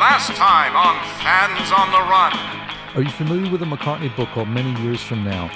[0.00, 2.32] last time on Fans on the Run.
[2.96, 5.50] Are you familiar with a McCartney book called Many Years From Now?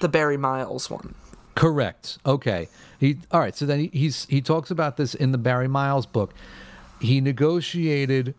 [0.00, 1.16] The Barry Miles one.
[1.56, 2.18] Correct.
[2.24, 2.68] Okay.
[3.00, 3.56] He all right.
[3.56, 6.32] So then he, he's he talks about this in the Barry Miles book.
[7.00, 8.36] He negotiated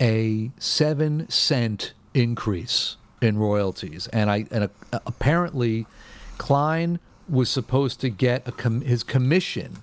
[0.00, 5.84] a seven cent increase in royalties, and I and uh apparently
[6.38, 9.78] Klein was supposed to get a com- his commission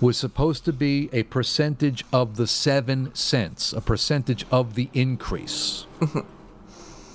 [0.00, 5.86] was supposed to be a percentage of the seven cents, a percentage of the increase.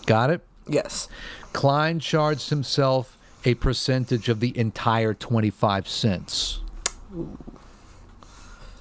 [0.06, 0.42] Got it?
[0.68, 1.08] Yes.
[1.54, 6.60] Klein charged himself a percentage of the entire 25 cents.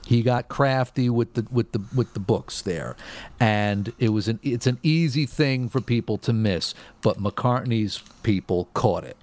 [0.06, 2.96] He got crafty with the with the with the books there,
[3.38, 6.72] and it was an it's an easy thing for people to miss,
[7.02, 9.18] but McCartney's people caught it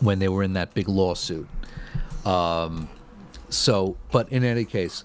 [0.00, 1.46] when they were in that big lawsuit.
[2.24, 2.88] Um,
[3.54, 5.04] so, but in any case,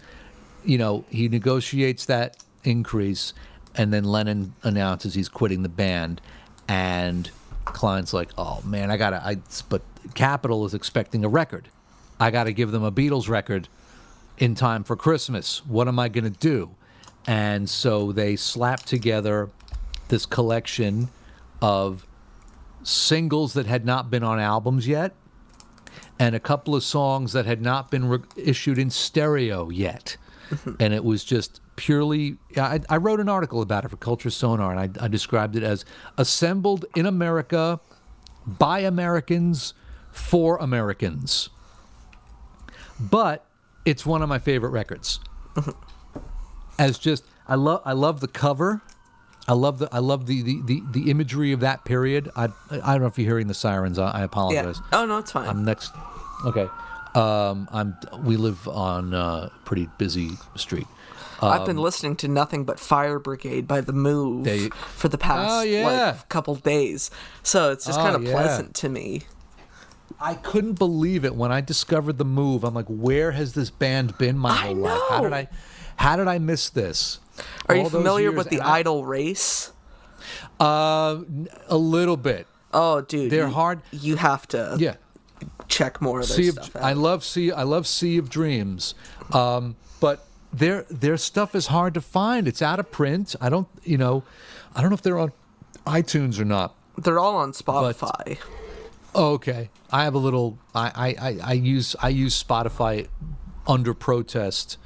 [0.63, 3.33] you know, he negotiates that increase,
[3.75, 6.21] and then Lennon announces he's quitting the band,
[6.67, 7.29] and
[7.65, 9.37] Klein's like, "Oh man, I gotta." I
[9.69, 9.81] but
[10.13, 11.69] Capitol is expecting a record.
[12.19, 13.69] I gotta give them a Beatles record
[14.37, 15.65] in time for Christmas.
[15.65, 16.71] What am I gonna do?
[17.27, 19.49] And so they slap together
[20.07, 21.09] this collection
[21.61, 22.05] of
[22.83, 25.13] singles that had not been on albums yet
[26.19, 30.17] and a couple of songs that had not been re- issued in stereo yet.
[30.49, 30.71] Mm-hmm.
[30.79, 32.37] and it was just purely.
[32.57, 35.61] I, I, wrote an article about it for Culture Sonar, and I, I described it
[35.61, 35.85] as
[36.17, 37.79] assembled in America
[38.47, 39.75] by Americans
[40.11, 41.49] for Americans.
[42.99, 43.45] But
[43.85, 45.19] it's one of my favorite records.
[45.53, 46.19] Mm-hmm.
[46.79, 48.81] As just, I love, I love the cover.
[49.47, 52.29] I love the I love the, the, the, the imagery of that period.
[52.35, 53.97] I I don't know if you're hearing the sirens.
[53.97, 54.79] I, I apologize.
[54.91, 54.99] Yeah.
[54.99, 55.47] Oh no, it's fine.
[55.49, 55.91] I'm next.
[56.45, 56.67] Okay.
[57.15, 57.97] Um, I'm.
[58.23, 60.85] We live on a pretty busy street.
[61.41, 65.49] I've been listening to nothing but Fire Brigade by The Move They- for the past
[65.49, 65.85] Oh, yeah.
[66.11, 67.09] like couple days,
[67.43, 68.33] so it's just Oh, kind of yeah.
[68.33, 69.21] pleasant to me.
[70.19, 72.65] I couldn't believe it when I discovered the move.
[72.65, 75.01] I'm like, where has this band been my I whole life?
[75.09, 75.31] How did.
[75.31, 75.47] I,
[75.95, 77.19] how did I miss this?
[77.67, 79.71] Are All you familiar years, with the I- Idle race?
[80.59, 81.19] Uh,
[81.67, 82.47] a little bit.
[82.73, 84.95] Oh, dude, They're you- hard- You have to Yeah.
[85.67, 86.83] check more of their Sea of, stuff out.
[86.83, 87.51] I love Sea.
[87.51, 88.93] I love Sea of Dreams,
[89.31, 92.47] um, but their their stuff is hard to find.
[92.47, 93.35] It's out of print.
[93.41, 94.23] I don't, you know,
[94.75, 95.31] I don't know if they're on
[95.87, 96.75] iTunes or not.
[96.97, 98.37] They're all on Spotify.
[99.15, 99.69] Oh, okay.
[99.91, 100.57] I have a little.
[100.75, 103.07] I, I, I, I use I use Spotify
[103.65, 104.77] under protest,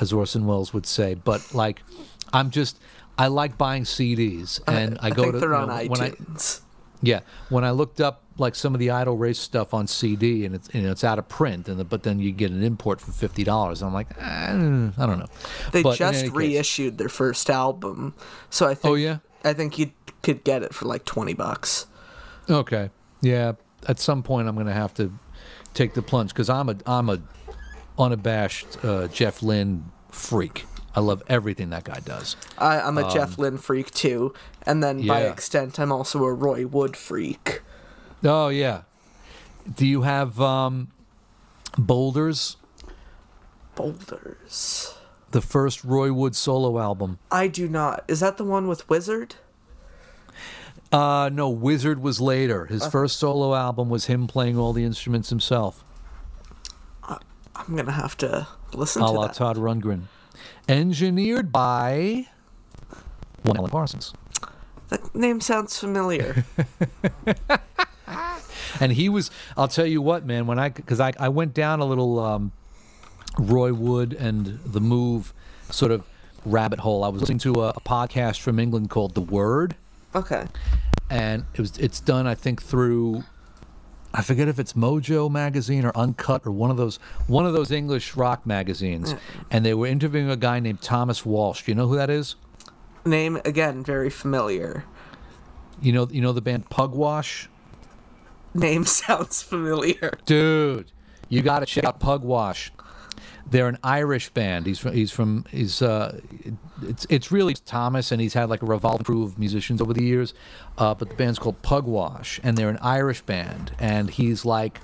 [0.00, 1.14] as Orson Welles would say.
[1.14, 1.82] But like,
[2.32, 2.78] I'm just
[3.18, 6.12] I like buying CDs, and I, I go to you on know, when I
[7.00, 10.54] yeah when I looked up like some of the idle Race stuff on CD, and
[10.54, 13.00] it's you know, it's out of print, and the, but then you get an import
[13.00, 13.82] for fifty dollars.
[13.82, 15.26] I'm like, eh, I don't know.
[15.72, 18.14] They But just any case- reissued their first album,
[18.50, 18.92] so I think.
[18.92, 19.18] Oh, yeah?
[19.44, 19.92] I think you
[20.22, 21.86] could get it for like twenty bucks.
[22.50, 22.90] Okay.
[23.20, 23.52] Yeah.
[23.86, 25.12] At some point, I'm going to have to
[25.74, 27.20] take the plunge because I'm a I'm a
[27.98, 30.64] unabashed uh, Jeff Lynne freak.
[30.94, 32.36] I love everything that guy does.
[32.56, 34.34] I, I'm a Jeff Lynne freak too,
[34.66, 37.62] and then by Um, extent, I'm also a Roy Wood freak.
[38.24, 38.82] Oh yeah.
[39.76, 40.88] Do you have um,
[41.76, 42.56] Boulders,
[43.74, 44.94] Boulders.
[45.30, 47.18] the first Roy Wood solo album?
[47.30, 48.04] I do not.
[48.08, 49.36] Is that the one with Wizzard?
[50.90, 52.64] Uh, no, Wizzard was later.
[52.66, 55.84] His first solo album was him playing all the instruments himself,
[57.58, 59.34] I'm gonna have to listen a to la that.
[59.34, 60.04] Todd Rundgren.
[60.68, 62.26] Engineered by
[63.42, 64.12] one Alan Parsons.
[64.88, 66.44] That name sounds familiar.
[68.80, 71.80] And he was, I'll tell you what, man, when I, because I, I went down
[71.80, 72.52] a little um,
[73.38, 75.32] Roy Wood and the Move
[75.70, 76.04] sort of
[76.44, 77.04] rabbit hole.
[77.04, 79.74] I was listening to a, a podcast from England called The Word,
[80.14, 80.46] okay.
[81.10, 83.24] and it was it's done, I think, through,
[84.14, 86.96] I forget if it's Mojo magazine or Uncut or one of those
[87.26, 89.14] one of those English rock magazines,
[89.50, 91.64] and they were interviewing a guy named Thomas Walsh.
[91.64, 92.36] Do you know who that is?
[93.04, 94.84] Name again, very familiar.
[95.80, 97.48] You know, you know the band Pugwash.
[98.54, 100.18] Name sounds familiar.
[100.24, 100.90] Dude,
[101.28, 102.70] you got to check out Pugwash.
[103.50, 104.66] They're an Irish band.
[104.66, 106.20] He's from, he's from he's uh,
[106.82, 110.02] it's it's really Thomas, and he's had like a revolving crew of musicians over the
[110.02, 110.34] years.
[110.76, 114.80] Uh, but the band's called Pugwash, and they're an Irish band, and he's like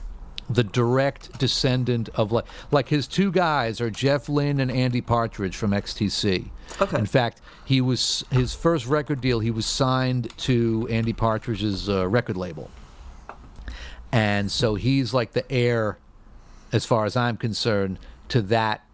[0.49, 5.57] the direct descendant of like like his two guys are Jeff Lynne and Andy Partridge
[5.57, 6.51] from XTC.
[6.81, 6.99] Okay.
[6.99, 9.41] In fact, he was his first record deal.
[9.41, 12.71] He was signed to Andy Partridge's uh, record label
[14.15, 15.99] and so he's like the heir
[16.73, 17.99] as far as i'm concerned
[18.29, 18.85] to that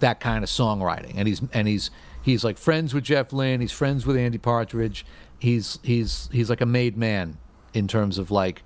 [0.00, 1.90] that kind of songwriting, and he's and he's
[2.22, 3.60] he's like friends with Jeff Lynne.
[3.60, 5.04] He's friends with Andy Partridge.
[5.38, 7.38] He's he's he's like a made man
[7.74, 8.62] in terms of like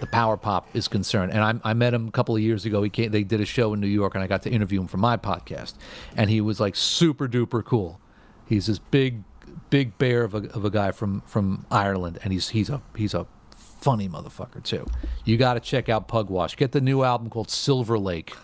[0.00, 1.32] the power pop is concerned.
[1.32, 2.82] And I, I met him a couple of years ago.
[2.82, 4.88] He came, they did a show in New York, and I got to interview him
[4.88, 5.74] for my podcast.
[6.16, 8.00] And he was like super duper cool.
[8.46, 9.22] He's this big,
[9.68, 13.14] big bear of a, of a guy from from Ireland, and he's he's a he's
[13.14, 13.26] a
[13.56, 14.86] funny motherfucker too.
[15.24, 16.56] You got to check out Pugwash.
[16.56, 18.34] Get the new album called Silver Lake.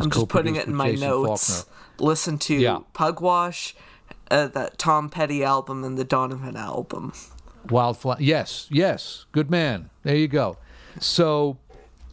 [0.00, 1.62] I'm just putting it in my Jason notes.
[1.62, 1.72] Falkner.
[1.98, 2.78] Listen to Yeah.
[2.94, 3.74] Pugwash,
[4.30, 7.12] uh, that Tom Petty album, and the Donovan album.
[7.70, 8.16] Wildflower.
[8.20, 9.26] Yes, yes.
[9.32, 9.90] Good man.
[10.02, 10.56] There you go.
[11.00, 11.58] So,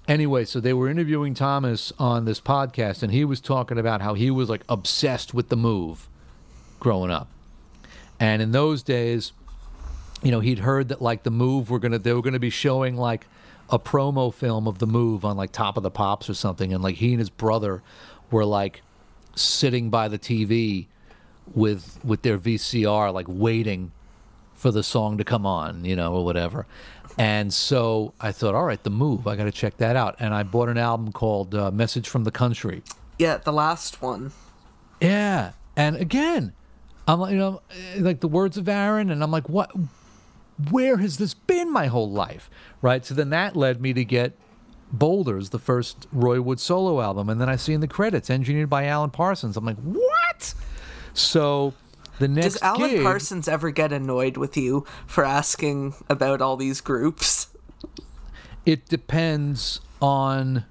[0.08, 4.14] anyway, so they were interviewing Thomas on this podcast, and he was talking about how
[4.14, 6.08] he was like obsessed with the move
[6.80, 7.30] growing up.
[8.20, 9.34] And in those days,
[10.22, 12.96] you know, he'd heard that like the move were gonna they were gonna be showing
[12.96, 13.28] like
[13.70, 16.84] a promo film of the move on like Top of the Pops or something, and
[16.84, 17.82] like he and his brother
[18.32, 18.82] were like
[19.36, 20.88] sitting by the TV
[21.54, 23.92] with with their VCR, like waiting
[24.54, 26.66] for the song to come on, you know, or whatever.
[27.18, 30.16] And so I thought, all right, the move, I got to check that out.
[30.20, 32.82] And I bought an album called uh, Message from the Country.
[33.20, 34.32] Yeah, the last one.
[35.00, 35.52] Yeah.
[35.76, 36.54] And again,
[37.08, 39.72] I'm like, you know, eh, like the words of Aaron, and I'm like, what?
[40.72, 42.50] Where has this been my whole life?
[42.82, 43.06] Right.
[43.06, 44.38] So then that led me to get
[44.92, 47.30] Boulders, the first Roy Wood solo album.
[47.30, 49.58] And then I see in the credits, engineered by Alan Parsons.
[49.58, 50.54] I'm like, what?
[51.14, 51.74] So
[52.20, 56.58] the next Does Alan gig, Parsons ever get annoyed with you for asking about all
[56.58, 57.48] these groups?
[58.66, 60.66] it depends on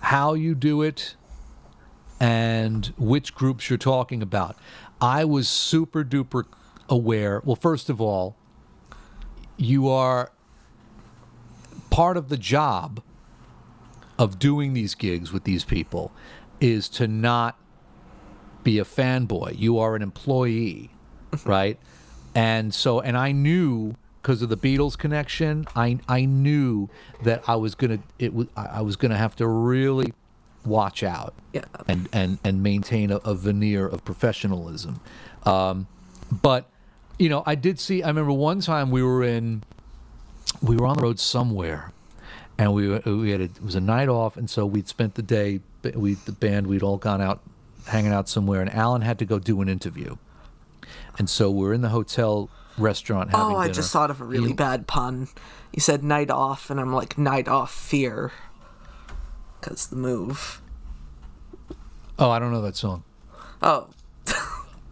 [0.00, 1.14] how you do it
[2.20, 4.56] and which groups you're talking about.
[5.00, 6.44] I was super duper
[6.88, 7.42] aware.
[7.44, 8.36] Well, first of all,
[9.64, 10.32] you are
[11.90, 13.02] part of the job
[14.18, 16.12] of doing these gigs with these people
[16.60, 17.58] is to not
[18.62, 19.58] be a fanboy.
[19.58, 20.90] You are an employee,
[21.44, 21.78] right?
[22.34, 26.88] And so, and I knew because of the Beatles connection, I I knew
[27.24, 30.12] that I was gonna it was I was gonna have to really
[30.64, 31.64] watch out Yeah.
[31.88, 35.00] and and and maintain a, a veneer of professionalism.
[35.44, 35.88] Um,
[36.30, 36.70] but
[37.18, 38.02] you know, I did see.
[38.02, 39.62] I remember one time we were in,
[40.60, 41.92] we were on the road somewhere,
[42.58, 45.22] and we we had a, it was a night off, and so we'd spent the
[45.22, 45.60] day.
[45.94, 47.40] We the band we'd all gone out,
[47.86, 50.16] hanging out somewhere, and Alan had to go do an interview,
[51.18, 52.48] and so we're in the hotel
[52.78, 53.74] restaurant oh, having Oh, I dinner.
[53.74, 55.28] just thought of a really He- bad pun.
[55.72, 58.30] You said night off, and I'm like, night off fear.
[59.60, 60.60] Because the move.
[62.18, 63.04] Oh, I don't know that song.
[63.62, 63.88] Oh,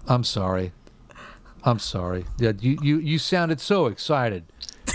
[0.07, 0.73] I'm sorry.
[1.65, 2.25] I'm sorry.
[2.39, 4.45] Yeah, you, you, you sounded so excited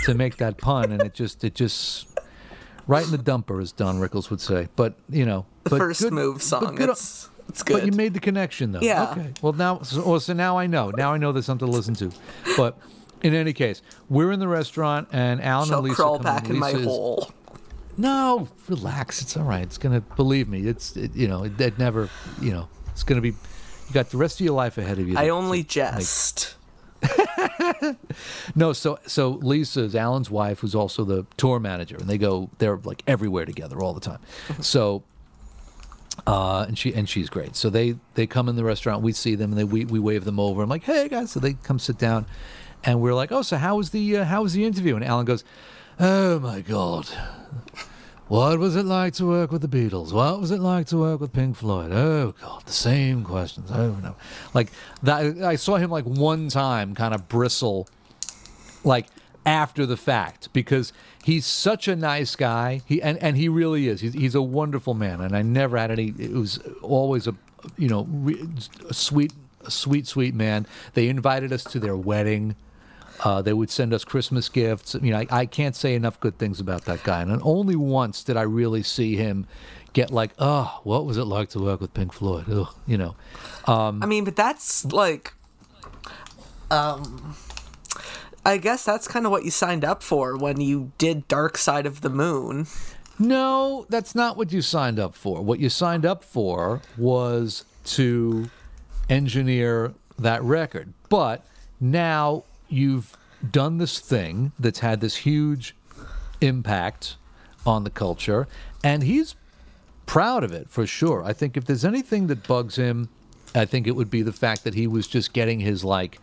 [0.04, 2.06] to make that pun, and it just it just
[2.86, 4.68] right in the dumper, as Don Rickles would say.
[4.76, 6.74] But you know, the but first good- move song.
[6.74, 7.74] good- it's, it's good.
[7.74, 8.80] But you made the connection, though.
[8.80, 9.10] Yeah.
[9.12, 9.32] Okay.
[9.42, 10.90] Well, now, so, well, so now I know.
[10.90, 12.10] Now I know there's something to listen to.
[12.56, 12.76] But
[13.22, 16.50] in any case, we're in the restaurant, and Alan Shall and Lisa crawl come back
[16.50, 17.30] in my Lisa is- hole.
[17.96, 19.22] no, relax.
[19.22, 19.62] It's all right.
[19.62, 20.66] It's gonna believe me.
[20.66, 22.10] It's it, you know it, it never
[22.40, 23.34] you know it's gonna be.
[23.88, 25.16] You got the rest of your life ahead of you.
[25.16, 26.56] I only to jest.
[28.54, 32.78] No, so so Lisa's Alan's wife, who's also the tour manager, and they go they're
[32.78, 34.18] like everywhere together all the time.
[34.60, 35.02] So,
[36.26, 37.54] uh, and she and she's great.
[37.54, 40.24] So they they come in the restaurant, we see them, and they we, we wave
[40.24, 40.62] them over.
[40.62, 42.26] I'm like, hey guys, so they come sit down,
[42.84, 44.96] and we're like, oh, so how was the uh, how was the interview?
[44.96, 45.44] And Alan goes,
[46.00, 47.06] oh my god.
[48.28, 50.12] What was it like to work with the Beatles?
[50.12, 51.92] What was it like to work with Pink Floyd?
[51.92, 54.16] Oh God, the same questions over and over.
[54.52, 54.72] Like
[55.04, 57.88] that, I saw him like one time, kind of bristle,
[58.82, 59.06] like
[59.44, 60.92] after the fact, because
[61.22, 62.82] he's such a nice guy.
[62.84, 64.00] He and, and he really is.
[64.00, 66.12] He's, he's a wonderful man, and I never had any.
[66.18, 67.34] It was always a,
[67.78, 68.44] you know, re,
[68.88, 70.66] a sweet, a sweet, sweet man.
[70.94, 72.56] They invited us to their wedding.
[73.24, 74.94] Uh, they would send us Christmas gifts.
[74.94, 77.22] You know, I, I can't say enough good things about that guy.
[77.22, 79.46] And only once did I really see him
[79.92, 82.50] get like, oh, what was it like to work with Pink Floyd?
[82.50, 83.16] Ugh, you know.
[83.66, 85.32] I mean, but that's like,
[86.70, 87.34] um,
[88.44, 91.86] I guess that's kind of what you signed up for when you did Dark Side
[91.86, 92.66] of the Moon.
[93.18, 95.40] No, that's not what you signed up for.
[95.40, 98.50] What you signed up for was to
[99.08, 100.92] engineer that record.
[101.08, 101.46] But
[101.80, 103.16] now you've
[103.50, 105.74] done this thing that's had this huge
[106.40, 107.16] impact
[107.66, 108.46] on the culture,
[108.84, 109.34] and he's
[110.06, 111.22] proud of it for sure.
[111.24, 113.08] I think if there's anything that bugs him,
[113.54, 116.18] I think it would be the fact that he was just getting his like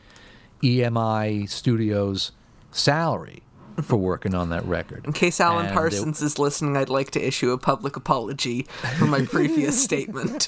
[0.62, 2.32] EMI Studios
[2.72, 3.44] salary
[3.82, 5.06] for working on that record.
[5.06, 8.64] In case Alan And Parsons is listening, I'd like to issue a public apology
[9.00, 10.48] for my previous statement.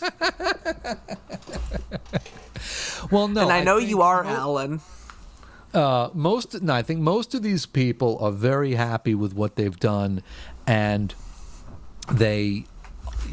[3.11, 4.79] well, no, and I know you are Alan.
[5.75, 9.77] Uh, most, no, I think most of these people are very happy with what they've
[9.77, 10.24] done,
[10.65, 11.13] and
[12.12, 12.65] they,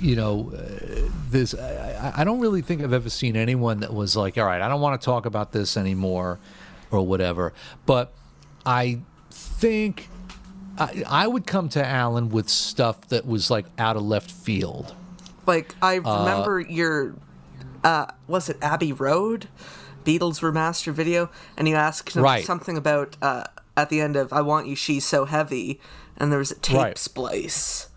[0.01, 1.55] you know, uh, this.
[1.55, 4.69] I, I- don't really think I've ever seen anyone that was like, "All right, I
[4.69, 6.39] don't want to talk about this anymore,"
[6.91, 7.53] or whatever.
[7.87, 8.13] But
[8.67, 10.09] I think
[10.79, 14.95] I, I would come to Alan with stuff that was like out of left field.
[15.47, 17.15] Like I remember your,
[17.85, 19.49] uh, was it Abbey Road,
[20.05, 22.45] Beatles remaster video, and you asked him Right.
[22.45, 23.45] something about uh,
[23.77, 25.81] at the end of "I Want You, She's So Heavy,"
[26.17, 26.99] and there was a tape Right.
[26.99, 27.89] splice.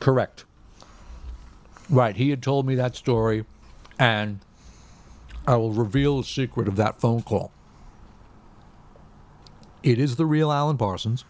[0.00, 0.44] Correct.
[1.90, 2.16] Right.
[2.16, 3.44] He had told me that story,
[3.98, 4.40] and
[5.46, 7.50] I will reveal the secret of that phone call.
[9.82, 11.24] It is the real Alan Parsons,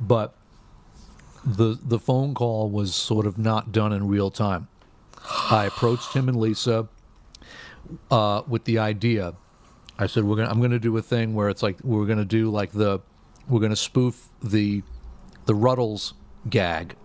[0.00, 0.34] but
[1.44, 4.68] the the phone call was sort of not done in real time.
[5.50, 6.88] I approached him and Lisa
[8.10, 9.34] uh, with the idea.
[9.98, 10.50] I said, "We're gonna.
[10.50, 13.00] I'm gonna do a thing where it's like we're gonna do like the,
[13.48, 14.82] we're gonna spoof the,
[15.46, 16.14] the Rutles
[16.50, 16.96] gag.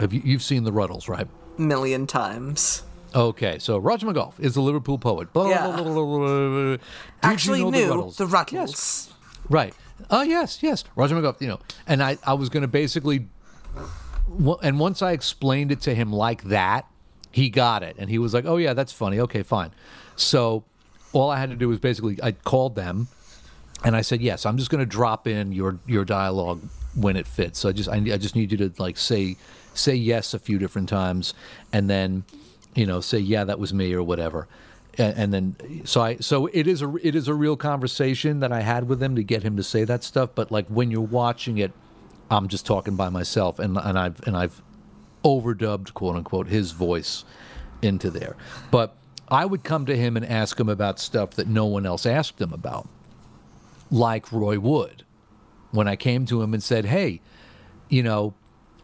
[0.00, 1.26] Have you you've seen the Rutles, right?
[1.58, 2.82] Million times.
[3.14, 5.32] Okay, so Roger McGough is a Liverpool poet.
[5.32, 5.66] Blah, Yeah.
[5.82, 6.76] blah, blah,
[7.22, 8.16] Actually you know knew the Rutles?
[8.16, 8.52] the Rutles.
[8.52, 9.12] Yes.
[9.50, 9.74] Right.
[10.10, 10.82] Oh yes, yes.
[10.96, 11.40] Roger McGough.
[11.40, 13.28] You know, and I, I was going to basically,
[14.62, 16.86] and once I explained it to him like that,
[17.32, 19.18] he got it, and he was like, "Oh yeah, that's funny.
[19.18, 19.72] Okay, fine."
[20.16, 20.64] So
[21.12, 23.08] all I had to do was basically I called them,
[23.84, 26.60] and I said, "Yes, I'm just going to drop in your your dialogue
[26.94, 27.58] when it fits.
[27.58, 29.36] So I just I, I just need you to like say
[29.74, 31.34] say yes a few different times,
[31.72, 32.24] and then
[32.74, 34.46] you know say yeah that was me or whatever."
[34.98, 38.52] And, and then so I so it is a it is a real conversation that
[38.52, 40.30] I had with him to get him to say that stuff.
[40.34, 41.72] But like when you're watching it,
[42.30, 44.62] I'm just talking by myself, and and I've and I've
[45.24, 47.24] overdubbed quote unquote his voice
[47.80, 48.36] into there.
[48.70, 48.96] But
[49.28, 52.40] I would come to him and ask him about stuff that no one else asked
[52.40, 52.88] him about,
[53.90, 55.04] like Roy Wood.
[55.70, 57.20] When I came to him and said, "Hey,
[57.88, 58.34] you know,"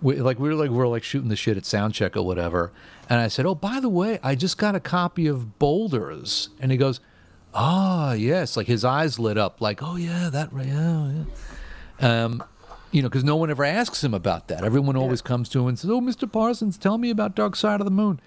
[0.00, 2.73] we, like we were like we were like shooting the shit at soundcheck or whatever,
[3.11, 6.73] and I said, "Oh, by the way, I just got a copy of Boulders," and
[6.73, 7.00] he goes,
[7.52, 11.25] "Ah, yes," like his eyes lit up, like, "Oh yeah, that, yeah,
[12.00, 12.42] yeah." Um,
[12.90, 14.64] you know, because no one ever asks him about that.
[14.64, 16.30] Everyone always comes to him and says, "Oh, Mr.
[16.30, 18.21] Parsons, tell me about Dark Side of the Moon,"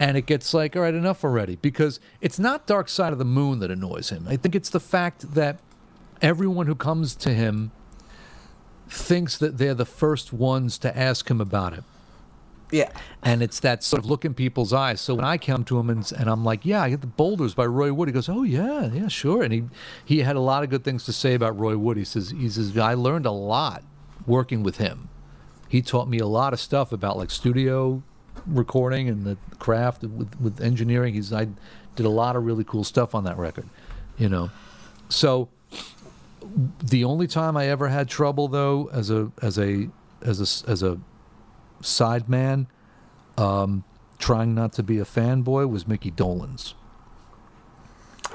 [0.00, 3.24] and it gets like, "All right, enough already," because it's not Dark Side of the
[3.24, 4.26] Moon that annoys him.
[4.28, 5.60] I think it's the fact that
[6.22, 7.70] everyone who comes to him
[8.88, 11.84] thinks that they're the first ones to ask him about it.
[12.70, 12.90] Yeah.
[13.22, 15.00] And it's that sort of look in people's eyes.
[15.00, 17.54] So when I come to him and, and I'm like, yeah, I get the Boulders
[17.54, 18.08] by Roy Wood.
[18.08, 19.42] He goes, oh yeah, yeah, sure.
[19.42, 19.64] And he
[20.04, 21.96] he had a lot of good things to say about Roy Wood.
[21.96, 23.82] He says he says I learned a lot
[24.26, 25.08] working with him.
[25.68, 28.02] He taught me a lot of stuff about like studio
[28.46, 31.14] recording and the craft with with engineering.
[31.14, 31.48] He's I
[31.96, 33.68] did a lot of really cool stuff on that record,
[34.16, 34.50] you know.
[35.08, 35.48] So
[36.82, 39.88] the only time I ever had trouble though as a as a
[40.22, 40.98] as a as a
[41.80, 42.66] side man
[43.36, 43.84] um,
[44.18, 46.74] trying not to be a fanboy was Mickey Dolenz.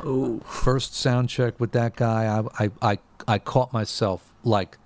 [0.04, 0.40] Oh.
[0.40, 2.98] First sound check with that guy, I I I,
[3.28, 4.78] I caught myself like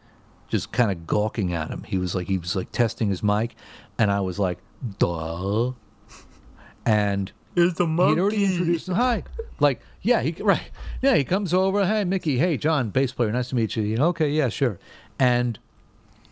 [0.47, 1.83] just kind of gawking at him.
[1.83, 3.55] He was like he was like testing his mic,
[3.97, 4.59] and I was like,
[4.99, 5.71] duh.
[6.85, 8.95] And It's a He'd already introduced him.
[8.95, 9.23] Hi.
[9.59, 10.71] Like, yeah, he right.
[11.01, 11.85] Yeah, he comes over.
[11.85, 12.37] Hey, Mickey.
[12.37, 13.31] Hey, John, bass player.
[13.31, 13.83] Nice to meet you.
[13.83, 14.79] You know, okay, yeah, sure.
[15.19, 15.59] And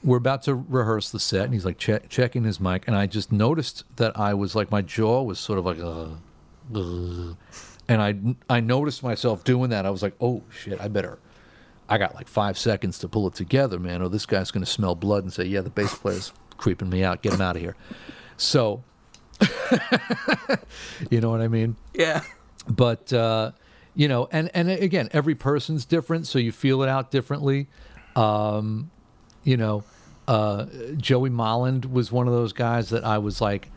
[0.03, 3.07] we're about to rehearse the set, and he's like che- checking his mic, and I
[3.07, 6.09] just noticed that I was like, my jaw was sort of like, uh,
[6.73, 7.33] uh,
[7.89, 8.15] and I
[8.49, 9.85] I noticed myself doing that.
[9.85, 11.17] I was like, oh shit, I better.
[11.87, 14.95] I got like five seconds to pull it together, man, or this guy's gonna smell
[14.95, 17.21] blood and say, yeah, the bass player's creeping me out.
[17.21, 17.75] Get him out of here.
[18.37, 18.83] So,
[21.09, 21.75] you know what I mean?
[21.93, 22.21] Yeah.
[22.67, 23.51] but uh,
[23.95, 27.67] you know, and and again, every person's different, so you feel it out differently.
[28.15, 28.91] Um,
[29.43, 29.83] you know,
[30.27, 30.65] uh,
[30.97, 33.69] Joey Molland was one of those guys that I was like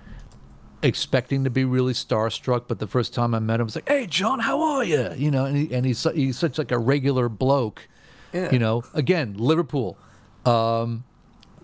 [0.82, 3.88] expecting to be really starstruck, but the first time I met him, I was like,
[3.88, 6.78] "Hey, John, how are you?" You know, and he, and he's he's such like a
[6.78, 7.88] regular bloke.
[8.32, 8.50] Yeah.
[8.52, 9.96] You know, again, Liverpool.
[10.44, 11.04] Um,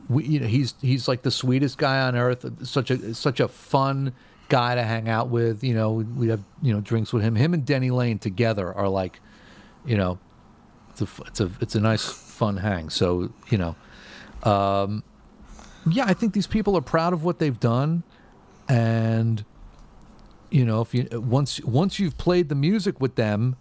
[0.08, 2.46] we, you know, he's he's like the sweetest guy on earth.
[2.66, 4.12] Such a such a fun
[4.48, 5.64] guy to hang out with.
[5.64, 7.36] You know, we have you know drinks with him.
[7.36, 9.20] Him and Denny Laine together are like,
[9.84, 10.18] you know,
[10.90, 12.90] it's a it's a it's a nice fun hang.
[12.90, 13.76] So you know,
[14.48, 15.02] um,
[15.90, 18.02] yeah, I think these people are proud of what they've done,
[18.68, 19.44] and
[20.50, 23.56] you know, if you once once you've played the music with them,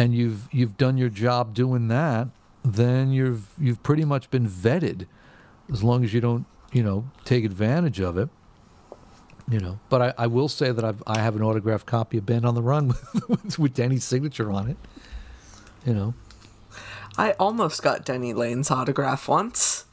[0.00, 2.28] and you've you've done your job doing that,
[2.64, 5.06] then you've you've pretty much been vetted,
[5.70, 8.30] as long as you don't you know take advantage of it.
[9.48, 12.24] You know, but I, I will say that I've I have an autographed copy of
[12.24, 12.88] Band on the Run
[13.28, 14.76] with, with Denny's signature on it.
[15.84, 16.14] You know,
[17.18, 19.84] I almost got Denny Laine's autograph once.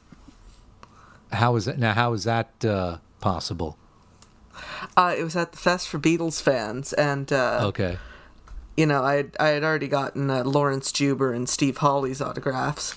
[1.32, 1.92] how is that now?
[1.92, 3.76] How is that uh, possible?
[4.96, 7.98] Uh, it was at the fest for Beatles fans, and uh, Okay.
[8.78, 12.94] You know, I had, I had already gotten uh, Laurence Juber and Steve Holley's autographs,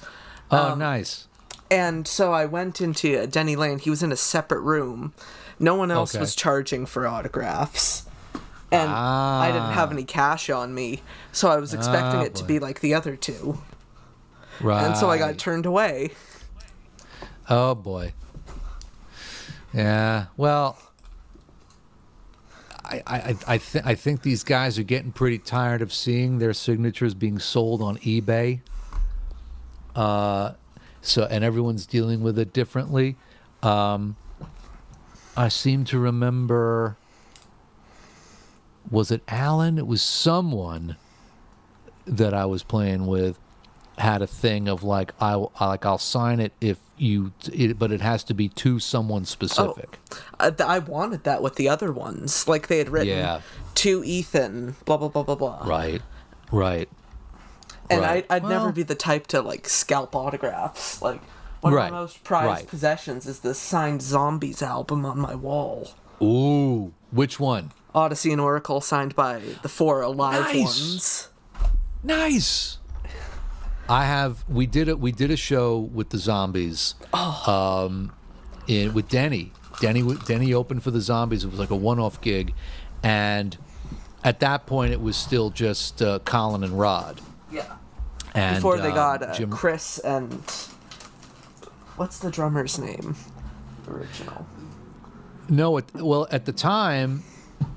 [0.51, 1.27] Oh, nice.
[1.71, 3.79] and so I went into uh, Denny Laine.
[3.79, 5.13] He was in a separate room.
[5.57, 6.19] No one else Okay.
[6.21, 8.05] was charging for autographs,
[8.71, 12.43] and I didn't have any cash on me, so I was expecting Ah, it to
[12.43, 13.57] be like the other two,
[14.59, 14.83] Right.
[14.85, 16.11] and so I got turned away.
[17.49, 18.13] Oh boy.
[19.73, 20.25] Yeah.
[20.37, 20.77] Well,
[22.91, 26.53] I I I, th- I think these guys are getting pretty tired of seeing their
[26.53, 28.59] signatures being sold on eBay.
[29.95, 30.53] Uh,
[31.01, 33.15] so and everyone's dealing with it differently.
[33.63, 34.15] Um,
[35.35, 36.97] I seem to remember.
[38.89, 39.77] Was it Alan?
[39.77, 40.97] It was someone
[42.05, 43.37] that I was playing with
[43.97, 47.91] had a thing of like I will- like I'll sign it if you it, but
[47.91, 49.99] it has to be to someone specific.
[50.39, 53.41] Uh, th- I wanted that with the other ones, like they had written Yeah.
[53.75, 55.63] to Ethan, blah blah blah blah blah.
[55.65, 56.01] Right.
[56.51, 56.89] Right.
[57.89, 58.25] and Right.
[58.29, 61.01] I, I'd never be the type to like scalp autographs.
[61.01, 61.21] Like
[61.61, 62.67] one Right, of my most prized right.
[62.67, 65.89] possessions is the signed Zombies album on my wall.
[66.21, 67.71] Ooh, which one?
[67.93, 70.55] Odyssey and Oracle signed by the four alive Nice.
[70.63, 71.27] ones.
[72.03, 72.77] Nice.
[73.91, 74.45] I have.
[74.47, 74.99] We did it.
[74.99, 76.95] We did a show with the zombies.
[77.13, 78.13] Um,
[78.65, 79.51] in with Denny.
[79.81, 80.01] Denny.
[80.25, 81.43] Denny opened for the zombies.
[81.43, 82.53] It was like a one-off gig,
[83.03, 83.57] and
[84.23, 87.19] at that point, it was still just uh, Colin and Rod.
[87.51, 87.65] Yeah.
[88.33, 89.49] And Before they um, got uh, Jim.
[89.51, 90.31] Chris and
[91.97, 93.17] what's the drummer's name?
[93.89, 94.45] Original.
[95.49, 97.23] No, it, well, at the time,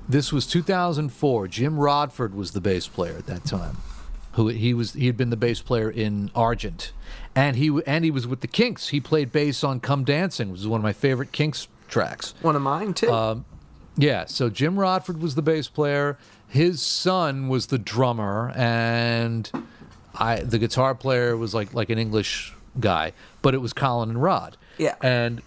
[0.07, 1.49] this was 2004.
[1.49, 3.75] Jim Rodford was the bass player at that time.
[4.35, 4.93] Who he was?
[4.93, 6.91] He had been the bass player in Argent,
[7.35, 8.89] and he and he was with the Kinks.
[8.89, 12.33] He played bass on "Come Dancing," which is one of my favorite Kinks tracks.
[12.41, 13.11] One of mine too.
[13.11, 13.45] Um,
[13.97, 16.17] Yeah, so Jim Rodford was the bass player.
[16.49, 19.49] His son was the drummer, and
[20.13, 24.21] I the guitar player was like like an English guy, but it was Colin and
[24.21, 24.57] Rod.
[24.77, 24.95] Yeah.
[25.01, 25.41] and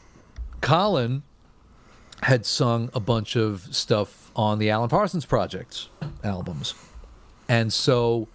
[0.63, 1.23] Colin
[2.23, 5.89] had sung a bunch of stuff on the Alan Parsons Project
[6.25, 6.75] albums,
[7.49, 8.29] and so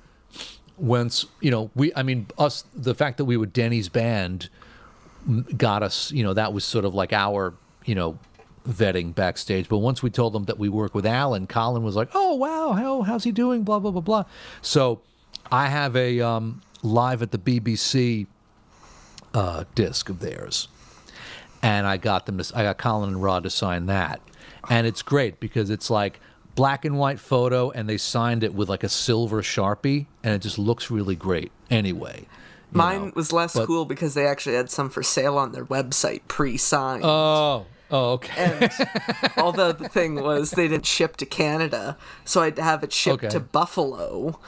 [0.77, 4.49] once you know we, I mean us, the fact that we were Denny's band
[5.57, 7.53] got us, you know, that was sort of like our,
[7.85, 8.17] you know,
[8.67, 9.69] vetting backstage.
[9.69, 12.73] But once we told them that we work with Alan, Colin was like, "Oh wow,
[12.73, 14.25] how how's he doing?" Blah blah blah blah.
[14.61, 15.01] So
[15.51, 18.27] I have a um, live at the BBC
[19.33, 20.67] uh, disc of theirs,
[21.61, 24.21] and I got them to, I got Colin and Rod to sign that,
[24.69, 26.19] and it's great because it's like
[26.55, 30.39] black and white photo, and they signed it with like a silver sharpie, and it
[30.39, 31.51] just looks really great.
[31.69, 32.27] Anyway.
[32.71, 33.11] Mine know.
[33.15, 37.03] was less but- cool because they actually had some for sale on their website pre-signed.
[37.05, 38.57] Oh, oh, okay.
[38.61, 38.71] and
[39.37, 43.29] although the thing was they didn't ship to Canada, so I'd have it shipped Okay.
[43.29, 44.39] to Buffalo.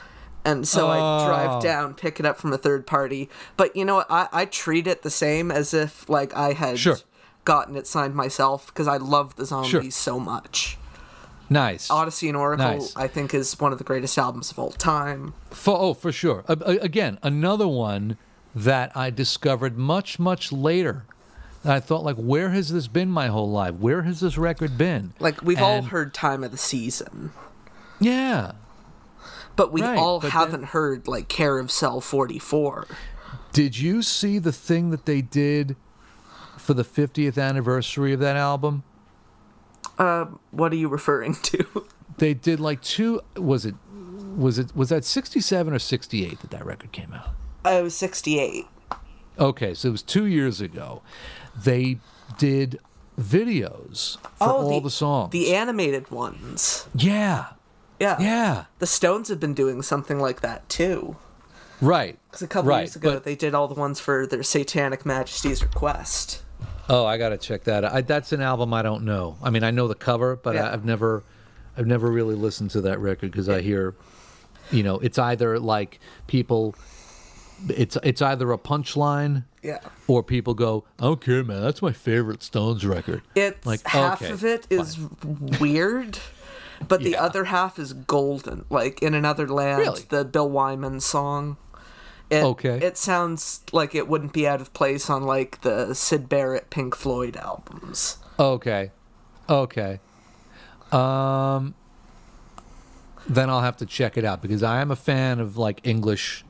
[0.44, 1.60] And so I'd drive Oh.
[1.60, 3.28] down, pick it up from a third party.
[3.56, 4.06] But you know what?
[4.08, 6.98] I, I treat it the same as if like I had Sure.
[7.44, 9.90] gotten it signed myself because I love the zombies Sure.
[9.90, 10.78] so much.
[11.48, 11.90] Nice.
[11.90, 12.96] Odyssey and Oracle, Nice.
[12.96, 15.32] I think, is one of the greatest albums of all time.
[15.50, 16.44] For, oh, for sure.
[16.48, 18.16] Again, another one
[18.54, 21.04] that I discovered much, much later.
[21.62, 23.74] And I thought, like, where has this been my whole life?
[23.74, 25.12] Where has this record been?
[25.20, 27.32] Like we've all heard "Time of the Season,"
[28.00, 28.52] Yeah.
[29.56, 32.86] but we Right, all but haven't heard like "Care of Cell 44."
[33.52, 35.74] Did you see the thing that they did
[36.56, 38.84] for the 50th anniversary of that album?
[39.98, 41.86] Uh, what are you referring to?
[42.18, 43.20] They did like two.
[43.36, 43.74] Was it?
[44.36, 44.74] Was it?
[44.76, 47.30] Was that 67 or 68 that that record came out?
[47.64, 48.66] I was 68.
[49.38, 51.02] Okay, so it was two years ago.
[51.56, 51.98] They
[52.38, 52.78] did
[53.18, 55.28] videos for oh, all the, songs.
[55.28, 56.86] Oh, The animated ones.
[56.94, 57.46] yeah,
[57.98, 58.16] Yeah.
[58.20, 61.16] yeah, The Stones have been doing something like that too.
[61.80, 62.18] right.
[62.30, 62.80] Because a couple right.
[62.80, 66.42] years ago, but- they did all the ones for their Satanic Majesties Request.
[66.88, 67.84] Oh, I gotta check that.
[67.84, 67.92] out.
[67.92, 69.36] I, that's an album I don't know.
[69.42, 70.68] I mean, I know the cover, but Yeah.
[70.68, 71.22] I, I've never,
[71.76, 73.94] I've never really listened to that record because I hear,
[74.70, 76.74] you know, it's either like people,
[77.68, 79.44] it's it's either a punchline.
[79.62, 79.80] Yeah.
[80.06, 81.60] Or people go, I don't care, man.
[81.60, 83.22] That's my favorite Stones record.
[83.34, 84.96] It's Like, half okay, of it is
[85.60, 86.18] weird,
[86.86, 87.24] but the Yeah.
[87.24, 88.64] other half is golden.
[88.70, 90.02] Like in another land, Really?
[90.08, 91.56] the Bill Wyman song
[92.28, 92.78] It, Okay.
[92.84, 96.96] It sounds like it wouldn't be out of place on like the Syd Barrett Pink
[96.96, 98.18] Floyd albums.
[98.38, 98.90] Okay.
[99.48, 100.00] Okay.
[100.92, 101.74] Um
[103.28, 106.44] then I'll have to check it out because I am a fan of like English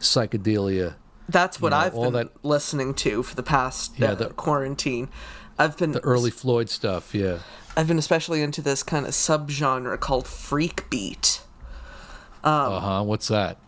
[0.00, 0.94] psychedelia.
[1.28, 4.14] That's what You know, I've all been that- listening to for the past Yeah, uh,
[4.14, 5.08] the- quarantine.
[5.58, 7.38] I've been The early Floyd stuff, yeah.
[7.76, 11.42] I've been especially into this kind of subgenre called freak beat.
[12.44, 13.02] Um, Uh-huh.
[13.02, 13.58] What's that?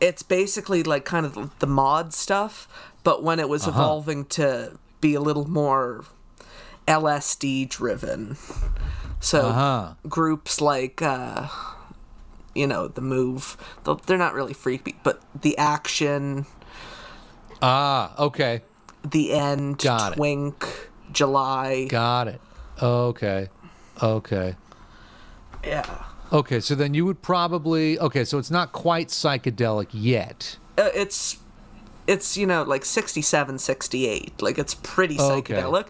[0.00, 2.68] It's basically like kind of the- mod stuff,
[3.04, 3.70] but when it was Uh-huh.
[3.80, 6.04] evolving to be a little more
[6.86, 8.36] LSD driven.
[9.20, 9.94] So Uh-huh.
[10.08, 11.48] groups like uh
[12.54, 13.56] you know, the move,
[14.06, 16.44] they're not really freaky, but the action,
[17.62, 18.62] Ah, okay.
[19.08, 20.16] the end, Got it.
[20.16, 21.86] twink, July.
[21.88, 22.40] Got it.
[22.82, 23.48] Okay.
[24.02, 24.56] Okay.
[25.64, 26.04] yeah.
[26.32, 30.56] Okay, so then you would probably Okay, so it's not quite psychedelic yet.
[30.76, 31.38] uh, it's
[32.06, 35.54] it's you know like 67 68 like it's pretty Okay.
[35.54, 35.86] psychedelic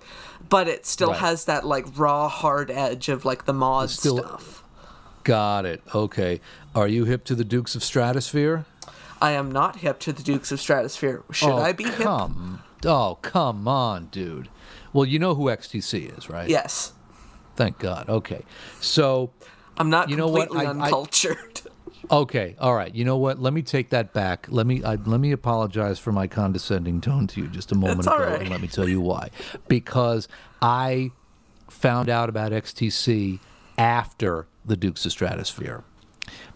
[0.49, 1.19] but it still Right.
[1.19, 4.65] has that like raw hard edge of like the mod still- stuff
[5.25, 5.83] Got it.
[5.95, 6.41] Okay.
[6.75, 8.65] Are you hip to the Dukes of Stratosphear?
[9.21, 12.63] i am not hip to the dukes of stratosphear should oh, i be hip come.
[12.87, 14.49] Oh, come on, dude.
[14.93, 16.49] Well, you know who XTC is, right?
[16.49, 16.93] yes
[17.57, 18.09] Thank God.
[18.09, 18.43] Okay.
[18.81, 19.33] So,
[19.79, 20.49] i'm not You know what?
[20.49, 21.61] completely I- I- uncultured
[22.11, 22.95] okay, all right.
[22.95, 23.39] You know what?
[23.41, 24.47] Let me take that back.
[24.49, 28.07] Let me I, let me apologize for my condescending tone to you just a moment
[28.07, 28.41] ago, right.
[28.41, 29.31] and let me tell you why.
[29.67, 30.29] Because
[30.63, 31.11] I
[31.69, 33.41] found out about XTC
[33.77, 35.83] after the Dukes of Stratosphear.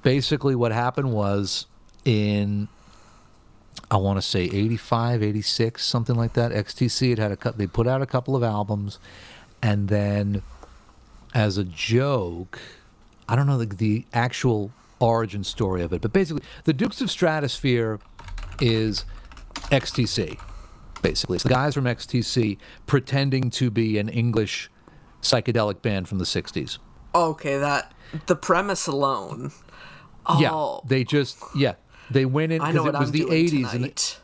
[0.02, 1.66] Basically, what happened was
[2.04, 2.68] in
[3.90, 6.52] I want to say 85, 86, something like that.
[6.52, 8.98] XTC had had a they put out a couple of albums,
[9.60, 10.42] and then
[11.34, 12.58] as a joke,
[13.28, 17.08] I don't know the, the actual origin story of it, but basically, the Dukes of
[17.08, 18.00] Stratosphear
[18.60, 19.04] is
[19.70, 20.38] XTC.
[21.02, 24.70] Basically, it's the guys from XTC pretending to be an English
[25.20, 26.78] psychedelic band from the 60s.
[27.14, 27.92] okay that
[28.26, 29.52] the premise alone
[30.38, 31.74] Yeah, oh they just yeah
[32.10, 34.20] they went in because it was i'm the doing 80s and tonight.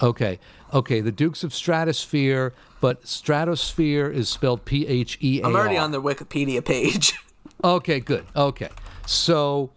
[0.00, 0.38] Okay.
[0.72, 1.00] Okay.
[1.00, 5.90] The Dukes of Stratosphear, but Stratosphear is spelled P H E A i'm already on
[5.90, 7.14] their wikipedia page
[7.62, 8.24] Okay, good.
[8.36, 8.68] Okay.
[9.06, 9.70] So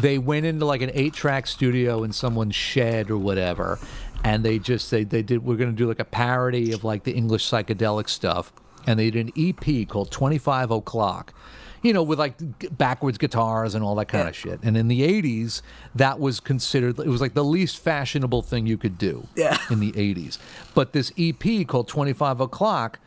[0.00, 3.78] they went into like an eight track studio in someone's shed or whatever,
[4.24, 7.12] and they just they, they did we're gonna do like a parody of like the
[7.12, 8.52] English psychedelic stuff.
[8.86, 11.32] And they did an EP called 25 O'Clock,
[11.82, 12.34] you know, with like
[12.76, 14.30] backwards guitars and all that kind Yeah.
[14.30, 14.60] of shit.
[14.64, 15.62] And in the 80s,
[15.94, 19.56] that was considered, it was like the least fashionable thing you could do Yeah.
[19.70, 20.38] in the 80s.
[20.74, 22.98] But this EP called 25 O'Clock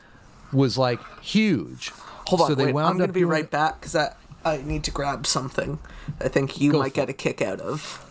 [0.53, 1.91] was like huge.
[2.27, 4.83] Hold on So they wait, i'm gonna be doing- right back because I, I need
[4.85, 5.79] to grab something
[6.21, 8.01] i think you Go might get a kick out of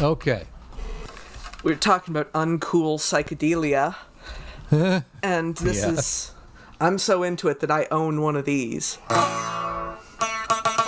[0.00, 0.44] Okay.
[1.64, 3.94] We are talking about uncool psychedelia
[5.22, 5.90] and this Yeah.
[5.92, 6.32] is
[6.80, 8.98] i'm so into it that i own one of these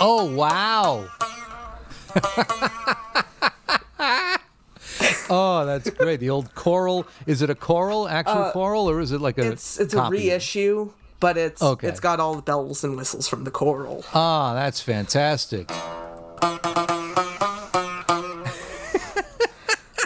[0.01, 1.07] Oh wow.
[5.29, 6.19] oh, that's great.
[6.19, 7.07] The old coral.
[7.25, 9.47] Is it a coral, actual coral, or is it like a?
[9.47, 11.87] Uh, it's it's a reissue but it's Okay.
[11.87, 15.69] it's got all the bells and whistles from the coral Ah, that's fantastic.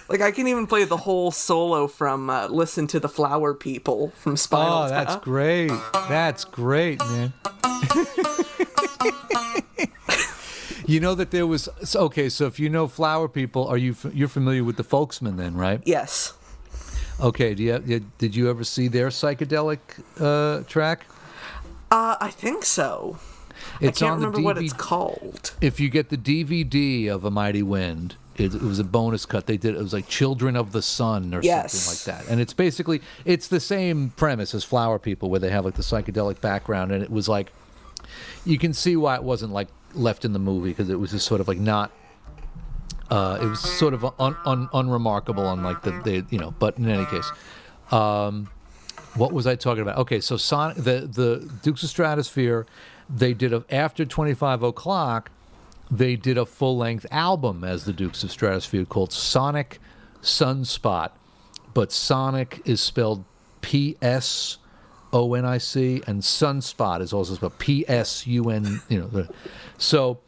[0.10, 4.10] like i can even play the whole solo from uh, listen to the flower people
[4.16, 5.24] from spinal Oh, that's Tap.
[5.24, 5.72] great.
[6.08, 7.34] That's great, man.
[10.88, 12.30] you know that there was okay.
[12.30, 15.56] So if you know flower people, are you f- you're familiar with the Folksmen then,
[15.56, 15.82] right?
[15.86, 16.34] yes
[17.22, 17.54] Okay.
[17.54, 19.80] Do you, did you ever see their psychedelic
[20.20, 21.06] uh, track?
[21.92, 23.18] uh i think so
[23.82, 27.64] It's i can't remember what it's called if you get the DVD of A Mighty
[27.64, 29.48] Wind, it, it was a bonus cut.
[29.48, 31.74] They did it was like Children of the Sun or Yes.
[31.74, 32.32] something like that.
[32.32, 35.82] And it's basically it's the same premise as Flower People, where they have like the
[35.82, 37.52] psychedelic background, and it was like
[38.46, 41.26] you can see why it wasn't like left in the movie because it was just
[41.26, 41.92] sort of like not.
[43.10, 46.78] Uh, it was sort of un, un, unremarkable on like the, the you know, but
[46.78, 47.32] in any case,
[47.92, 48.48] um,
[49.16, 49.98] what was I talking about?
[49.98, 52.68] Okay, so Sonic, the the Dukes of Stratosphear,
[53.10, 55.32] they did a after twenty five o'clock,
[55.90, 59.80] they did a full length album as the Dukes of Stratosphear called Psonic
[60.22, 61.10] Psunspot,
[61.74, 63.26] but Sonic is spelled
[63.62, 64.58] P S
[65.12, 68.82] O N I C, and Sunspot is also spelled P S U N.
[68.88, 69.28] You know,
[69.80, 70.20] so.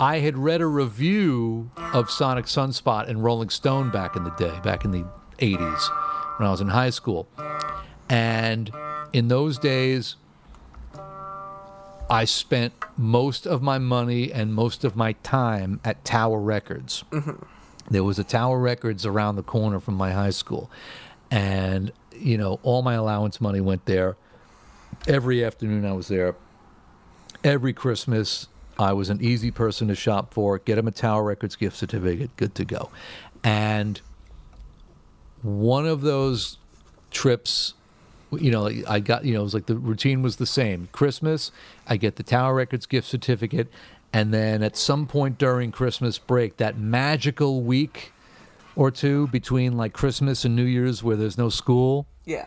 [0.00, 4.60] I had read a review of Psonic Psunspot in Rolling Stone back in the day,
[4.62, 5.04] back in the
[5.38, 7.26] 80s when I was in high school.
[8.08, 8.70] And
[9.12, 10.14] in those days,
[12.08, 17.02] I spent most of my money and most of my time at Tower Records.
[17.10, 17.42] Mm-hmm.
[17.90, 20.70] there was a Tower Records around the corner from my high school,
[21.30, 24.16] and you know all my allowance money went there.
[25.06, 26.36] Every afternoon I was there.
[27.44, 30.58] Every Christmas I was an easy person to shop for.
[30.58, 32.90] Get him a Tower Records gift certificate, good to go.
[33.42, 34.00] And
[35.42, 36.58] one of those
[37.10, 37.74] trips
[38.32, 41.50] you know i got you know it was like the routine was the same christmas
[41.86, 43.68] i get the tower records gift certificate
[44.12, 48.12] and then at some point during christmas break that magical week
[48.76, 52.46] or two between like christmas and new year's where there's no school Yeah.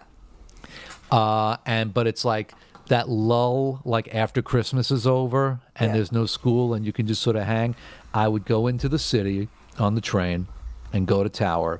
[1.11, 2.53] uh and but it's like
[2.91, 5.93] that lull like after christmas is over and Yeah.
[5.95, 7.73] there's no school and you can just sort of hang
[8.13, 9.47] i would go into the city
[9.79, 10.47] on the train
[10.93, 11.79] and go to tower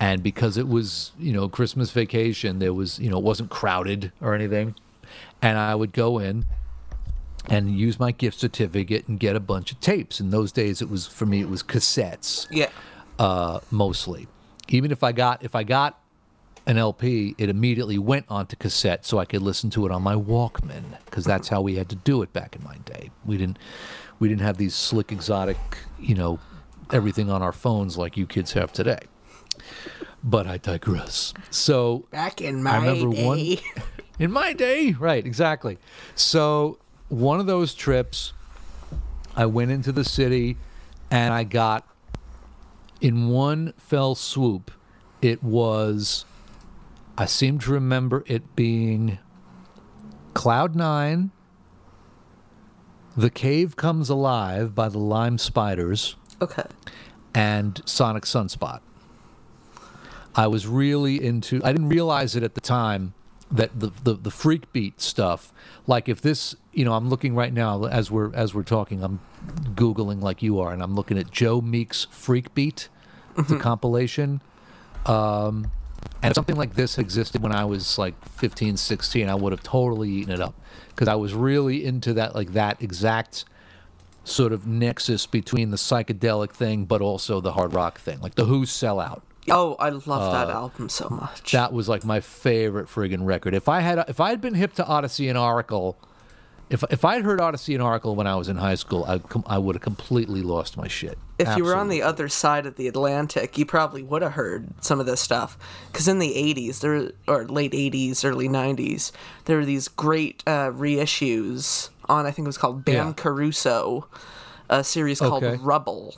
[0.00, 4.10] and because it was you know christmas vacation there was you know it wasn't crowded
[4.20, 4.74] or anything
[5.40, 6.44] and i would go in
[7.48, 10.88] and use my gift certificate and get a bunch of tapes in those days it
[10.90, 12.70] was for me it was cassettes Yeah.
[13.18, 14.26] uh, mostly.
[14.70, 16.00] Even if I got if I got
[16.66, 20.14] an LP, it immediately went onto cassette so I could listen to it on my
[20.14, 23.10] Walkman because that's how we had to do it back in my day.
[23.24, 23.58] We didn't
[24.18, 25.56] we didn't have these slick exotic,
[26.00, 26.38] you know,
[26.92, 29.00] everything on our phones like you kids have today.
[30.22, 31.34] But I digress.
[31.50, 33.24] So Back in my I remember day.
[33.24, 33.84] one
[34.18, 35.24] in my day, right?
[35.26, 35.78] Exactly.
[36.14, 38.32] So one of those trips,
[39.36, 40.56] I went into the city,
[41.10, 41.86] and I got
[43.02, 44.70] in one fell swoop.
[45.20, 46.24] It was,
[47.16, 49.18] I seem to remember it being
[50.34, 51.30] Cloud Nine.
[53.16, 56.64] The Cave Comes Alive by the Lime Spiders Okay.
[57.32, 58.80] and Psonic Psunspot.
[60.34, 61.60] I was really into.
[61.62, 63.14] I didn't realize it at the time
[63.52, 65.52] that the, the the freak beat stuff.
[65.86, 69.04] Like if this, you know, I'm looking right now as we're as we're talking.
[69.04, 69.20] I'm
[69.76, 72.88] googling like you are, and I'm looking at Joe Meek's Freak Beat.
[73.38, 74.40] It's a compilation.
[75.06, 75.70] Um,
[76.22, 79.62] and if something like this existed when I was like 15, 16, I would have
[79.62, 80.54] totally eaten it up
[80.88, 83.44] because I was really into that, like that exact
[84.24, 88.46] sort of nexus between the psychedelic thing, but also the hard rock thing, like the
[88.46, 89.20] Who sellout.
[89.50, 91.52] Oh, I love that uh, album so much.
[91.52, 93.52] That was like my favorite friggin' record.
[93.52, 95.98] If I had if I had been hip to Odyssey and Oracle,
[96.74, 99.44] if if I'd heard Odyssey and Oracle when I was in high school, I com-
[99.46, 101.16] I would have completely lost my shit.
[101.38, 104.68] if you were on the other side of the Atlantic, you probably would have heard
[104.84, 105.56] some of this stuff.
[105.90, 109.10] Because in the 80s, there or late 80s, early 90s,
[109.46, 113.12] there were these great uh, reissues on, I think it was called Bam Yeah.
[113.16, 114.06] Caruso,
[114.68, 115.62] a series called Okay.
[115.62, 116.14] Rubble.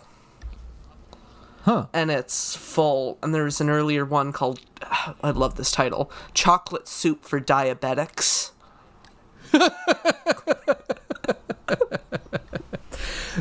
[1.63, 1.87] Huh.
[1.93, 3.19] And it's full.
[3.23, 4.61] And there's an earlier one called,
[5.23, 8.53] I love this title Chocolate Soup for Diabetics.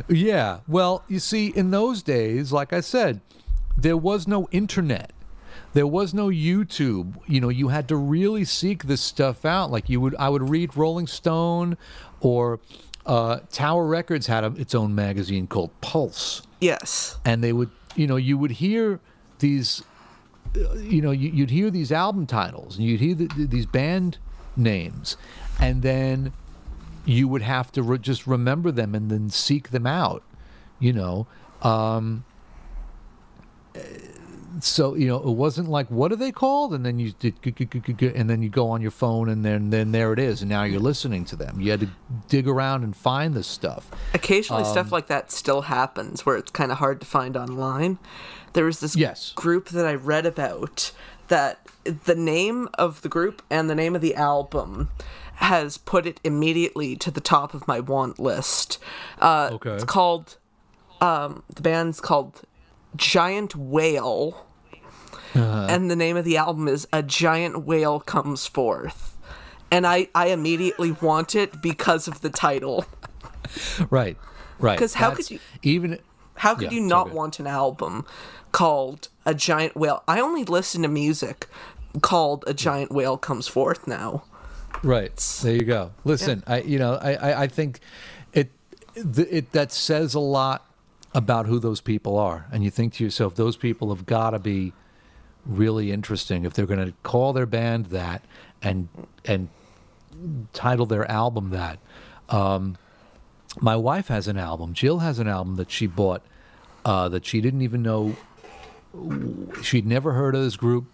[0.09, 0.59] Yeah.
[0.67, 3.21] Well, you see, in those days, like I said,
[3.77, 5.11] there was no internet.
[5.73, 7.15] There was no YouTube.
[7.27, 9.71] You know, you had to really seek this stuff out.
[9.71, 11.77] Like you would, I would read Rolling Stone,
[12.19, 12.59] or
[13.05, 17.17] uh, Tower Records had a, its own magazine called Pulse, Yes.
[17.25, 18.99] and they would, you know, you would hear
[19.39, 19.83] these,
[20.57, 24.17] uh, you know, you, you'd hear these album titles, and you'd hear the, these band
[24.57, 25.17] names,
[25.59, 26.33] and then
[27.05, 30.23] you would have to re- just remember them and then seek them out
[30.79, 31.25] you know?
[31.61, 32.25] Um
[34.61, 36.73] so you know it wasn't like what are they called?
[36.73, 37.35] And then you did
[38.15, 40.41] and then you go on your phone and then then there it is.
[40.41, 41.59] And now you're listening to them.
[41.59, 41.89] You had to
[42.29, 43.89] dig around and find this stuff.
[44.13, 47.99] Occasionally, Um, stuff like that still happens where it's kind of hard to find online.
[48.53, 49.33] There was this Yes.
[49.35, 50.91] group that I read about
[51.27, 51.59] that
[52.05, 54.89] the name of the group and the name of the album
[55.35, 58.77] has put it immediately to the top of my want list.
[59.19, 59.71] Uh, Okay.
[59.71, 60.37] It's called,
[61.01, 62.41] um, the band's called
[62.95, 64.45] Giant Whale.
[65.33, 65.67] Uh-huh.
[65.69, 69.17] And the name of the album is A Giant Whale Comes Forth.
[69.69, 72.85] And I, I immediately want it because of the title.
[73.89, 74.17] right
[74.59, 74.77] right.
[74.77, 75.99] Because how could you- even
[76.35, 77.15] How could Yeah, you not okay.
[77.15, 78.05] want an album
[78.53, 80.03] called A Giant Whale?
[80.07, 81.47] I only listen to music
[82.01, 84.23] called A Giant Whale Comes Forth now.
[84.85, 85.15] Right.
[85.41, 85.91] There you go.
[86.03, 87.79] Listen, I you know I I, I think
[88.33, 88.51] it,
[88.95, 90.69] it that says a lot
[91.15, 94.39] about who those people are, and you think to yourself, those people have got to
[94.39, 94.73] be
[95.43, 98.23] really interesting if they're going to call their band that
[98.61, 98.87] and
[99.25, 99.49] and
[100.53, 101.79] title their album that.
[102.29, 102.77] Um,
[103.59, 104.75] my wife has an album.
[104.75, 106.21] Jill has an album that she bought
[106.83, 108.15] uh, that she didn't even know.
[109.63, 110.85] She'd never heard of this group.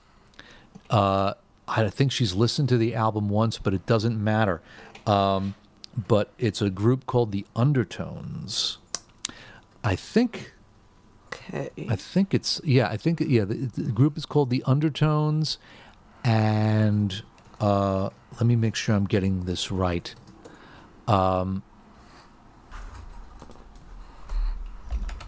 [0.89, 1.33] Uh,
[1.71, 4.61] I think she's listened to the album once, but it doesn't matter.
[5.07, 5.55] Um,
[6.07, 8.77] but it's a group called the Undertones.
[9.83, 10.53] I think
[11.33, 11.69] Okay.
[11.89, 12.89] I think it's yeah.
[12.89, 13.45] I think yeah.
[13.45, 15.57] The, the group is called the Undertones,
[16.25, 17.21] and
[17.61, 20.13] uh, let me make sure I'm getting this right.
[21.07, 21.63] Um,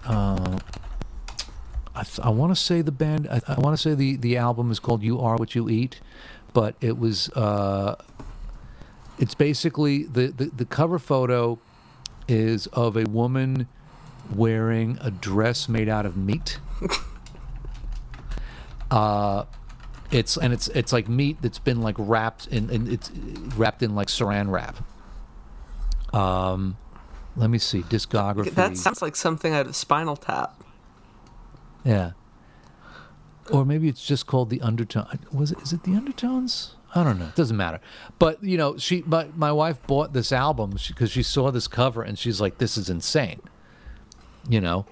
[0.06, 0.60] uh,
[1.96, 3.28] I, I want to say the band.
[3.30, 6.02] I, I want to say the the album is called "You Are What You Eat,"
[6.54, 7.30] but it was.
[7.30, 7.96] Uh,
[9.20, 11.60] it's basically the, the the cover photo
[12.28, 13.68] is of a woman
[14.34, 16.60] wearing a dress made out of meat.
[18.92, 19.46] uh,
[20.12, 23.12] it's and it's it's like meat that's been like wrapped in and it's
[23.56, 24.78] wrapped in like saran wrap.
[26.14, 26.78] Um,
[27.36, 28.52] let me see discography.
[28.52, 30.63] That sounds like something out of Spinal Tap.
[31.84, 32.12] Yeah.
[33.52, 35.20] Or maybe it's just called the undertone.
[35.32, 35.60] Was it?
[35.62, 36.76] Is it the undertones?
[36.96, 37.26] I don't know.
[37.26, 37.80] It doesn't matter.
[38.20, 42.02] But you know, she my my wife bought this album because she saw this cover
[42.04, 43.42] and she's like, "This is insane."
[44.48, 44.86] You know,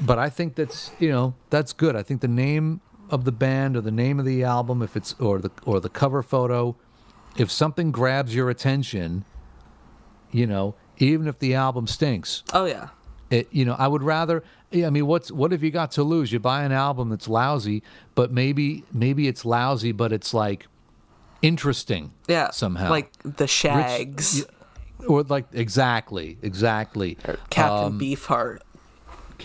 [0.00, 1.96] but I think that's you know that's good.
[1.96, 2.80] I think the name
[3.10, 5.88] of the band or the name of the album, if it's or the or the
[5.90, 6.76] cover photo,
[7.36, 9.24] if something grabs your attention,
[10.30, 12.88] you know, even if the album stinks, Oh yeah.
[13.30, 14.42] it, you know, I would rather.
[14.74, 16.32] Yeah, I mean, what's what have you got to lose?
[16.32, 17.82] You buy an album that's lousy,
[18.14, 20.66] but maybe maybe it's lousy, but it's like
[21.42, 22.12] interesting.
[22.28, 22.50] Yeah.
[22.50, 24.38] somehow Like the Rich- Shaggs.
[24.40, 27.16] yeah, or like exactly, exactly.
[27.50, 28.58] Captain Um, Beefheart.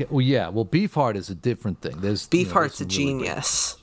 [0.09, 0.49] Well, yeah.
[0.49, 1.99] Well, Beefheart is a different thing.
[1.99, 3.77] There's you know, there's Beefheart's a some really great- genius.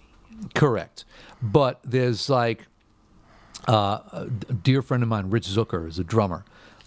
[0.55, 1.05] Correct.
[1.43, 2.67] But there's like
[3.69, 4.27] uh, a
[4.63, 6.45] dear friend of mine, Rich Zucker, is a drummer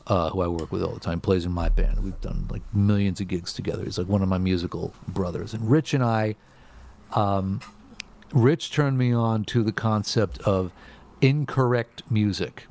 [0.09, 2.03] uh, who I work with all the time, plays in my band.
[2.03, 3.83] We've done like millions of gigs together.
[3.85, 5.53] He's like one of my musical brothers.
[5.53, 6.35] And Rich and I,
[7.13, 7.61] um,
[8.33, 10.71] Rich turned me on to the concept of
[11.21, 12.67] incorrect music,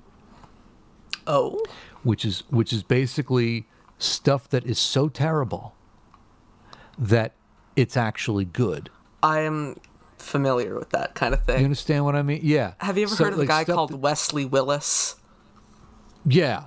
[1.27, 1.61] Oh.
[2.03, 3.67] which is which is basically
[3.99, 5.75] stuff that is so terrible
[6.99, 7.33] that
[7.77, 8.91] it's actually good.
[9.23, 9.79] I am
[10.17, 11.59] familiar with that kind of thing.
[11.59, 12.41] You understand what I mean?
[12.43, 12.75] Yeah.
[12.79, 15.17] Have you ever So, heard of a guy called that- Wesley Willis?
[16.25, 16.65] Yeah,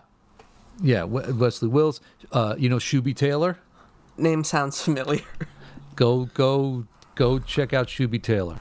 [0.82, 1.04] yeah.
[1.04, 2.00] Wesley Willis.
[2.32, 3.58] Uh, you know Shooby Taylor.
[4.17, 5.22] Name sounds familiar.
[5.96, 8.60] Go go go check out Shooby Taylor.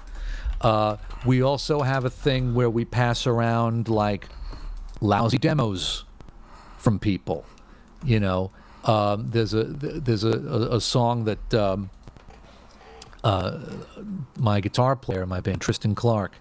[0.61, 4.28] Uh, we also have a thing where we pass around like
[5.00, 6.04] lousy demos
[6.76, 7.46] from people.
[8.04, 8.50] You know,
[8.85, 11.90] um, there's a there's a, a, a song that um,
[13.24, 13.59] uh,
[14.38, 16.33] my guitar player, my band Tristan Clark,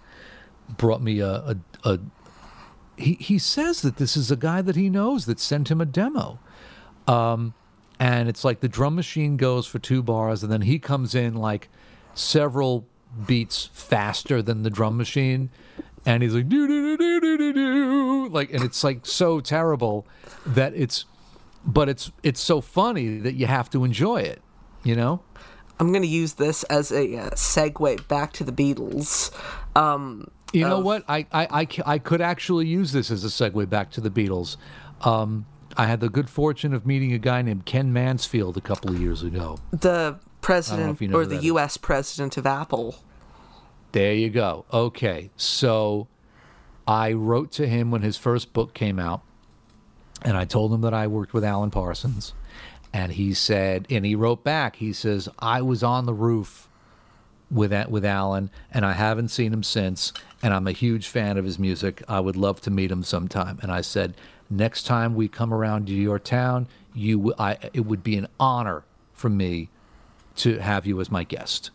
[0.69, 1.99] brought me a, a, a
[2.99, 5.85] he, he says that this is a guy that he knows that sent him a
[5.85, 6.39] demo.
[7.07, 7.53] Um,
[7.99, 11.33] and it's like the drum machine goes for two bars, and then he comes in
[11.33, 11.69] like
[12.13, 12.85] several
[13.25, 15.49] beats faster than the drum machine.
[16.05, 18.29] And he's like, do, do, do, do, do, do.
[18.29, 20.07] Like, and it's like so terrible
[20.45, 21.05] that it's,
[21.65, 24.41] but it's, it's so funny that you have to enjoy it,
[24.83, 25.21] you know?
[25.79, 29.31] I'm going to use this as a uh, segue back to the Beatles.
[29.75, 31.03] Um, You know what?
[31.07, 34.57] I, I, I, I could actually use this as a segue back to the Beatles.
[35.01, 35.45] Um,
[35.77, 38.99] I had the good fortune of meeting a guy named Ken Mansfield a couple of
[38.99, 39.59] years ago.
[39.71, 41.37] the president or the.
[41.43, 41.77] U.S.
[41.77, 42.95] president of Apple.
[43.91, 44.65] There you go.
[44.71, 45.29] Okay.
[45.35, 46.07] So
[46.87, 49.21] I wrote to him when his first book came out,
[50.23, 52.33] and I told him that I worked with Alan Parsons.
[52.91, 56.69] And he said, and he wrote back, he says, I was on the roof
[57.51, 60.13] with with Alan, and I haven't seen him since.
[60.41, 62.01] And I'm a huge fan of his music.
[62.07, 63.59] I would love to meet him sometime.
[63.61, 64.15] And I said,
[64.49, 68.83] next time we come around to your town, you, I, it would be an honor
[69.13, 69.69] for me
[70.37, 71.71] to have you as my guest.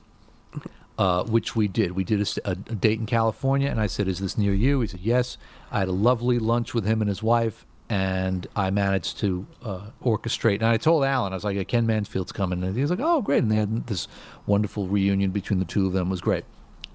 [0.97, 1.91] Uh, which we did.
[1.91, 4.81] We did a, a, a date in California, and I said, "Is this near you?"
[4.81, 5.39] He said, "Yes."
[5.73, 9.81] I had a lovely lunch with him and his wife, and I managed to uh,
[10.05, 10.61] orchestrate.
[10.61, 13.23] And I told Alan, I was like, "Ken Mansfield's coming," and he was like, "Oh,
[13.23, 14.07] great!" And they had this
[14.47, 16.07] wonderful reunion between the two of them.
[16.07, 16.45] It was great,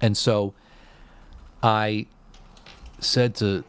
[0.00, 0.54] and so
[1.62, 2.06] I
[2.98, 3.64] said to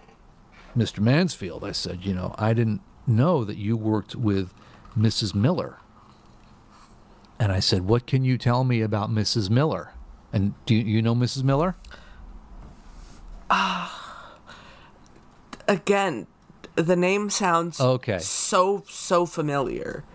[0.75, 0.99] Mr.
[0.99, 4.53] Mansfield, I said, "You know, I didn't know that you worked with
[4.97, 5.35] Mrs.
[5.35, 5.77] Miller."
[7.39, 9.49] And I said, "What can you tell me about Mrs.
[9.49, 9.93] Miller?"
[10.33, 11.43] And do you, know Mrs.
[11.43, 11.75] Miller?
[13.49, 14.37] Ah,
[15.67, 16.27] again,
[16.75, 18.19] the name sounds Okay.
[18.19, 20.05] so so familiar.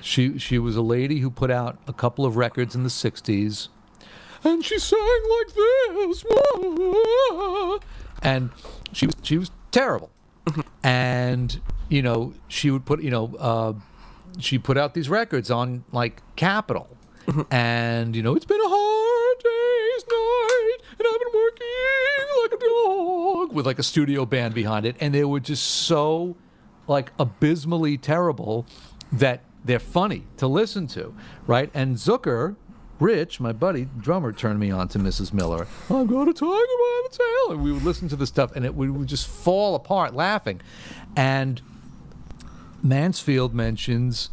[0.00, 3.68] She she was a lady who put out a couple of records in the '60s,
[4.44, 6.24] and she sang like this,
[8.22, 8.50] and
[8.92, 10.10] she was she was terrible,
[10.82, 13.72] and you know she would put you know uh,
[14.38, 16.88] she put out these records on like Capitol,
[17.50, 22.64] and you know it's been a hard day's night, and I've been working like a
[22.64, 26.36] dog with like a studio band behind it, and they were just so
[26.86, 28.66] like abysmally terrible
[29.12, 31.14] that they're funny to listen to,
[31.46, 31.70] right?
[31.74, 32.56] And Zucker,
[33.00, 35.32] Rich, my buddy drummer, turned me on to Mrs.
[35.32, 35.66] Miller.
[35.88, 38.64] I'm going to tiger by the tail, and we would listen to the stuff, and
[38.64, 40.60] it would, would just fall apart laughing.
[41.16, 41.62] And
[42.82, 44.30] Mansfield mentions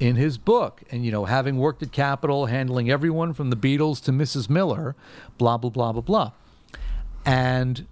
[0.00, 4.02] in his book, and you know, having worked at Capitol, handling everyone from the Beatles
[4.04, 4.48] to Mrs.
[4.48, 4.94] Miller,
[5.38, 6.32] blah blah blah blah blah.
[7.24, 7.86] And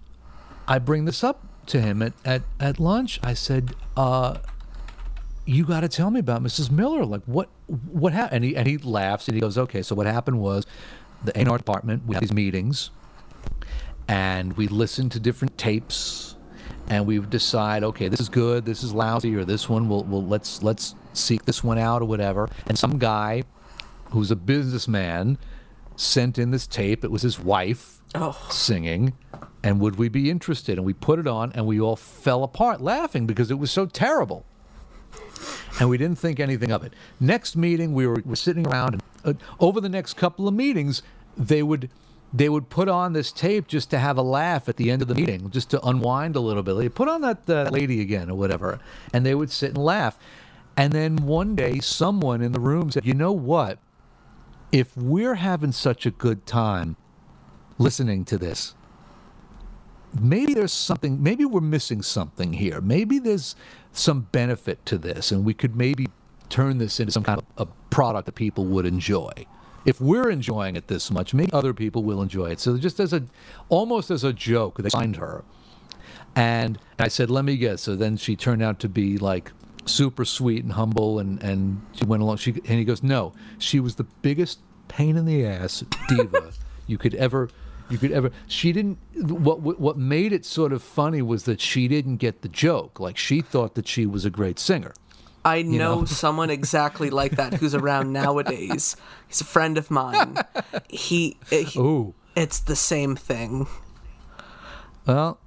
[0.67, 3.19] I bring this up to him at at, at lunch.
[3.23, 4.37] I said, uh,
[5.47, 6.69] "You got to tell me about Mrs.
[6.69, 7.05] Miller.
[7.05, 10.05] Like, what what happened?" And he and he laughs and he goes, "Okay, so what
[10.05, 10.65] happened was
[11.23, 12.91] the A&R department we had these meetings,
[14.07, 16.33] and we listened to different tapes."
[16.89, 20.05] and we would decide, okay, this is good, this is lousy, or this one, we'll,
[20.05, 22.47] we'll let's let's seek this one out or whatever.
[22.65, 23.43] And some guy
[24.11, 25.37] who's a businessman
[25.97, 27.03] sent in this tape.
[27.03, 28.37] It was his wife Oh.
[28.49, 29.13] singing,
[29.63, 30.77] and would we be interested?
[30.77, 33.85] And we put it on, and we all fell apart laughing because it was so
[33.85, 34.45] terrible.
[35.79, 36.93] And we didn't think anything of it.
[37.19, 41.03] Next meeting, we were, were sitting around, and uh, over the next couple of meetings,
[41.37, 41.91] they would
[42.33, 45.07] they would put on this tape just to have a laugh at the end of
[45.07, 46.75] the meeting, just to unwind a little bit.
[46.75, 48.79] They put on that uh, lady again or whatever,
[49.13, 50.17] and they would sit and laugh.
[50.75, 53.77] And then one day, someone in the room said, "You know what?
[54.71, 56.97] If we're having such a good time
[57.77, 58.73] listening to this,
[60.19, 61.21] maybe there's something.
[61.21, 62.81] Maybe we're missing something here.
[62.81, 63.55] Maybe there's
[63.91, 66.07] some benefit to this, and we could maybe
[66.49, 69.31] turn this into some kind of a product that people would enjoy."
[69.87, 72.59] if we're enjoying it this much, maybe other people will enjoy it.
[72.59, 73.23] So just as a,
[73.69, 75.45] almost as a joke, they signed her,
[76.35, 79.53] and I said, "Let me guess." So then she turned out to be like
[79.85, 82.37] super sweet and humble, and and she went along.
[82.37, 86.51] She and he goes, "No, she was the biggest pain in the ass diva
[86.87, 87.49] you could ever."
[87.89, 88.31] You could ever.
[88.47, 88.97] She didn't.
[89.15, 92.99] What what made it sort of funny was that she didn't get the joke.
[92.99, 94.93] Like she thought that she was a great singer.
[95.45, 96.05] I know, know?
[96.23, 98.97] someone exactly like that who's around nowadays.
[99.27, 100.37] He's a friend of mine.
[100.89, 102.13] He, he Ooh.
[102.35, 103.65] it's the same thing.
[105.05, 105.39] Well,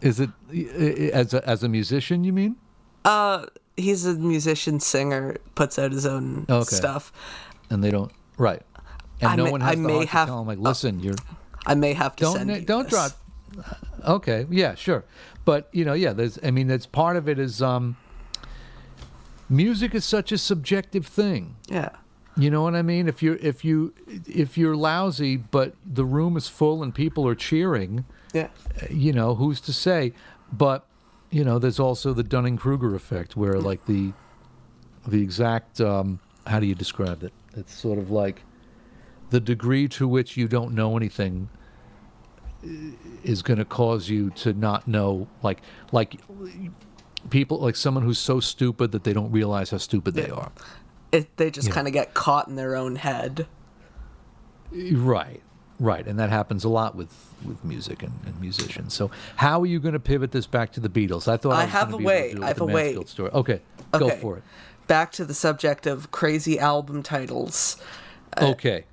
[0.00, 2.22] is it i- i- as a, as a musician?
[2.22, 2.56] You mean?
[3.04, 3.46] Uh,
[3.76, 6.76] he's a musician, singer, puts out his own Okay.
[6.76, 7.12] stuff.
[7.70, 8.62] And they don't right.
[9.20, 10.58] And I no may- one I has the may heart have- to tell them like,
[10.58, 11.16] listen, you're
[11.68, 12.92] I may have to don't send you don't this.
[12.92, 13.12] drop.
[14.06, 15.04] Okay, yeah, sure,
[15.44, 16.38] but you know, yeah, there's.
[16.42, 17.38] I mean, that's part of it.
[17.38, 17.96] Is um,
[19.48, 21.56] music is such a subjective thing.
[21.68, 21.90] Yeah.
[22.36, 23.08] You know what I mean?
[23.08, 23.92] If you're if you
[24.28, 28.48] if you're lousy, but the room is full and people are cheering, Yeah.
[28.90, 30.12] you know, who's to say?
[30.52, 30.86] But
[31.30, 34.12] you know, there's also the Dunning Kruger effect, where like the
[35.06, 37.32] the exact um, how do you describe it?
[37.56, 38.42] It's sort of like
[39.30, 41.48] the degree to which you don't know anything
[43.22, 45.60] is going to cause you to not know, like
[45.92, 46.20] like
[47.30, 50.50] people like someone who's so stupid that they don't realize how stupid they are.
[51.10, 53.46] It, they just kind of get caught in their own head.
[54.70, 55.40] Right,
[55.80, 58.92] right, and that happens a lot with with music and, and musicians.
[58.92, 61.28] So, how are you going to pivot this back to the Beatles?
[61.28, 62.42] I thought I, I have a be able to way.
[62.42, 62.72] I have a way.
[62.72, 63.30] Mansfield story.
[63.30, 63.60] Okay,
[63.92, 64.42] go for it.
[64.86, 67.76] Back to the subject of crazy album titles.
[68.36, 68.84] Uh, okay,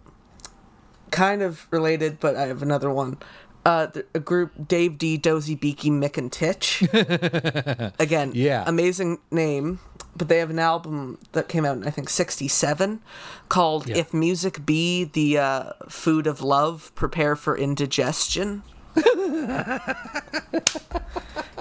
[1.11, 3.17] kind of related, but I have another one.
[3.65, 6.83] Uh, a group Dave Dee, Dozy, Beaky, Mick, and Tich.
[7.99, 8.63] Again, Yeah.
[8.67, 9.79] amazing name.
[10.17, 13.01] But they have an album that came out in I think '67
[13.49, 13.97] called Yeah.
[13.97, 18.61] "If Music Be the uh, Food of Love, Prepare for Indigestion."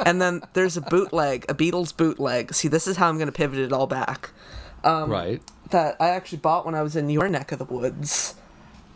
[0.07, 2.55] and then there's a bootleg, a Beatles bootleg.
[2.55, 4.31] See, this is how I'm going to pivot it all back.
[4.85, 5.43] Um, right.
[5.71, 8.35] That I actually bought when I was in your neck of the woods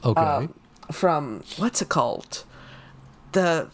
[0.04, 0.20] Okay.
[0.20, 0.54] um,
[0.92, 2.44] from what's it called?
[3.32, 3.68] The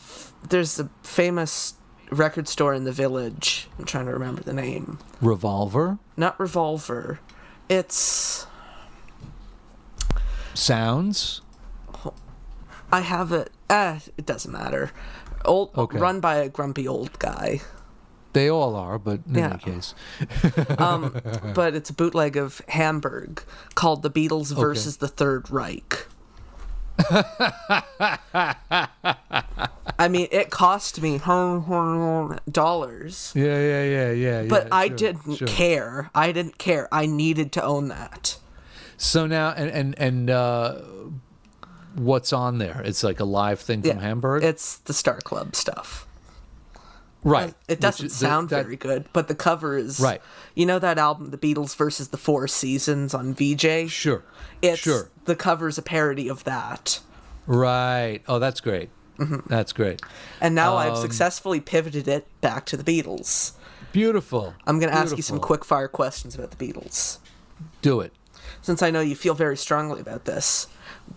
[0.49, 1.75] there's a famous
[2.11, 3.69] record store in the village.
[3.79, 4.99] I'm trying to remember the name.
[5.21, 7.21] Revolver Not Revolver.
[7.69, 8.47] It's
[10.55, 11.41] sounds.
[12.93, 13.51] I have it.
[13.71, 14.93] Ah, it doesn't matter.
[15.45, 15.99] Old Okay.
[15.99, 17.61] run by a grumpy old guy.
[18.35, 19.51] They all are, but in Yeah.
[19.51, 19.95] any case,
[21.55, 23.43] but it's a bootleg of Hamburg
[23.77, 26.07] called The Beatles versus the Third Reich.
[29.99, 31.19] I mean, it cost me
[32.51, 33.33] dollars.
[33.35, 34.43] yeah, yeah, yeah, yeah.
[34.49, 35.49] But yeah, I sure, didn't sure.
[35.49, 36.11] care.
[36.15, 36.89] I didn't care.
[36.93, 38.39] I needed to own that.
[38.97, 40.81] So now, and and and uh,
[41.95, 42.83] what's on there?
[42.85, 46.04] It's like a live thing from Hamburg, It's the Star Club stuff.
[47.25, 47.55] Right?
[47.69, 50.21] It doesn't is- sound that- very good, but the cover is Right.
[50.55, 53.87] You know that album, The Beatles versus the Four Seasons on Vee-Jay.
[53.89, 54.23] Sure,
[54.63, 55.09] It's sure.
[55.25, 57.01] the cover's a parody of that.
[57.47, 58.21] Right.
[58.29, 58.91] Oh, that's great.
[59.19, 59.47] Mm-hmm.
[59.49, 60.03] That's great.
[60.41, 63.53] And now I've Um, successfully pivoted it back to the Beatles.
[63.93, 64.55] Beautiful.
[64.67, 67.19] I'm going to ask you some quick fire questions about the Beatles.
[67.83, 68.13] Do it.
[68.61, 70.67] since I know you feel very strongly about this,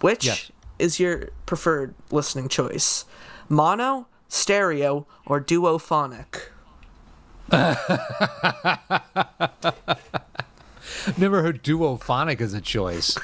[0.02, 0.52] which Yes.
[0.80, 3.06] is your preferred listening choice?
[3.48, 6.50] Mono, stereo, or duophonic?
[11.18, 13.18] Never heard duophonic as a choice.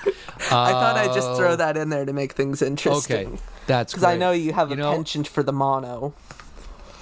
[0.52, 3.28] I thought I'd just throw that in there to make things interesting.
[3.28, 3.34] Oh.
[3.34, 6.14] Okay, that's Because I know you have a know, penchant for the mono.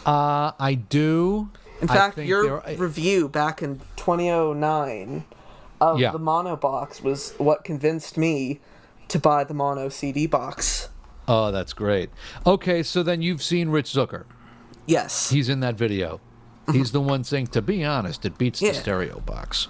[0.06, 1.50] Uh, I do.
[1.82, 5.24] In I fact, your there- review back in 2009
[5.80, 6.12] of Yeah.
[6.12, 8.60] the mono box was what convinced me
[9.08, 10.90] to buy the mono CD box.
[11.34, 12.10] Oh, that's great.
[12.46, 14.26] Okay, so then you've seen Rich Zucker.
[14.86, 15.30] Yes.
[15.30, 16.20] He's in that video.
[16.68, 16.74] Mm-hmm.
[16.78, 18.72] He's the one saying, "To be honest, it beats Yeah.
[18.72, 19.68] the stereo box."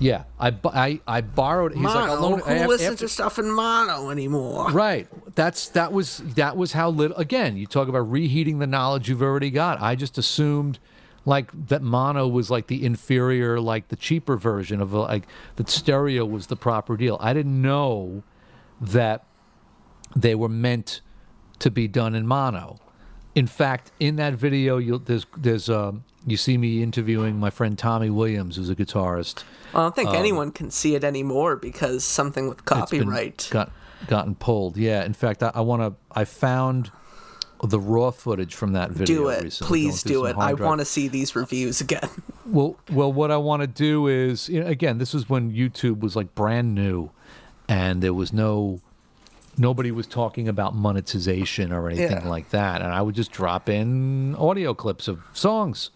[0.00, 1.74] Yeah, I, I, I borrowed.
[1.74, 2.18] He's like, mono.
[2.20, 4.70] "Alone- Who af- listens after- to stuff in mono anymore?
[4.70, 5.08] Right.
[5.34, 7.16] That's that was that was how little.
[7.16, 9.80] Again, you talk about reheating the knowledge you've already got.
[9.80, 10.78] I just assumed
[11.24, 15.26] like that mono was like the inferior, like the cheaper version of like
[15.56, 17.16] that stereo was the proper deal.
[17.20, 18.22] I didn't know
[18.80, 19.24] that
[20.16, 21.00] they were meant
[21.60, 22.78] to be done in mono.
[23.34, 27.78] In fact, in that video, you'll, there's there's um, you see me interviewing my friend
[27.78, 29.44] Tommy Williams, who's a guitarist.
[29.74, 33.48] I don't think anyone can see it anymore because something with Um, copyright.
[33.50, 33.70] got
[34.08, 34.76] gotten pulled.
[34.76, 35.04] Yeah.
[35.04, 35.94] In fact, I, I want to.
[36.18, 36.90] I found
[37.62, 39.16] the raw footage from that video.
[39.16, 39.42] do it.
[39.42, 40.36] recently, Please going do it.
[40.36, 42.08] I want to see these reviews again.
[42.50, 46.00] Well, well, what I want to do is, you know, again, this is when YouTube
[46.00, 47.10] was like brand new,
[47.68, 48.80] and there was no,
[49.58, 52.28] nobody was talking about monetization or anything Yeah.
[52.28, 55.90] like that, and I would just drop in audio clips of songs,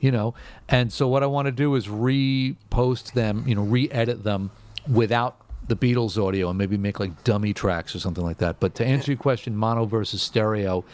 [0.00, 0.34] you know,
[0.68, 4.50] and so what I want to do is repost them, you know, re-edit them
[4.90, 5.36] without
[5.68, 8.60] the Beatles audio and maybe make like dummy tracks or something like that.
[8.60, 10.84] But to answer your question, mono versus stereo,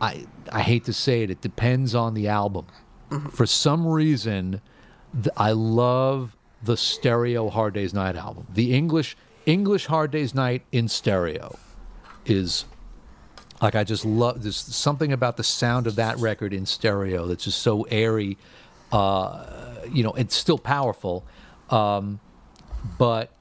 [0.00, 2.66] I I hate to say it, it depends on the album.
[3.10, 3.28] Mm-hmm.
[3.30, 4.60] For some reason,
[5.14, 8.46] th- I love the stereo Hard Day's Night album.
[8.52, 9.16] The English
[9.46, 11.58] English Hard Day's Night in stereo
[12.24, 12.64] is
[13.60, 14.42] like I just love.
[14.42, 18.36] There's something about the sound of that record in stereo that's just so airy.
[18.92, 21.24] Uh, you know, it's still powerful,
[21.70, 22.20] um,
[22.98, 23.32] but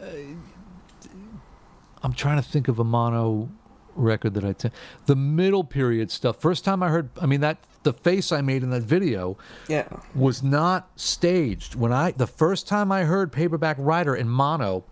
[0.00, 0.06] uh,
[2.02, 3.48] I'm trying to think of a mono
[3.94, 4.70] record that I t-
[5.06, 6.40] the middle period stuff.
[6.40, 9.36] First time I heard, I mean that the face I made in that video
[9.68, 9.88] yeah.
[10.14, 11.74] was not staged.
[11.74, 14.84] When I the first time I heard Paperback Writer in mono,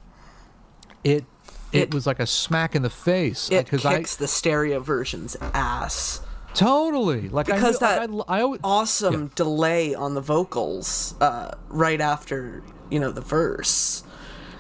[1.05, 1.25] it
[1.73, 4.81] it, It- was like a smack in the face It because I kicks the stereo
[4.81, 6.21] version's ass.
[6.53, 9.29] totally like Because I, that like, I, I always, Awesome Yeah.
[9.37, 14.03] delay on the vocals uh, right after, you know, the verse.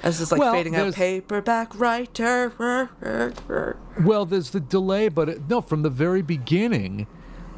[0.03, 2.53] As it's like Well, fading out paperback writer.
[4.01, 7.07] Well, there's the delay, but it, no, from the very beginning,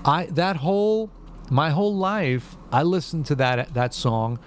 [0.05, 1.11] I that whole
[1.51, 4.38] my whole life, I listened to that that song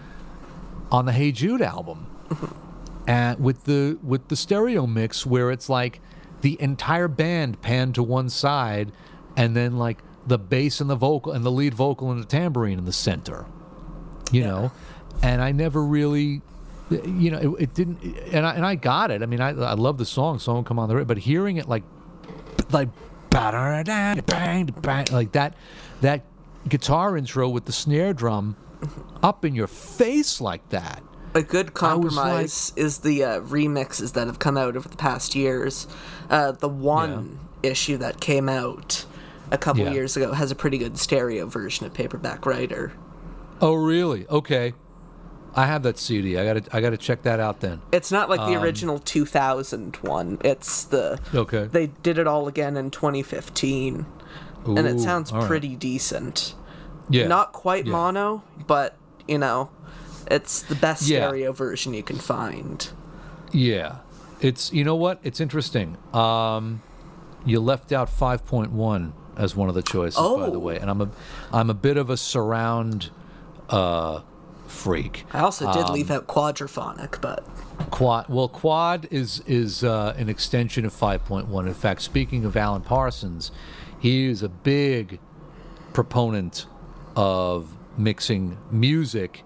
[0.92, 3.10] on the Hey Jude album, mm-hmm.
[3.10, 6.02] and with the with the stereo mix where it's like
[6.42, 8.92] the entire band panned to one side,
[9.38, 12.80] and then like the bass and the vocal and the lead vocal and the tambourine
[12.80, 13.46] in the center,
[14.32, 14.72] you know,
[15.22, 16.42] and I never really
[16.90, 19.22] you know, it, it didn't, and I, and I got it.
[19.24, 21.68] I mean, I, I love the song, "Song Come on the Road," but hearing it
[21.68, 21.84] like,
[22.72, 22.90] like,
[23.30, 25.56] bang, bang, like that,
[26.02, 26.24] that
[26.68, 28.56] guitar intro with the snare drum
[29.24, 31.02] up in your face like that.
[31.34, 35.88] A good compromise is the uh, remixes that have come out over the past years.
[36.30, 39.06] Uh, the one issue that came out
[39.52, 39.92] a couple Yeah.
[39.92, 42.94] years ago has a pretty good stereo version of Paperback Writer.
[43.60, 44.26] Oh, really?
[44.28, 44.74] Okay,
[45.58, 46.38] I have that CD.
[46.38, 47.82] I gotta, I gotta check that out then.
[47.92, 50.38] It's not like Um, the original 2000 one.
[50.44, 51.66] It's the Okay.
[51.72, 54.06] they did it all again in 2015,
[54.66, 55.48] and it sounds all right.
[55.48, 56.56] pretty decent.
[57.10, 57.92] Yeah, Not quite yeah.
[57.94, 58.96] mono, but
[59.28, 59.70] you know,
[60.30, 61.28] it's the best Yeah.
[61.28, 62.90] stereo version you can find.
[63.52, 63.98] Yeah,
[64.42, 65.20] it's you know what?
[65.24, 65.98] It's interesting.
[66.14, 66.82] Um,
[67.46, 70.60] you left out 5.1 as one of the choices, by the Oh.
[70.60, 71.10] way, and I'm a
[71.54, 73.12] I'm a bit of a surround
[73.70, 74.22] uh,
[74.68, 75.26] freak.
[75.34, 77.46] I also did leave Um, out quadraphonic, but
[77.92, 78.26] Quad.
[78.30, 81.68] Well, quad is is uh, an extension of 5.1.
[81.68, 83.52] In fact, speaking of Alan Parsons,
[84.00, 85.20] he is a big
[85.94, 86.66] proponent
[87.16, 89.44] of mixing music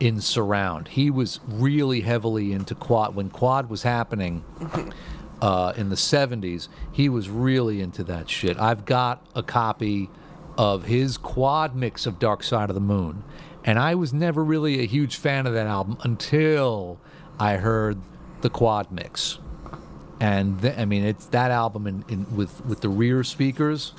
[0.00, 0.88] in surround.
[0.88, 4.44] He was really heavily into quad when quad was happening
[5.42, 6.68] uh, in the 70s.
[6.92, 8.58] He was really into that shit.
[8.58, 10.08] I've got a copy
[10.56, 13.24] of his quad mix of Dark Side of the Moon,
[13.64, 16.98] and I was never really a huge fan of that album until
[17.38, 17.98] I heard
[18.40, 19.38] the quad mix.
[20.20, 23.92] And th- I mean, it's that album in, in with with the rear speakers,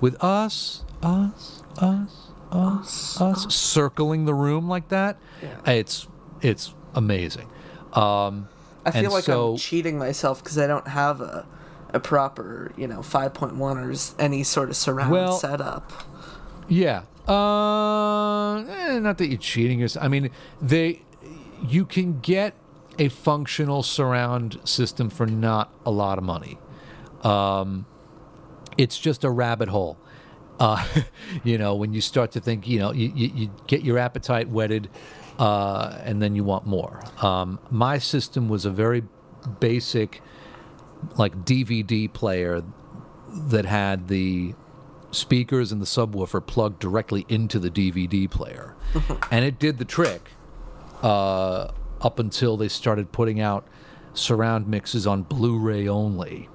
[0.00, 5.18] with us, us, us, us, us, circling the room like that.
[5.66, 6.06] It's
[6.40, 7.48] it's amazing.
[7.94, 8.48] Um,
[8.86, 11.46] I feel like so- I'm cheating myself because I don't have a
[11.92, 15.92] a proper, you know, 5.1 or any sort of surround Well- setup.
[16.68, 17.02] Yeah.
[17.30, 20.04] Uh, eh, not that you're cheating yourself.
[20.04, 21.02] I mean, they,
[21.66, 22.54] you can get
[22.98, 26.58] a functional surround system for not a lot of money.
[27.22, 27.86] Um,
[28.76, 29.96] it's just a rabbit hole.
[30.58, 30.84] Uh,
[31.44, 34.48] you know, when you start to think, you know, you, you, you get your appetite
[34.48, 34.90] whetted,
[35.38, 37.00] uh, and then you want more.
[37.22, 39.04] Um, my system was a very
[39.60, 40.20] basic,
[41.16, 42.62] like DVD player
[43.32, 44.54] that had the
[45.10, 48.74] speakers and the subwoofer plugged directly into the DVD player.
[49.30, 50.30] and it did the trick
[51.02, 53.66] uh, up until they started putting out
[54.14, 56.48] surround mixes on Blu-ray only.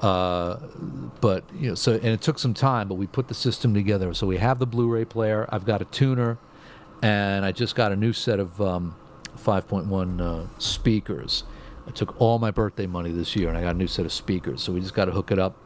[0.00, 0.58] Uh,
[1.20, 4.14] but you know, so and it took some time, but we put the system together.
[4.14, 5.48] So we have the Blu-ray player.
[5.50, 6.38] I've got a tuner,
[7.02, 8.94] and I just got a new set of um,
[9.36, 11.44] 5.1 uh, speakers.
[11.86, 14.12] I took all my birthday money this year, and I got a new set of
[14.12, 14.62] speakers.
[14.62, 15.56] So we just got to hook it up,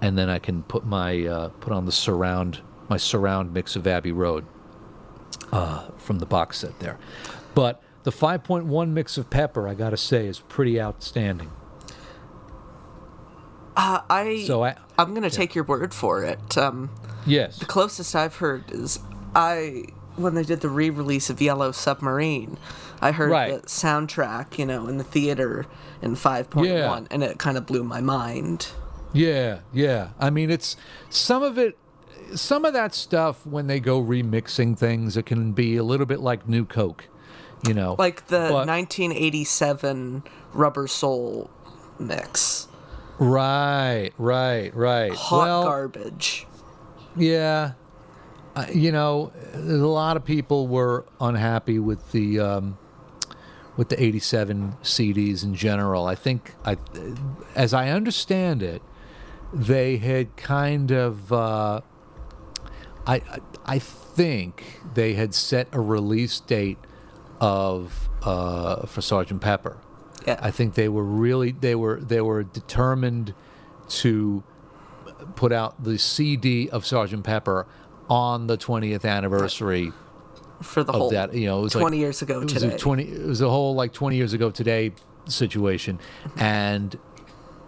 [0.00, 3.86] and then I can put my uh, put on the surround my surround mix of
[3.86, 4.46] Abbey Road
[5.52, 6.98] uh, from the box set there.
[7.54, 11.50] But the 5.1 mix of Pepper, I got to say, is pretty outstanding.
[13.76, 16.58] Uh, I So I I'm gonna take your word for it.
[16.58, 16.90] Um,
[17.26, 18.98] yes, the closest I've heard is
[19.34, 19.84] I
[20.16, 22.58] when they did the re-release of Yellow Submarine.
[23.00, 23.62] I heard Right.
[23.62, 25.66] the soundtrack, you know, in the theater
[26.02, 27.00] in 5.1, Yeah.
[27.12, 28.66] and it kind of blew my mind.
[29.12, 30.10] Yeah, yeah.
[30.18, 30.76] I mean, it's
[31.10, 31.76] some of it,
[32.34, 36.20] some of that stuff when they go remixing things, it can be a little bit
[36.20, 37.08] like New Coke,
[37.66, 37.96] you know.
[37.98, 41.50] Like the But- 1987 Rubber Soul
[41.98, 42.68] mix.
[43.18, 45.12] Right, right, right.
[45.12, 46.46] Hot well, garbage.
[47.16, 47.72] yeah.
[48.54, 52.78] Uh, you know, a lot of people were unhappy with the um,
[53.76, 56.06] with the '87 CDs in general.
[56.06, 56.76] I think, I,
[57.54, 58.82] as I understand it,
[59.52, 61.32] they had kind of.
[61.32, 61.80] Uh,
[63.06, 63.22] I
[63.66, 63.78] I-
[64.18, 66.78] think they had set a release date
[67.40, 69.78] of uh, for Sergeant Pepper.
[70.26, 70.40] Yeah.
[70.42, 73.32] I think they were really they were they were determined
[73.88, 74.42] to
[75.36, 77.66] put out the CD of Sergeant Pepper
[78.10, 79.92] on the 20th anniversary
[80.62, 81.32] for the of whole that.
[81.32, 82.74] You know, it was 20 like, years ago it was today.
[82.74, 84.92] A 20 it was a whole like 20 years ago today
[85.26, 86.00] situation
[86.36, 86.98] and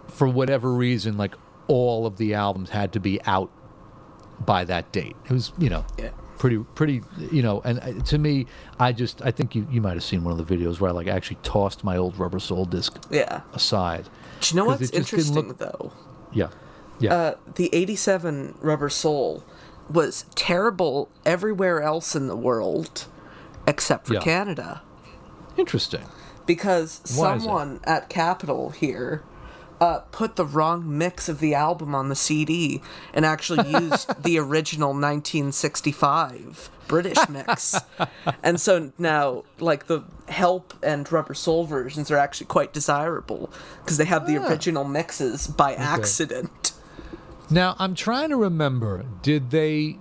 [0.07, 1.33] for whatever reason like
[1.71, 3.49] all of the albums had to be out
[4.45, 5.15] by that date.
[5.25, 6.09] It was, you know, Yeah.
[6.37, 7.01] pretty pretty
[7.31, 8.47] you know and uh, to me
[8.79, 10.93] i just i think you, you might have seen one of the videos where i
[10.99, 13.41] like actually tossed my old rubber soul disc Yeah.
[13.53, 14.05] aside
[14.39, 15.91] Do you know what's it just didn't interesting look- though?
[16.33, 16.49] yeah
[16.99, 19.43] yeah Uh, the 87 Rubber Soul
[19.87, 23.05] was terrible everywhere else in the world
[23.67, 24.21] except for Yeah.
[24.21, 24.81] Canada.
[25.57, 26.05] interesting
[26.47, 29.21] Because Why someone at Capitol here
[29.81, 32.81] uh, put the wrong mix of the album on the CD
[33.13, 37.75] and actually used the original 1965 British mix.
[38.43, 43.49] and so now, like, the Help and Rubber Soul versions are actually quite desirable
[43.83, 44.47] because they have the Ah.
[44.47, 46.73] original mixes by accident.
[47.49, 49.97] now i'm trying to remember did they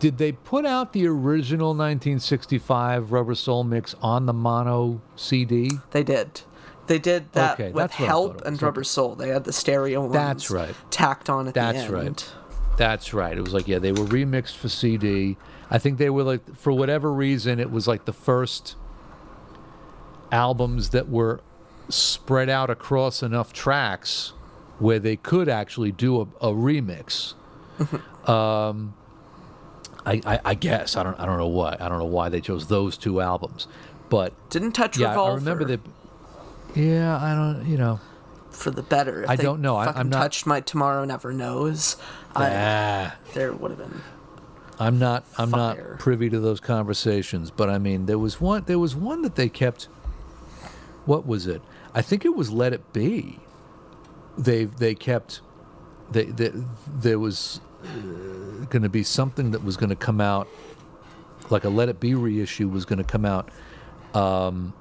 [0.00, 6.02] did they put out the original 1965 rubber soul mix on the mono cd They
[6.02, 6.42] did.
[6.88, 8.60] They did that Okay, with that's what I Help and.
[8.60, 9.14] Rubber Soul.
[9.14, 10.74] They had the stereo ones That's right.
[10.90, 12.16] tacked on at That's the end.
[12.16, 12.34] That's right.
[12.78, 13.36] That's right.
[13.38, 15.36] It was like yeah, they were remixed for CD.
[15.70, 18.76] I think they were like for whatever reason it was like the first
[20.32, 21.40] albums that were
[21.88, 24.32] spread out across enough tracks
[24.78, 27.34] where they could actually do a, a remix.
[28.28, 28.94] um,
[30.06, 32.40] I, I, I guess I don't I don't know why I don't know why they
[32.40, 33.66] chose those two albums,
[34.08, 35.80] but Didn't touch yeah, Revolver I remember that.
[36.74, 37.66] Yeah, I don't.
[37.66, 38.00] You know,
[38.50, 39.24] for the better.
[39.24, 39.76] If I don't know.
[39.76, 41.96] I- I'm not- touched my Tomorrow Never Knows.
[42.34, 43.16] I, ah.
[43.34, 44.00] there would have been.
[44.80, 45.90] I'm not I'm Fire.
[45.90, 49.34] not privy to those conversations, but I mean there was one there was one that
[49.34, 49.84] they kept
[51.04, 51.62] what was it?
[51.94, 53.40] I think it was Let It Be.
[54.36, 55.40] They they kept
[56.12, 56.52] they, they
[56.86, 60.46] there was uh, going to be something that was going to come out
[61.50, 63.48] like a Let It Be reissue was going to come out
[64.14, 64.72] um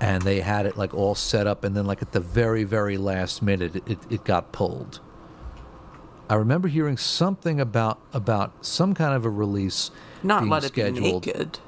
[0.00, 2.98] and they had it like all set up and then like at the very very
[2.98, 5.00] last minute it, it, got pulled.
[6.28, 9.90] I remember hearing something about about some kind of a release
[10.22, 11.22] Not being Let It scheduled.
[11.22, 11.58] Be Naked.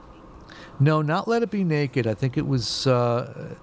[0.80, 2.06] No, not Let It Be Naked.
[2.06, 2.86] I think it was.
[2.86, 3.56] Uh,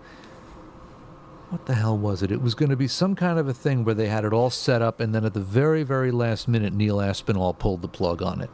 [1.49, 2.31] what the hell was it?
[2.31, 4.49] It was going to be some kind of a thing where they had it all
[4.49, 8.21] set up, and then at the very, very last minute, Neil Aspinall pulled the plug
[8.21, 8.49] on it.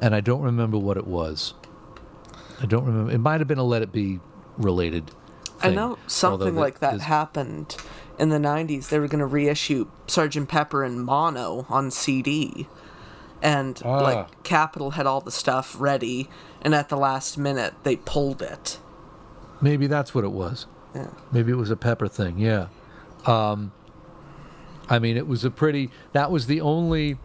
[0.00, 1.54] And I don't remember what it was.
[2.60, 3.10] I don't remember.
[3.12, 4.20] It might have been a Let It Be
[4.58, 5.10] related.
[5.62, 7.76] I know something the- like that happened
[8.18, 8.88] in the 90s.
[8.90, 10.46] They were going to reissue Sgt.
[10.48, 12.68] Pepper in mono on CD.
[13.42, 13.98] And Ah.
[14.00, 16.28] like Capitol had all the stuff ready
[16.60, 18.78] and at the last minute they pulled it.
[19.60, 20.66] Maybe that's what it was.
[20.94, 21.08] Yeah.
[21.32, 22.38] Maybe it was a pepper thing.
[22.38, 22.66] Yeah.
[23.26, 23.72] Um,
[24.88, 25.90] I mean, it was a pretty.
[26.12, 27.18] That was the only.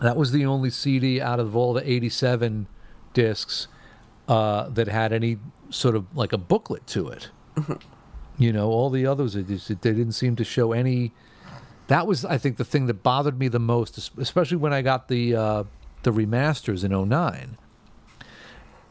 [0.00, 2.66] That was the only CD out of all the '87
[3.12, 3.66] discs
[4.28, 5.38] uh, that had any
[5.70, 7.30] sort of like a booklet to it.
[8.38, 11.12] You know, all the others, it just, they didn't seem to show any.
[11.88, 15.08] That was, I think, the thing that bothered me the most, especially when I got
[15.08, 15.64] the uh,
[16.04, 17.58] the remasters in 09.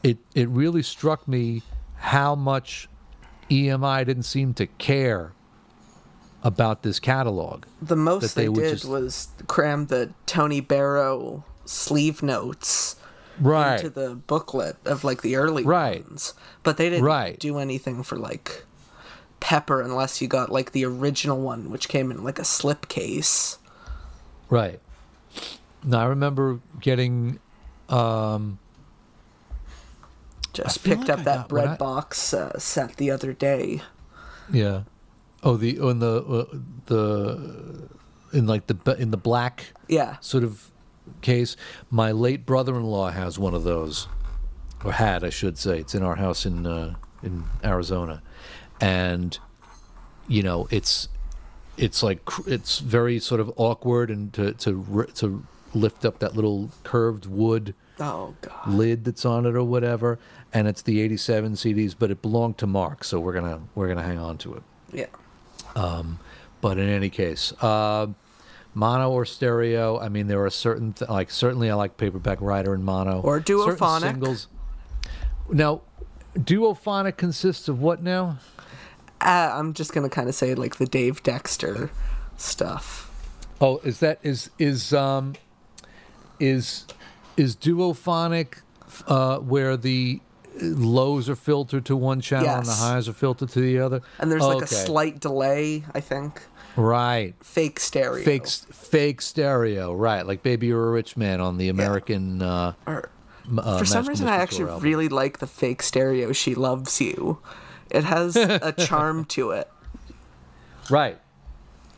[0.03, 1.63] It it really struck me
[1.95, 2.87] how much
[3.49, 5.33] EMI didn't seem to care
[6.43, 7.63] about this catalog.
[7.81, 12.97] The most they, they did just- was cram the Tony Barrow sleeve notes
[13.39, 13.75] Right.
[13.79, 16.03] into the booklet of like the early Right.
[16.07, 16.33] ones.
[16.63, 17.39] But they didn't Right.
[17.39, 18.65] do anything for like
[19.39, 23.57] Pepper unless you got like the original one, which came in like a slipcase.
[24.49, 24.79] Right.
[25.83, 27.39] Now I remember getting
[27.89, 28.59] Um,
[30.53, 33.81] Just picked like up I that got- bread I- box uh, set the other day.
[34.51, 34.81] yeah.
[35.41, 37.87] Oh, the on the uh, the
[38.33, 40.17] in like the in the black Yeah.
[40.19, 40.69] sort of
[41.21, 41.55] case.
[41.89, 44.07] My late brother-in-law has one of those,
[44.83, 45.79] or had, I should say.
[45.79, 48.21] It's in our house in uh, in Arizona,
[48.81, 49.37] and
[50.27, 51.09] you know, it's
[51.77, 56.71] it's like it's very sort of awkward and to to to lift up that little
[56.83, 58.67] curved wood Oh god.
[58.67, 60.19] lid that's on it or whatever,
[60.53, 64.03] and it's the '87 CDs, but it belonged to Mark, so we're gonna we're gonna
[64.03, 64.63] hang on to it.
[64.93, 65.05] Yeah.
[65.75, 66.19] Um,
[66.61, 68.07] but in any case, uh,
[68.79, 69.99] mono or stereo.
[69.99, 73.39] I mean, there are certain th- like certainly I like paperback writer in mono Or
[73.39, 74.01] Certain duophonic.
[74.01, 74.47] singles.
[75.51, 75.81] Now,
[76.35, 78.37] duophonic consists of what now?
[79.21, 81.91] Uh, I'm just gonna kind of say like the Dave Dexter
[82.37, 83.11] stuff.
[83.59, 85.33] Oh, is that is is um
[86.39, 86.85] is
[87.35, 88.61] is duophonic
[89.07, 90.21] uh, where the
[90.61, 94.01] lows are filtered to one channel and the highs are filtered to the other?
[94.19, 96.41] And there's like a slight delay, I think.
[96.79, 97.33] Right.
[97.43, 98.23] Fake stereo.
[98.23, 100.25] Fake, fake stereo, right?
[100.25, 102.41] Like "Baby You're a Rich Man" on the American.
[102.41, 103.09] Uh, Or,
[103.57, 104.83] uh, for some reason, I actually album.
[104.83, 106.31] really like the fake stereo.
[106.31, 107.39] She loves you.
[107.89, 109.69] It has a charm to it.
[110.89, 111.19] Right.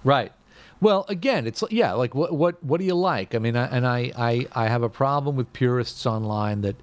[0.04, 0.32] Right.
[0.80, 3.36] Well, again, it's yeah, like what what what do you like?
[3.36, 6.76] I mean, I, and I, I I have a problem with purists online that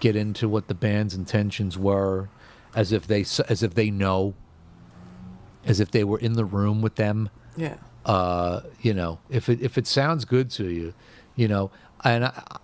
[0.00, 2.28] get into what the band's intentions were,
[2.74, 4.32] as if they as if they know,
[5.66, 7.30] as if they were in the room with them.
[7.56, 7.76] Yeah.
[8.04, 10.94] Uh, you know, if it if it sounds good to you,
[11.36, 11.70] you know,
[12.04, 12.58] and I,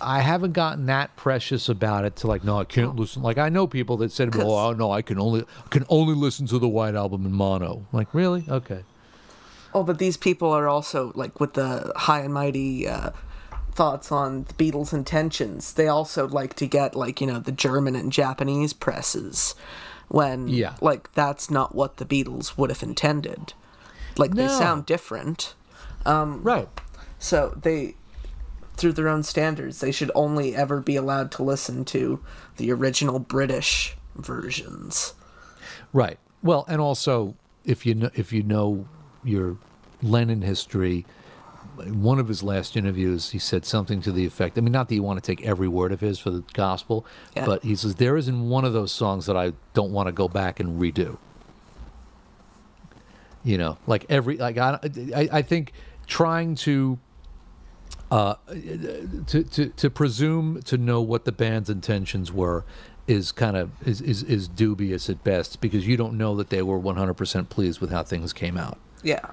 [0.00, 3.22] I haven't gotten that precious about it to like, no, I can't listen.
[3.22, 6.58] Like I know people that said, oh no, I can only can only listen to
[6.58, 7.86] the White Album in mono.
[7.92, 8.44] Like really?
[8.48, 8.84] Okay.
[9.74, 13.10] Oh, but these people are also like with the high and mighty uh,
[13.72, 15.74] thoughts on the Beatles' intentions.
[15.74, 19.54] They also like to get like you know the German and Japanese presses
[20.08, 20.74] when Yeah.
[20.80, 23.52] like that's not what the Beatles would have intended.
[24.16, 25.54] Like they sound different,
[26.04, 26.68] um, Right.
[27.18, 27.94] so they
[28.76, 32.20] through their own standards they should only ever be allowed to listen to
[32.58, 35.14] the original British versions.
[35.92, 36.18] Right.
[36.42, 37.34] Well, and also
[37.64, 38.86] if you know if you know
[39.24, 39.56] your
[40.02, 41.04] Lennon history,
[41.86, 44.58] one of his last interviews, he said something to the effect.
[44.58, 47.04] I mean, not that you want to take every word of his for the gospel,
[47.36, 47.46] Yeah.
[47.46, 50.28] but he says there isn't one of those songs that I don't want to go
[50.28, 51.18] back and redo.
[53.44, 54.78] You know, like every like I
[55.14, 55.72] I, I think
[56.06, 56.98] trying to.
[58.10, 58.36] Uh,
[59.26, 62.64] to, to to presume to know what the band's intentions were
[63.06, 66.62] is kind of is, is is dubious at best because you don't know that they
[66.62, 69.26] were 100% pleased with how things came out Yeah.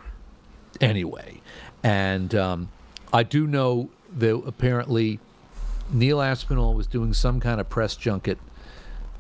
[0.82, 1.40] anyway.
[1.86, 2.70] And um,
[3.14, 5.20] I do know that apparently
[5.92, 8.40] Neil Aspinall was doing some kind of press junket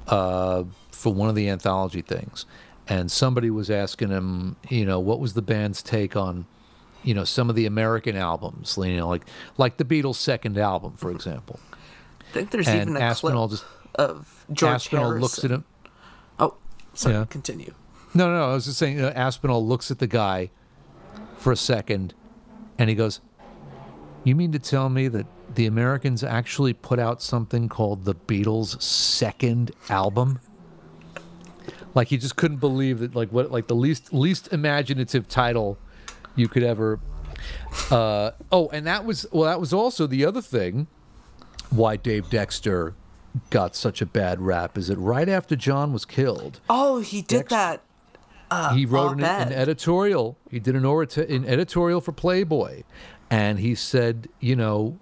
[0.07, 2.47] uh, for one of the anthology things,
[2.87, 6.47] and somebody was asking him, you know, what was the band's take on,
[7.03, 9.25] you know, some of the American albums, you know, like
[9.57, 11.59] like the Beatles' second album, for example.
[12.19, 15.21] I think there's And even a Aspinall clip just of George Aspinall Harrison.
[15.21, 15.65] looks at him.
[16.39, 16.55] Oh,
[16.95, 17.13] sorry.
[17.15, 17.25] Yeah.
[17.29, 17.75] Continue.
[18.15, 18.49] No, no, no.
[18.49, 20.49] I was just saying, uh, Aspinall looks at the guy
[21.37, 22.13] for a second,
[22.77, 23.21] and he goes,
[24.23, 28.81] "You mean to tell me that the Americans actually put out something called the Beatles'
[28.81, 30.39] second album?"
[31.93, 35.77] Like he just couldn't believe that, like what, like the least least imaginative title
[36.35, 36.99] you could ever.
[37.89, 40.87] Uh, oh, and that was well, that was also the other thing
[41.69, 42.93] why Dave Dexter
[43.49, 47.37] got such a bad rap is that right after John was killed, Oh, he did
[47.37, 47.81] Next- that.
[48.73, 50.37] He wrote an, an editorial.
[50.49, 52.83] He did an, orata- an editorial for Playboy,
[53.29, 54.97] and he said, you know,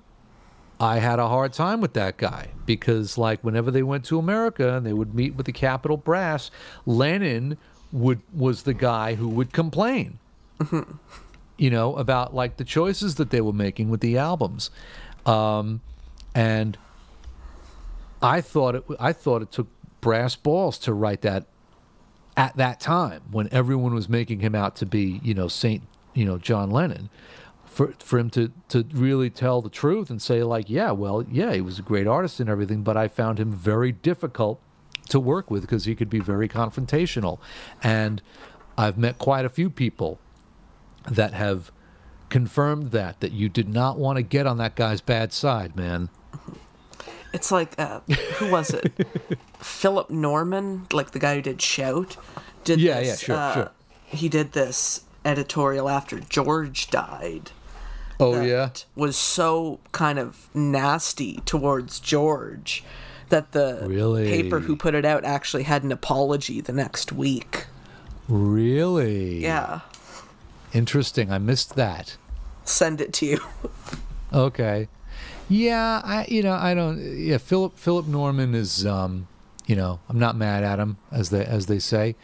[0.80, 4.76] I had a hard time with that guy because, like, whenever they went to America
[4.76, 6.52] and they would meet with the Capitol brass,
[6.86, 7.58] Lennon
[7.92, 10.18] would was the guy who would complain,
[11.58, 14.72] you know, about like the choices that they were making with the albums,
[15.26, 15.82] um,
[16.34, 16.78] and
[18.22, 19.68] I thought it I thought it took
[20.02, 21.46] brass balls to write that
[22.36, 26.26] at that time when everyone was making him out to be, you know, Saint, you
[26.26, 27.10] know, John Lennon,
[27.66, 31.54] for for him to to really tell the truth and say like, yeah, well, yeah,
[31.54, 34.60] he was a great artist and everything, but I found him very difficult
[35.10, 37.40] to work with because he could be very confrontational,
[37.82, 38.22] and
[38.78, 40.20] I've met quite a few people
[41.10, 41.72] that have
[42.30, 46.10] confirmed that that you did not want to get on that guy's bad side, man.
[47.34, 48.02] It's like uh,
[48.38, 48.92] who was it?
[49.60, 52.16] Philip Norman, like the guy who did Shout.
[52.64, 53.72] Did Yeah, this, yeah, sure, uh, sure.
[54.06, 57.52] He did this editorial after George died.
[58.20, 62.84] Oh that was so kind of nasty towards George
[63.30, 64.28] that the Really?
[64.30, 67.66] paper who put it out actually had an apology the next week.
[68.28, 69.42] really?
[69.42, 69.80] Yeah.
[70.74, 71.32] Interesting.
[71.32, 72.18] I missed that.
[72.64, 73.40] Send it to you.
[74.32, 74.88] Okay.
[75.54, 79.28] Yeah, I you know, I don't yeah, Philip Philip Norman is um,
[79.66, 82.16] you know, I'm not mad at him as they as they say.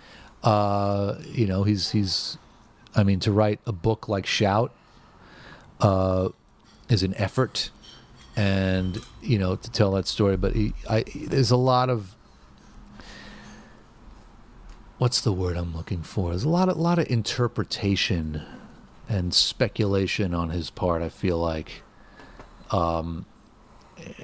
[0.43, 2.37] Uh, you know, he's he's
[2.95, 4.73] I mean to write a book like Shout
[5.79, 6.29] uh
[6.89, 7.69] is an effort
[8.35, 12.17] and you know to tell that story but he I there's a lot of
[14.99, 16.31] what's the word I'm looking for?
[16.31, 18.43] There's a lot of lot of interpretation
[19.07, 21.01] and speculation on his part.
[21.01, 21.81] I feel like,
[22.71, 23.25] um,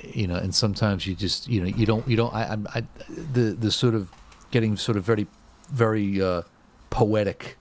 [0.03, 2.83] you know, and sometimes you just you know you don't you don't I I, I
[3.09, 4.11] the the sort of
[4.51, 5.27] getting sort of very
[5.69, 6.43] very uh,
[6.89, 7.57] poetic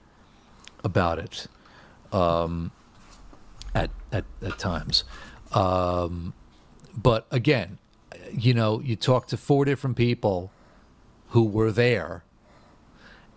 [0.83, 1.47] about it
[2.11, 2.71] um,
[3.73, 5.03] at at at times.
[5.51, 6.33] Um,
[6.95, 7.77] but again,
[8.31, 10.51] you know, you talk to four different people
[11.29, 12.23] who were there,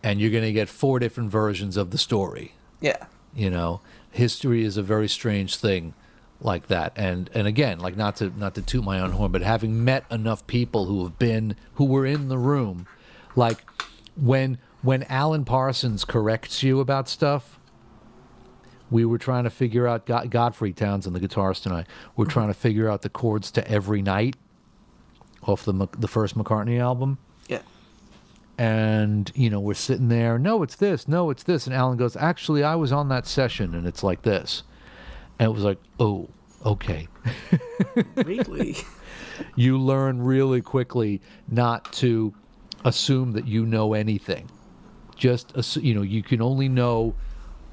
[0.02, 2.54] and you're going to get four different versions of the story.
[2.80, 3.06] Yeah.
[3.34, 3.80] You know,
[4.10, 5.94] history is a very strange thing
[6.40, 6.92] like that.
[6.96, 10.04] And and again, like not to not to toot my own horn, but having met
[10.10, 12.86] enough people who have been who were in the room,
[13.34, 13.58] like
[14.16, 17.58] when when Alan Parsons corrects you about stuff,
[18.90, 21.86] we were trying to figure out God, Godfrey Townsend, the guitarist tonight.
[22.16, 22.32] We're mm-hmm.
[22.32, 24.36] trying to figure out the chords to Every Night
[25.42, 27.18] off the the first McCartney album
[27.48, 27.62] Yeah.
[28.58, 32.16] and you know we're sitting there no it's this no it's this and alan goes
[32.16, 34.62] actually i was on that session and it's like this
[35.38, 36.28] and it was like oh
[36.64, 37.08] okay.
[38.16, 38.76] Really?
[39.56, 42.34] you learn really quickly not to
[42.84, 44.50] assume that you know anything.
[45.16, 47.14] Just you know you can only know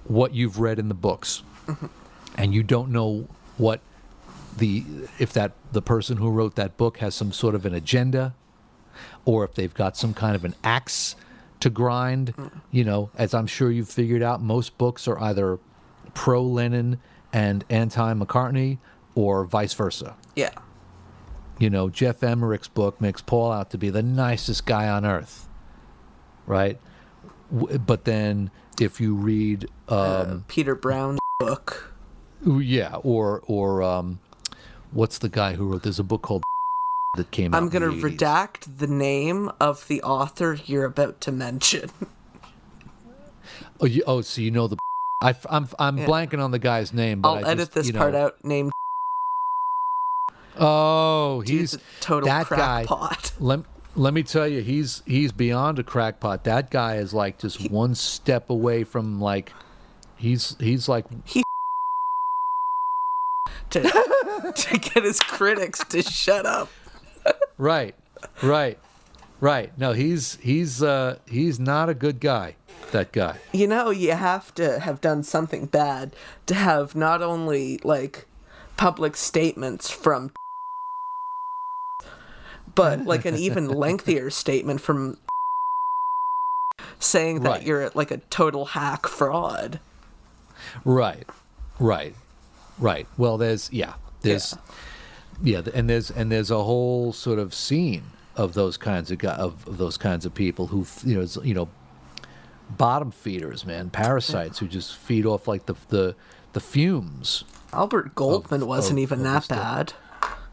[0.05, 1.43] what you've read in the books.
[1.67, 1.87] Mm-hmm.
[2.37, 3.81] And you don't know what
[4.57, 4.83] the
[5.19, 8.33] if that the person who wrote that book has some sort of an agenda
[9.25, 11.15] or if they've got some kind of an axe
[11.59, 12.35] to grind.
[12.35, 12.51] Mm.
[12.71, 15.59] You know as i'm sure you've figured out most books are either
[16.13, 16.99] pro lennon
[17.35, 18.77] and anti mccartney
[19.13, 20.51] or vice versa yeah.
[21.59, 25.47] you know, Geoff Emerick's book makes Paul out to be the nicest guy on earth,
[26.45, 26.77] right?
[27.53, 31.93] W- But then if you read, um, Peter Brown's book.
[32.45, 34.19] yeah, or or um,
[34.91, 35.83] what's the guy who wrote?
[35.83, 36.43] There's a book called
[37.15, 37.57] that came out.
[37.61, 41.89] I'm gonna the redact the name of the author you're about to mention.
[43.79, 44.77] Oh, you, oh, so you know the.
[45.25, 46.05] I, am I'm Yeah.
[46.05, 48.43] blanking on the guy's name, but I'll I just, edit this you know, part out.
[48.45, 48.71] Named
[50.57, 52.85] Oh, he's total that guy.
[52.85, 53.33] crackpot.
[53.39, 53.61] Let
[53.97, 56.43] let me tell you, he's he's beyond a crackpot.
[56.43, 59.53] That guy is like just one step away from like,
[60.17, 61.43] he's he's like he
[63.71, 63.81] to
[64.55, 66.69] to get his critics to shut up.
[67.57, 67.95] right,
[68.43, 68.77] right,
[69.39, 69.77] right.
[69.77, 72.55] No, he's he's uh he's not a good guy.
[72.91, 73.39] That guy.
[73.51, 76.15] You know, you have to have done something bad
[76.45, 78.25] to have not only like
[78.77, 80.31] public statements from
[82.75, 85.17] but like an even lengthier statement from
[86.99, 87.63] saying that Right.
[87.63, 89.79] you're like a total hack fraud.
[90.83, 91.27] Right,
[91.79, 92.15] right,
[92.79, 93.07] right.
[93.17, 94.55] Well, there's yeah, there's
[95.43, 98.03] yeah, th- and there's and there's a whole sort of scene
[98.35, 101.53] of those kinds of guy, of, of those kinds of people who you know you
[101.53, 101.69] know
[102.77, 106.15] bottom feeders, man, parasites who just feed off like the the
[106.53, 107.43] the fumes.
[107.73, 109.57] Albert Goldman Of- wasn't of- even that stuff.
[109.59, 109.93] bad.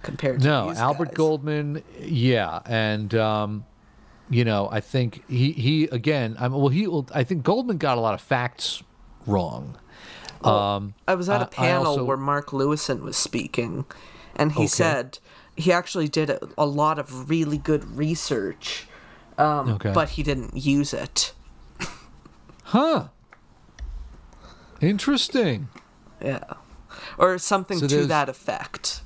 [0.02, 1.14] compared to No, Albert guys.
[1.16, 3.64] Goldman, yeah, and um,
[4.28, 6.36] you know, I think he he again.
[6.40, 8.82] I mean, well, he well, I think Goldman got a lot of facts
[9.26, 9.76] wrong.
[10.42, 13.84] Um, I was at a panel also- where Mark Lewisohn was speaking,
[14.34, 14.66] and he Okay.
[14.66, 15.18] said
[15.56, 18.86] he actually did a, a lot of really good research,
[19.38, 19.92] um, Okay.
[19.92, 21.32] but he didn't use it.
[22.64, 23.08] huh?
[24.80, 25.68] Interesting.
[26.20, 26.42] Yeah,
[27.18, 29.02] or something So to that effect.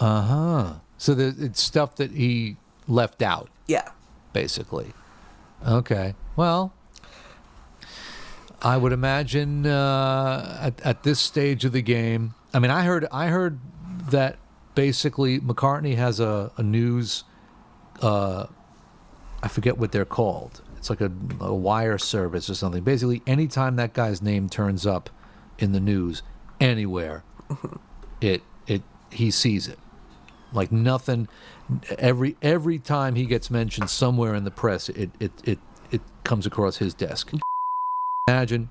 [0.00, 0.72] Uh huh.
[0.96, 2.56] So it's stuff that he
[2.88, 3.88] left out, Yeah.
[4.32, 4.92] basically.
[5.66, 6.14] Okay.
[6.36, 6.72] Well,
[8.62, 12.34] I would imagine uh, at at this stage of the game.
[12.54, 13.58] I mean, I heard I heard
[14.10, 14.38] that
[14.78, 17.24] basically McCartney has a, a news.
[18.00, 18.46] Uh,
[19.42, 20.62] I forget what they're called.
[20.76, 21.10] It's like a,
[21.40, 22.84] a wire service or something.
[22.84, 25.10] Basically, anytime that guy's name turns up
[25.58, 26.22] in the news
[26.60, 27.24] anywhere,
[28.20, 29.80] it it he sees it.
[30.52, 31.26] Like nothing.
[31.98, 35.58] Every every time he gets mentioned somewhere in the press, it it it,
[35.90, 37.32] it comes across his desk.
[38.28, 38.68] Imagine.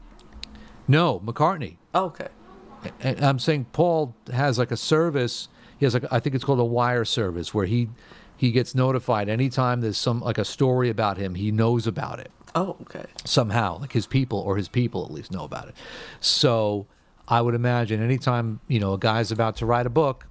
[0.88, 1.76] No, McCartney.
[1.93, 2.30] Okay.
[3.03, 5.49] I'm saying Paul has like a service.
[5.80, 7.89] He has like I think it's called a wire service where he
[8.36, 11.36] he gets notified anytime there's some like a story about him.
[11.36, 13.05] He knows about it Oh, okay.
[13.25, 13.80] somehow.
[13.80, 15.75] Like his people or his people at least know about it.
[16.19, 16.86] So
[17.28, 20.25] I would imagine anytime you know a guy's about to write a book,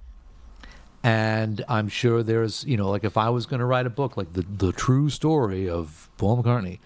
[1.03, 4.17] and I'm sure there's you know like if I was going to write a book
[4.17, 6.79] like the the true story of Paul McCartney,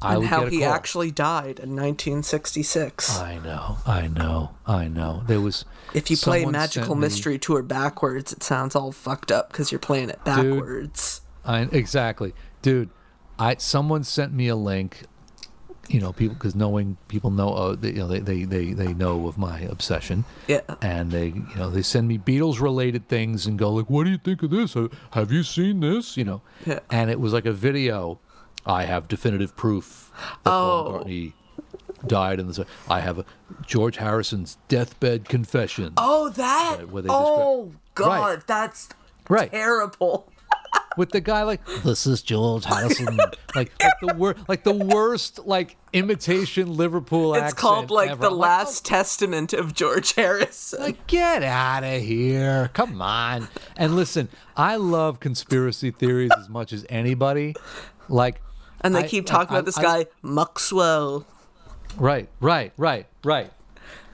[0.00, 0.72] I and how he call.
[0.72, 3.18] actually died in 1966.
[3.18, 5.22] I know, I know, I know.
[5.26, 5.64] There was.
[5.94, 9.72] if you play Magical sent me- Mystery Tour backwards, it sounds all fucked up because
[9.72, 11.22] you're playing it backwards.
[11.44, 12.32] I exactly,
[12.62, 12.90] dude.
[13.38, 15.04] I someone sent me a link.
[15.88, 18.92] You know, people because knowing people know, uh, they, you know, they, they they they
[18.92, 20.26] know of my obsession.
[20.46, 20.60] Yeah.
[20.82, 24.10] And they, you know, they send me Beatles related things and go like, "What do
[24.10, 24.76] you think of this?
[25.12, 26.42] Have you seen this?" You know.
[26.66, 26.80] Yeah.
[26.90, 28.20] And it was like a video.
[28.66, 30.10] I have definitive proof
[30.44, 31.04] that Paul Oh.
[31.04, 31.32] McCartney
[32.06, 32.66] died in the.
[32.88, 33.24] I have a
[33.66, 35.94] George Harrison's deathbed confession.
[35.96, 36.78] Oh, that.
[36.90, 38.06] Right, oh, God.
[38.20, 38.46] Right.
[38.46, 38.88] That's
[39.28, 39.50] Right.
[39.50, 40.30] terrible.
[40.96, 43.16] with the guy like this is George Harrison,
[43.54, 48.22] like like the wor- like the worst like imitation Liverpool It's accent called like ever.
[48.22, 48.88] the I'm last oh.
[48.88, 50.80] testament of George Harrison.
[50.80, 52.70] Like, get out of here!
[52.74, 53.48] Come on.
[53.76, 57.54] And listen, I love conspiracy theories as much as anybody.
[58.08, 58.40] Like,
[58.82, 61.26] and they I- keep talking I- about this I- guy, Maxwell.
[61.96, 63.50] right, right, right, right.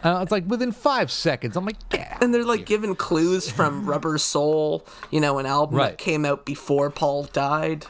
[0.03, 2.23] Uh, it's like within five seconds, I'm like, get out.
[2.23, 5.91] And they're like giving clues from Rubber Soul, you know, an album Right.
[5.91, 7.87] that came out before Paul died.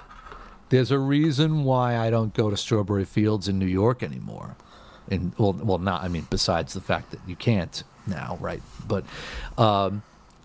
[0.69, 4.57] There's a reason why I don't go to Strawberry Fields in New York anymore.
[5.11, 6.03] And well, well, not.
[6.05, 8.63] I mean, besides the fact that you can't now, right?
[8.87, 9.05] But
[9.59, 10.03] um,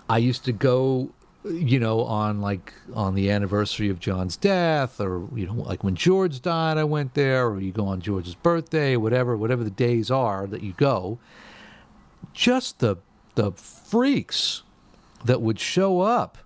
[0.10, 1.12] I used to go,
[1.46, 5.96] you know, on like on the anniversary of John's death, or you know, like when
[5.96, 10.12] George died, I went there, or you go on George's birthday, whatever, whatever the days
[10.12, 11.20] are that you go.
[12.34, 12.98] Just the
[13.36, 14.64] the freaks
[15.24, 16.38] that would show up.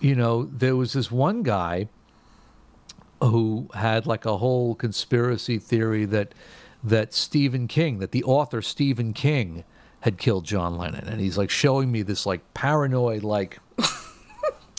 [0.00, 1.88] You know, there was this one guy
[3.20, 6.34] who had like a whole conspiracy theory that
[6.84, 9.64] that Stephen King, that the author Stephen King
[10.00, 13.58] had killed John Lennon, and he's like showing me this like paranoid like.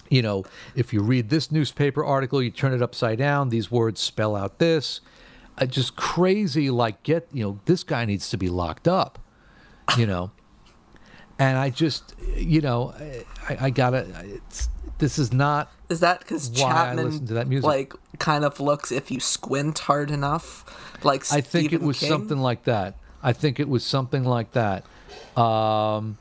[0.10, 0.44] You know,
[0.76, 3.50] if you read this newspaper article, you turn it upside down.
[3.50, 5.02] These words spell out this.
[5.58, 9.20] Uh, just crazy, like get you know, this guy needs to be locked up.
[9.98, 10.32] You know,
[11.40, 12.94] and I just, you know,
[13.48, 14.08] I, I gotta.
[14.24, 19.20] It's this is not Is that because Chapman that like kind of looks if you
[19.20, 20.64] squint hard enough,
[21.04, 22.10] like I think it was King?
[22.10, 22.96] something like that.
[23.22, 24.86] I think it was something like that.
[25.38, 26.18] Um,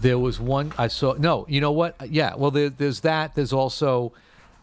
[0.00, 1.14] there was one I saw.
[1.14, 1.96] No, you know what?
[2.10, 2.34] Yeah.
[2.36, 3.34] Well, there, there's that.
[3.34, 4.12] There's also.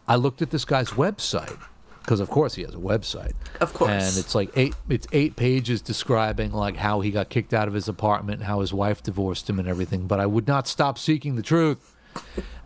[0.08, 1.58] I looked at this guy's website
[2.00, 3.34] because, of course, he has a website.
[3.60, 3.90] Of course.
[3.90, 4.74] And it's like eight.
[4.88, 8.72] It's eight pages describing like how he got kicked out of his apartment, how his
[8.72, 10.06] wife divorced him, and everything.
[10.06, 11.94] But I would not stop seeking the truth.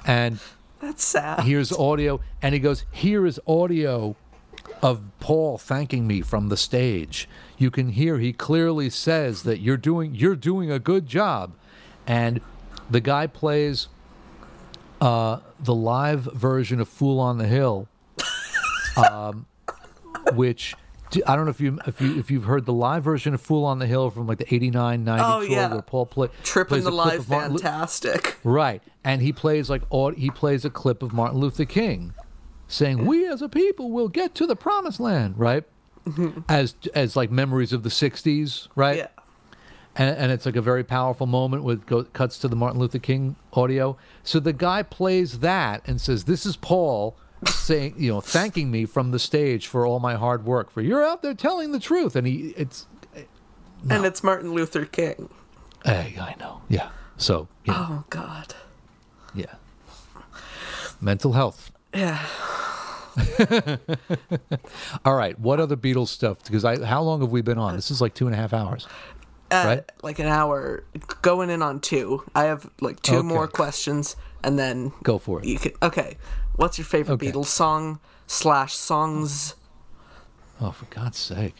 [0.06, 0.38] And
[0.80, 1.40] That's sad.
[1.40, 4.14] here's audio and he goes here is audio
[4.82, 9.76] of paul thanking me from the stage you can hear he clearly says that you're
[9.76, 11.54] doing you're doing a good job
[12.06, 12.40] and
[12.90, 13.88] the guy plays
[15.00, 17.88] uh, the live version of fool on the hill
[18.96, 19.46] um,
[20.34, 20.74] which
[21.26, 23.64] I don't know if you if you if you've heard the live version of Fool
[23.64, 25.68] on the Hill from like the 89 90 Oh, tour yeah.
[25.72, 28.36] where Paul play, Tripping plays the live of Martin Lu- fantastic.
[28.44, 29.82] Right, and he plays like
[30.16, 32.12] he plays a clip of Martin Luther King,
[32.66, 35.62] saying, "We as a people will get to the promised land." Right,
[36.48, 38.66] as as like memories of the '60s.
[38.74, 39.06] Right, Yeah.
[39.96, 42.98] And, and it's like a very powerful moment with go, cuts to the Martin Luther
[42.98, 43.96] King audio.
[44.22, 47.16] So the guy plays that and says, "This is Paul."
[47.46, 51.04] saying you know thanking me from the stage for all my hard work for you're
[51.04, 52.86] out there telling the truth and he it's
[53.90, 55.28] And it's Martin Luther King.
[55.84, 56.88] hey i know yeah
[57.18, 58.54] so you know, Oh God.
[59.34, 59.54] yeah
[60.98, 62.24] mental health Yeah.
[65.04, 67.90] all right what other beatles stuff because i how long have we been on this
[67.90, 68.88] is like two and a half hours
[69.50, 69.92] Uh, Right.
[70.02, 70.84] Like an hour,
[71.22, 72.24] going in on two.
[72.34, 73.26] I have like two Okay.
[73.26, 75.72] more questions, and then go for it you can.
[75.82, 76.16] Okay,
[76.56, 77.30] what's your favorite Okay.
[77.30, 79.54] Beatles song slash songs?
[80.60, 81.54] Oh, for God's sake.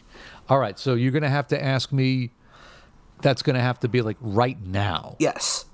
[0.49, 2.31] All right, so you're going to have to ask me.
[3.21, 5.65] That's going to have to be like right now, Yes.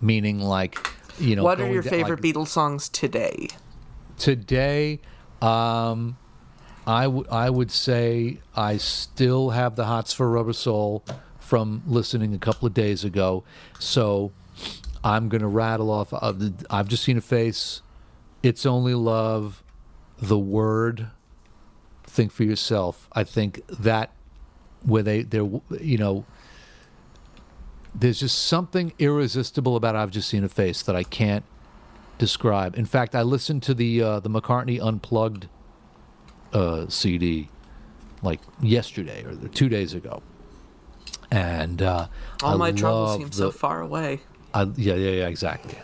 [0.00, 0.76] meaning like,
[1.18, 1.44] you know.
[1.44, 3.48] what are your favorite like, Beatles songs today?
[4.18, 5.00] today?
[5.40, 6.16] Um,
[6.86, 11.04] I would I would say I still have the hots for Rubber Soul
[11.52, 13.44] from listening a couple of days ago,
[13.78, 14.32] so
[15.04, 16.14] I'm going to rattle off.
[16.70, 17.82] I've just seen a face.
[18.42, 19.62] It's only love.
[20.16, 21.08] The word.
[22.04, 23.06] Think for yourself.
[23.12, 24.12] I think that
[24.82, 25.46] where they they're
[25.78, 26.24] you know
[27.94, 31.44] there's just something irresistible about I've just seen a face that I can't
[32.16, 32.78] describe.
[32.78, 35.48] In fact, I listened to the uh, the McCartney Unplugged
[36.54, 37.50] uh, CD
[38.22, 40.22] like yesterday or two days ago,
[41.32, 42.08] and uh,
[42.42, 44.20] All I my troubles seem so far away.
[44.52, 45.78] I, yeah, yeah, yeah, exactly.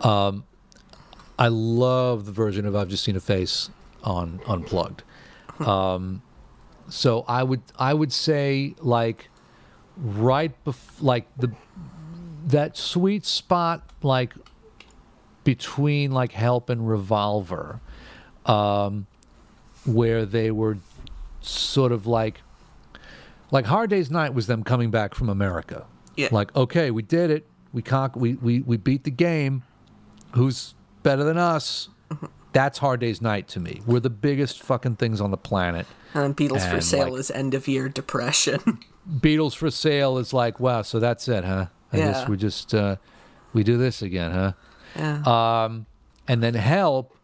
[0.00, 0.44] um,
[1.38, 3.68] I love the version of "I've Just Seen a Face"
[4.04, 5.02] on Unplugged.
[5.58, 6.22] Um,
[6.88, 9.28] so I would, I would say like
[9.96, 11.50] right bef- like the
[12.46, 14.34] that sweet spot like
[15.42, 17.80] between like Help and Revolver,
[18.46, 19.06] um,
[19.84, 20.78] where they were
[21.40, 22.42] sort of like
[23.50, 25.86] like Hard Day's Night was them coming back from America.
[26.16, 26.28] Yeah.
[26.32, 27.46] Like, okay, we did it.
[27.72, 29.62] We con- we, we we beat the game.
[30.34, 31.88] Who's better than us?
[32.52, 33.80] That's Hard Day's Night to me.
[33.86, 35.86] We're the biggest fucking things on the planet.
[36.14, 38.80] And Beatles for Sale like- is end of year depression.
[39.10, 41.66] Beatles for sale is like, wow, so that's it, huh?
[41.92, 42.12] I Yeah.
[42.12, 42.96] guess we just uh,
[43.52, 44.52] we do this again, huh?
[44.96, 45.64] yeah.
[45.64, 45.86] Um,
[46.28, 47.16] and then Help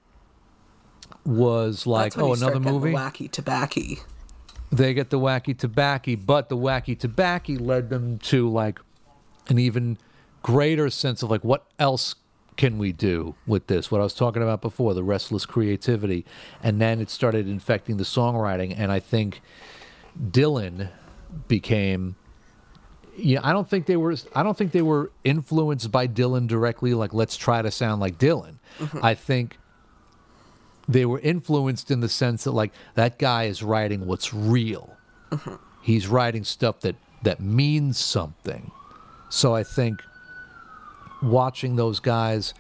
[1.25, 2.93] was like, oh, another movie.
[2.93, 3.81] Wacky tobacco.
[4.77, 8.81] They get the wacky tobacco, but the wacky tobacco led them to like
[9.49, 9.99] an even
[10.43, 12.15] greater sense of like what else
[12.57, 13.91] can we do with this?
[13.91, 16.25] What I was talking about before, the restless creativity,
[16.63, 19.43] and then it started infecting the songwriting, and I think
[20.19, 20.91] Dylan
[21.49, 22.17] became.
[23.19, 24.15] Yeah, I don't think they were.
[24.35, 26.95] I don't think they were influenced by Dylan directly.
[26.95, 28.59] Like, let's try to sound like Dylan.
[28.79, 29.05] Mm-hmm.
[29.05, 29.59] I think
[30.89, 34.97] they were influenced in the sense that like that guy is writing what's real.
[35.33, 35.59] Uh-huh.
[35.83, 38.71] He's writing stuff that that means something.
[39.29, 40.01] So I think
[41.23, 42.55] watching those guys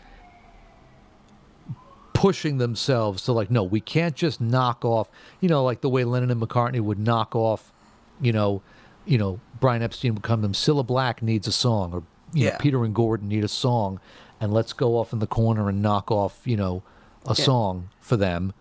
[2.12, 5.08] pushing themselves to like no, we can't just knock off,
[5.40, 7.72] you know, like the way Lennon and McCartney would knock off,
[8.20, 8.62] you know,
[9.04, 12.02] you know, Brian Epstein would come to them, Cilla Black needs a song or
[12.32, 14.00] you know, Peter and Gordon need a song
[14.40, 16.82] and let's go off in the corner and knock off, you know,
[17.26, 17.44] a Yeah.
[17.44, 18.52] song for them.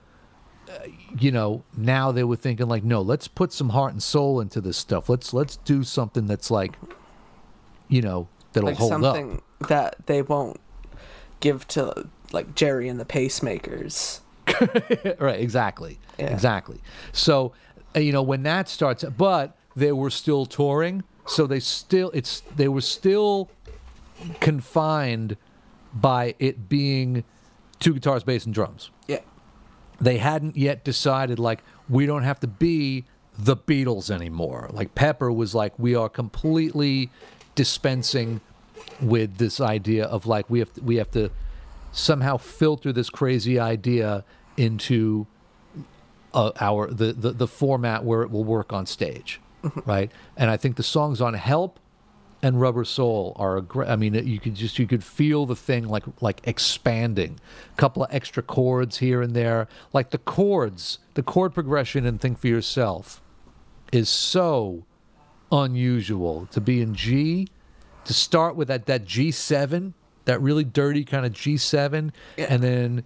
[0.70, 0.74] Uh,
[1.20, 4.60] you know, now they were thinking like, no, let's put some heart and soul into
[4.62, 5.08] this stuff.
[5.10, 6.78] Let's let's do something that's like,
[7.88, 9.68] you know, that'll like hold something up.
[9.70, 10.60] that they won't
[11.40, 14.22] give to like Gerry and the Pacemakers.
[15.20, 16.28] right, exactly, Yeah.
[16.34, 16.82] exactly.
[17.12, 17.54] So,
[17.96, 22.42] uh, you know, when that starts, but they were still touring, so they still it's
[22.56, 23.50] they were still
[24.40, 25.38] confined
[25.94, 27.24] by it being
[27.80, 28.90] two guitars, bass, and drums.
[29.08, 29.20] Yeah.
[30.02, 33.06] they hadn't yet decided like we don't have to be
[33.38, 34.70] the Beatles anymore.
[34.72, 37.10] Like Pepper was like we are completely
[37.56, 38.42] dispensing
[39.02, 41.30] with this idea of like we have to, we have to
[41.92, 44.24] somehow filter this crazy idea
[44.58, 45.28] into
[46.34, 49.40] uh, our the, the the format where it will work on stage,
[49.86, 50.12] right?
[50.36, 51.80] And I think the songs on Help
[52.42, 53.90] and Rubber Soul are a great.
[53.90, 57.40] I mean, you could just you could feel the thing like like expanding.
[57.74, 62.18] A couple of extra chords here and there, like the chords, the chord progression in
[62.18, 63.22] Think for Yourself
[63.92, 64.84] is so
[65.52, 67.48] unusual to be in G,
[68.04, 69.94] to start with that that G seven,
[70.26, 72.48] that really dirty kind of G seven, Yeah.
[72.50, 73.04] and then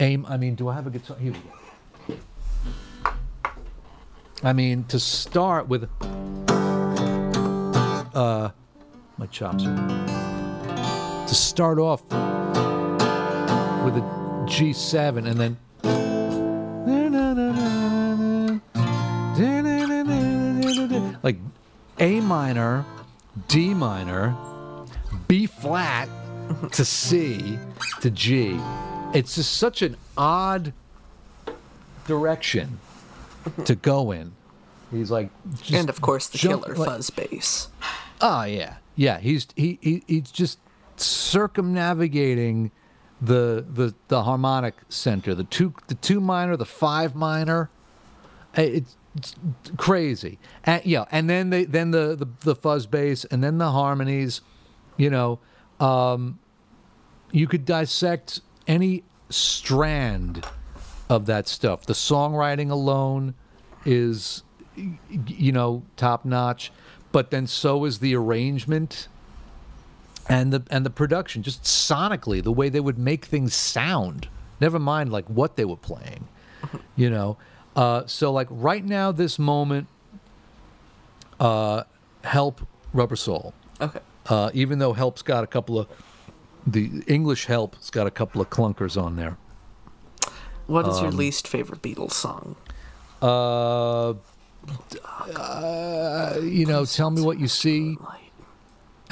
[0.00, 0.26] aim.
[0.28, 1.16] I mean, do I have a guitar?
[1.16, 2.16] Here we go.
[4.44, 5.88] I mean, to start with
[8.14, 8.50] uh,
[9.18, 9.64] my chops.
[9.64, 12.02] To start off
[13.84, 14.02] with a
[14.46, 15.56] G7 and then.
[21.22, 21.36] Like
[22.00, 22.84] A minor,
[23.48, 24.36] D minor,
[25.28, 26.08] B flat
[26.72, 27.58] to C
[28.00, 28.58] to G.
[29.14, 30.72] It's just such an odd
[32.06, 32.78] direction
[33.64, 34.32] to go in.
[34.92, 37.68] He's like, just and of course the jump- killer like- fuzz bass.
[38.20, 39.18] Oh yeah, yeah.
[39.18, 40.58] He's he, he he's just
[40.96, 42.70] circumnavigating
[43.20, 47.70] the the the harmonic center, the two the two minor, the five minor.
[48.56, 49.34] Eh, It's, it's
[49.76, 53.70] crazy, and yeah, and then they then the, the the fuzz bass, and then the
[53.70, 54.40] harmonies.
[54.96, 55.38] You know,
[55.80, 56.38] um,
[57.30, 60.46] you could dissect any strand
[61.08, 61.86] of that stuff.
[61.86, 63.34] The songwriting alone
[63.86, 64.42] is,
[64.76, 66.72] you know, top notch,
[67.12, 69.08] but then so is the arrangement
[70.28, 71.42] and the and the production.
[71.42, 74.28] Just sonically, the way they would make things sound.
[74.60, 76.28] Never mind like what they were playing,
[76.96, 77.36] you know.
[77.74, 79.88] Uh, so like right now, this moment,
[81.40, 81.84] uh,
[82.24, 82.60] help
[82.92, 84.00] Rubber Soul Okay.
[84.28, 85.88] uh, even though Help's got a couple of
[86.66, 89.36] the English Help's got a couple of clunkers on there.
[90.68, 92.54] What is your Um, least favorite Beatles song?
[93.20, 94.14] Uh,
[95.36, 97.96] uh, you know, tell me what you see.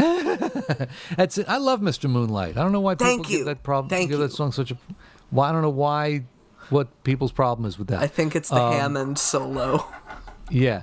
[1.17, 1.49] That's it.
[1.49, 2.09] I love Mr.
[2.09, 2.57] Moonlight.
[2.57, 3.89] I don't know why people Thank give that problem.
[3.91, 4.27] Thank give you.
[4.27, 4.77] that song such a.
[5.31, 6.25] Why I don't know why.
[6.71, 8.01] What people's problem is with that?
[8.01, 9.87] I think it's the Um, Hammond solo.
[10.53, 10.83] Yeah,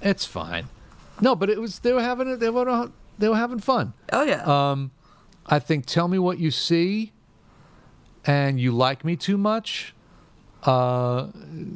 [0.00, 0.68] it's fine.
[1.20, 2.40] No, but it was they were having it.
[2.40, 3.92] They were they were having fun.
[4.12, 4.42] Oh yeah.
[4.70, 4.92] Um,
[5.46, 7.12] I think "Tell Me What You See"
[8.24, 9.94] and "You Like Me Too Much."
[10.66, 11.28] Uh,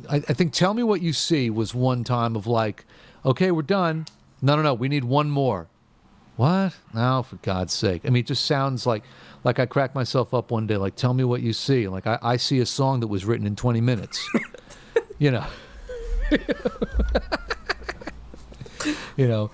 [0.08, 2.84] I, I think "Tell Me What You See" was one time of like,
[3.24, 4.06] okay, we're done.
[4.40, 5.68] No, no, no, we need one more.
[6.36, 6.76] What?
[6.94, 8.02] No, for God's sake!
[8.04, 9.02] I mean, it just sounds like
[9.44, 10.76] like I cracked myself up one day.
[10.76, 11.88] Like, tell me what you see.
[11.88, 14.28] Like, I, I see a song that was written in 20 minutes.
[15.18, 15.44] you know.
[19.16, 19.50] you know,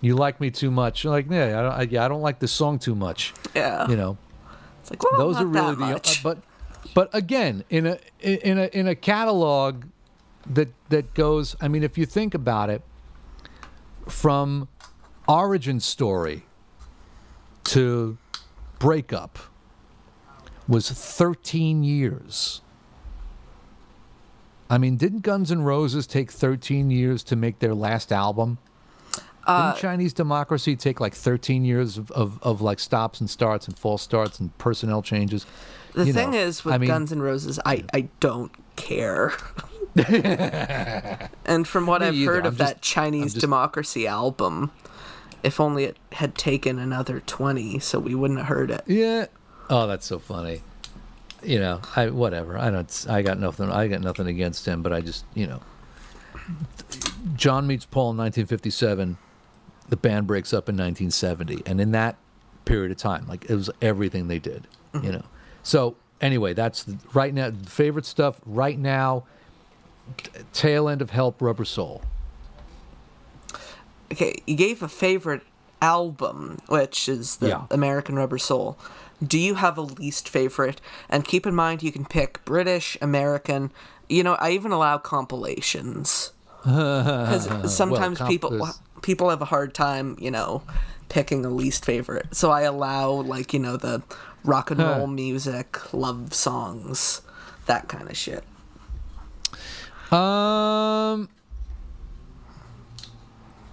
[0.00, 1.04] you like me too much.
[1.04, 3.34] Like, yeah, I don't, I, yeah, I don't like this song too much.
[3.54, 3.88] yeah.
[3.88, 4.16] You know,
[4.80, 5.84] It's like, well, those are really the.
[5.84, 6.38] Uh, but,
[6.94, 9.84] but again, in a in a in a catalog
[10.46, 11.56] that that goes.
[11.60, 12.82] I mean, if you think about it,
[14.08, 14.68] from
[15.28, 16.44] origin story
[17.64, 18.16] to
[18.78, 19.38] breakup
[20.68, 22.60] was 13 years.
[24.68, 28.58] I mean, didn't Guns N' Roses take 13 years to make their last album?
[29.46, 33.68] Uh, Didn't Chinese Democracy take like 13 years of, of, of like stops and starts
[33.68, 35.46] and false starts and personnel changes?
[35.96, 39.32] The thing know, is with I mean, Guns N' Roses, I I don't care.
[41.46, 42.32] and from what Me I've either.
[42.32, 44.70] heard I'm of just- that Chinese just- Democracy album,
[45.42, 48.82] if only it had taken another twenty, so we wouldn't have heard it.
[48.86, 49.26] Yeah.
[49.70, 50.62] Oh, that's so funny.
[51.42, 52.58] You know, I whatever.
[52.58, 53.06] I don't.
[53.08, 53.70] I got nothing.
[53.70, 55.60] I got nothing against him, but I just you know.
[57.34, 59.16] John meets Paul in 1957.
[59.88, 62.16] The band breaks up in 1970, and in that
[62.64, 64.66] period of time, like it was everything they did.
[64.92, 65.10] You mm-hmm.
[65.12, 65.24] know.
[65.66, 69.24] So anyway, that's the, right now favorite stuff right now.
[70.52, 72.02] Tail end of Help, Rubber Soul.
[74.12, 75.42] Okay, you gave a favorite
[75.82, 77.62] album, which is the Yeah.
[77.72, 78.78] American Rubber Soul.
[79.26, 80.80] Do you have a least favorite?
[81.08, 83.72] And keep in mind, you can pick British, American.
[84.08, 86.32] You know, I even allow compilations
[86.64, 90.62] because sometimes comp- people there's- people have a hard time, you know,
[91.08, 92.26] picking a least favorite.
[92.36, 94.02] So I allow like you know the
[94.46, 97.22] rock and roll music, love songs,
[97.66, 98.44] that kind of shit.
[100.12, 101.28] Um,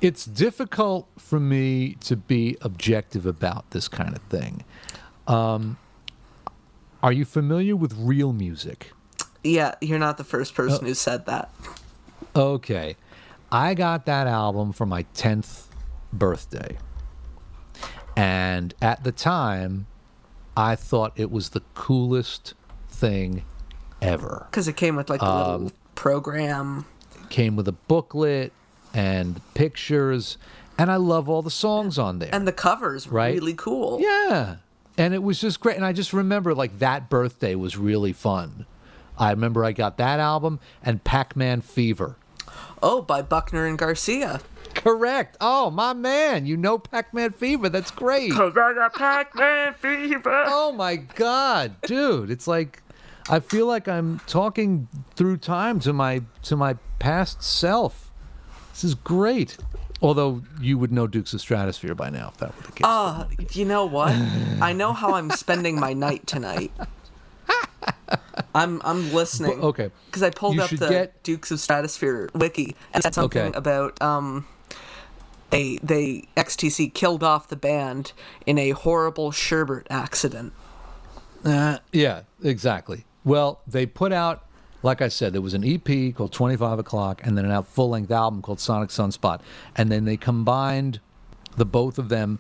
[0.01, 4.63] it's difficult for me to be objective about this kind of thing.
[5.27, 5.77] Um,
[7.01, 8.91] are you familiar with real music?
[9.43, 11.53] Yeah, you're not the first person who said that.
[12.35, 12.95] Okay.
[13.51, 15.65] I got that album for my 10th
[16.11, 16.77] birthday.
[18.15, 19.85] And at the time,
[20.55, 22.53] I thought it was the coolest
[22.89, 23.43] thing
[24.01, 24.47] ever.
[24.51, 26.85] Because it came with like a Um, little program.
[27.29, 28.51] came with a booklet
[28.93, 30.37] and pictures
[30.77, 33.33] and i love all the songs on there And the cover's Right?
[33.33, 33.99] really cool.
[34.01, 34.57] yeah
[34.97, 38.65] and it was just great and i just remember like that birthday was really fun
[39.17, 42.17] i remember i got that album and pac-man fever
[42.85, 44.41] Oh, by Buckner and Garcia.
[44.83, 50.43] Correct oh my man you know pac-man fever that's great Because I got Pac-Man fever.
[50.47, 52.81] oh my god dude it's like
[53.29, 58.11] i feel like i'm talking through time to my to my past self
[58.73, 59.57] this is great
[60.01, 63.25] although you would know dukes of stratosphear by now if that were the case Uh,
[63.53, 64.11] you know what?
[64.61, 66.71] I know how I'm spending my night tonight.
[68.55, 69.59] I'm I'm listening.
[69.59, 69.91] But- okay.
[70.07, 73.41] Because I pulled You up the get- Dukes of Stratosphear wiki and it said something
[73.41, 73.57] Okay.
[73.57, 74.45] about um
[75.53, 78.13] they XTC killed off the band
[78.45, 80.53] in a horrible sherbet accident.
[81.45, 83.05] Uh, yeah, exactly.
[83.23, 84.45] Well, they put out,
[84.81, 88.11] like I said, there was an EP called 25 O'Clock and then a full length
[88.11, 89.41] album called Psonic Psunspot.
[89.75, 90.99] And then they combined
[91.55, 92.39] the both of them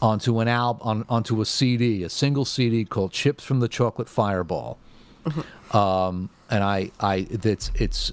[0.00, 4.08] onto an album, on, onto a CD, a single CD called Chips from the Chocolate
[4.08, 4.78] Fireball.
[5.72, 8.10] Um, and I, I, it's, it's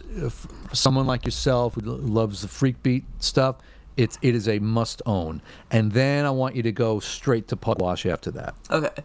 [0.73, 3.55] someone like yourself who loves the freak beat stuff.
[3.97, 5.41] It's, it is a must own.
[5.71, 8.55] And then I want you to go straight to Pugwash after that.
[8.69, 9.03] Okay.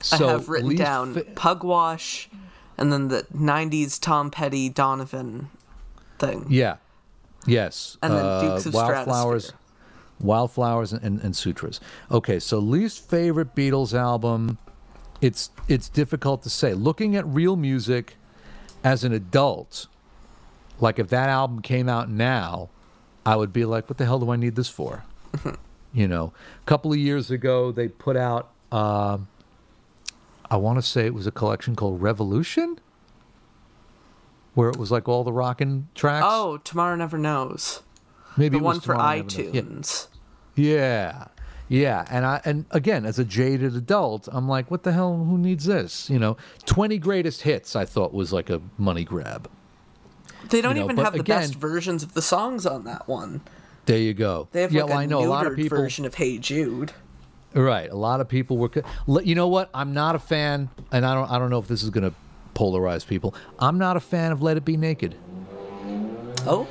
[0.00, 2.28] So I have written down fa- Pugwash
[2.78, 5.50] and then the 90s Tom Petty Donovan
[6.18, 6.46] thing.
[6.48, 6.76] Yeah.
[7.46, 7.98] Yes.
[8.02, 9.54] And then uh, Dukes of Wildflowers, Stratosphear.
[10.20, 11.80] Wildflowers, and, and, and Sutras.
[12.10, 14.58] Okay, so least favorite Beatles album.
[15.20, 16.74] It's it's difficult to say.
[16.74, 18.16] Looking at real music
[18.84, 19.88] as an adult,
[20.78, 22.70] like if that album came out now,
[23.28, 25.04] I would be like, what the hell do I need this for?
[25.92, 26.32] you know,
[26.62, 28.50] a couple of years ago they put out.
[28.72, 29.18] Uh,
[30.50, 32.78] I want to say it was a collection called Revolution,
[34.54, 36.24] where it was like all the rockin' tracks.
[36.26, 37.82] Oh, Tomorrow Never Knows.
[38.38, 39.36] Maybe The it was one for Knows.
[39.36, 39.44] Yeah.
[39.44, 40.06] iTunes.
[40.54, 41.26] Yeah.
[41.70, 45.14] Yeah, and I and again as a jaded adult, I'm like, what the hell?
[45.22, 46.08] Who needs this?
[46.08, 47.76] You know, 20 greatest hits.
[47.76, 49.50] I thought was like a money grab.
[50.50, 53.40] They don't know, even have the best versions of the songs on that one.
[53.86, 54.48] There you go.
[54.52, 55.78] They have yeah, like well, a I know a lot of neutered people.
[55.78, 56.92] version of Hey Jude.
[57.54, 58.70] Right, a lot of people were.
[59.22, 59.70] You know what?
[59.72, 61.30] I'm not a fan, and I don't.
[61.30, 62.14] I don't know if this is going to
[62.54, 63.34] polarize people.
[63.58, 65.14] I'm not a fan of Let It Be Naked.
[66.46, 66.66] Oh,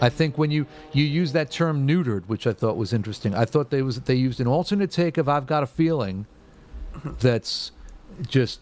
[0.00, 3.44] I think when you you use that term neutered, which I thought was interesting, I
[3.44, 6.26] thought they was they used an alternate take of "I've Got a Feeling,"
[7.20, 7.72] that's
[8.22, 8.60] just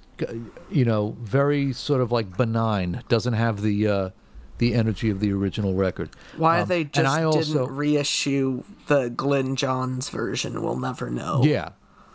[0.70, 4.10] you know very sort of like benign, doesn't have the uh,
[4.58, 6.10] the energy of the original record.
[6.36, 11.42] why Um, they and just I didn't reissue the Glyn Johns version, we'll never know.
[11.44, 11.70] Yeah,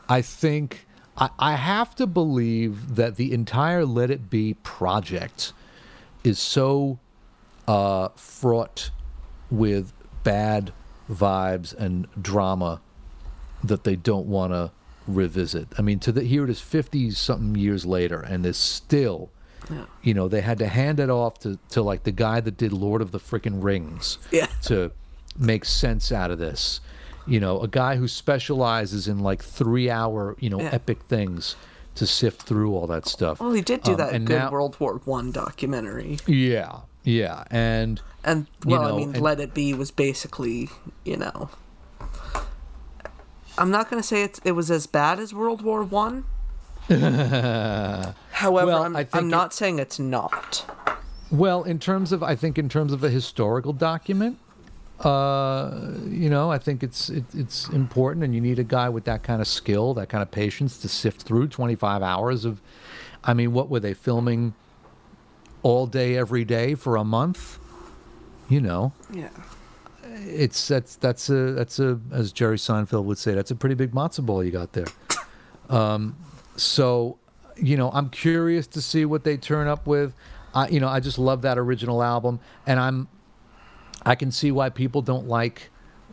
[0.07, 0.87] I think
[1.17, 5.53] I, I have to believe that the entire Let It Be project
[6.23, 6.99] is so
[7.67, 8.91] uh, fraught
[9.51, 9.93] with
[10.23, 10.71] bad
[11.09, 12.81] vibes and drama
[13.63, 14.71] that they don't want to
[15.15, 15.67] revisit.
[15.77, 19.29] I mean, to the here it is, fifty something years later, and there's still.
[20.01, 22.73] You know, they had to hand it off to, to like the guy that did
[22.73, 24.47] Lord of the Frickin' Rings Yeah.
[24.63, 24.91] to
[25.37, 26.81] make sense out of this.
[27.27, 30.69] You know, a guy who specializes in like three hour, you know, Yeah.
[30.71, 31.55] epic things
[31.95, 33.39] to sift through all that stuff.
[33.39, 37.43] Well, he did do Um, that and good now- World War One documentary, Yeah, yeah,
[37.51, 40.69] and and You well, know, I mean, and- Let It Be was basically,
[41.05, 41.49] you know,
[43.59, 46.23] I'm not gonna say it's it was as bad as World War One.
[46.89, 50.65] However, Well, I'm, I'm it- not saying it's not.
[51.31, 54.39] well, in terms of, I think in terms of a historical document,
[55.01, 59.03] uh, you know, I think it's it, it's important, and you need a guy with
[59.05, 62.61] that kind of skill, that kind of patience to sift through 25 hours of.
[63.23, 64.53] I mean, what were they filming?
[65.61, 67.59] All day, every day for a month.
[68.47, 69.29] You know, Yeah.
[70.21, 73.91] It's that's that's a that's a as Jerry Seinfeld would say that's a pretty big
[73.91, 74.87] matzo ball you got there.
[75.69, 76.17] Um,
[76.55, 77.17] so,
[77.55, 80.13] you know, I'm curious to see what they turn up with.
[80.53, 83.07] I you know I just love that original album, and I'm
[84.05, 85.69] I can see why people don't like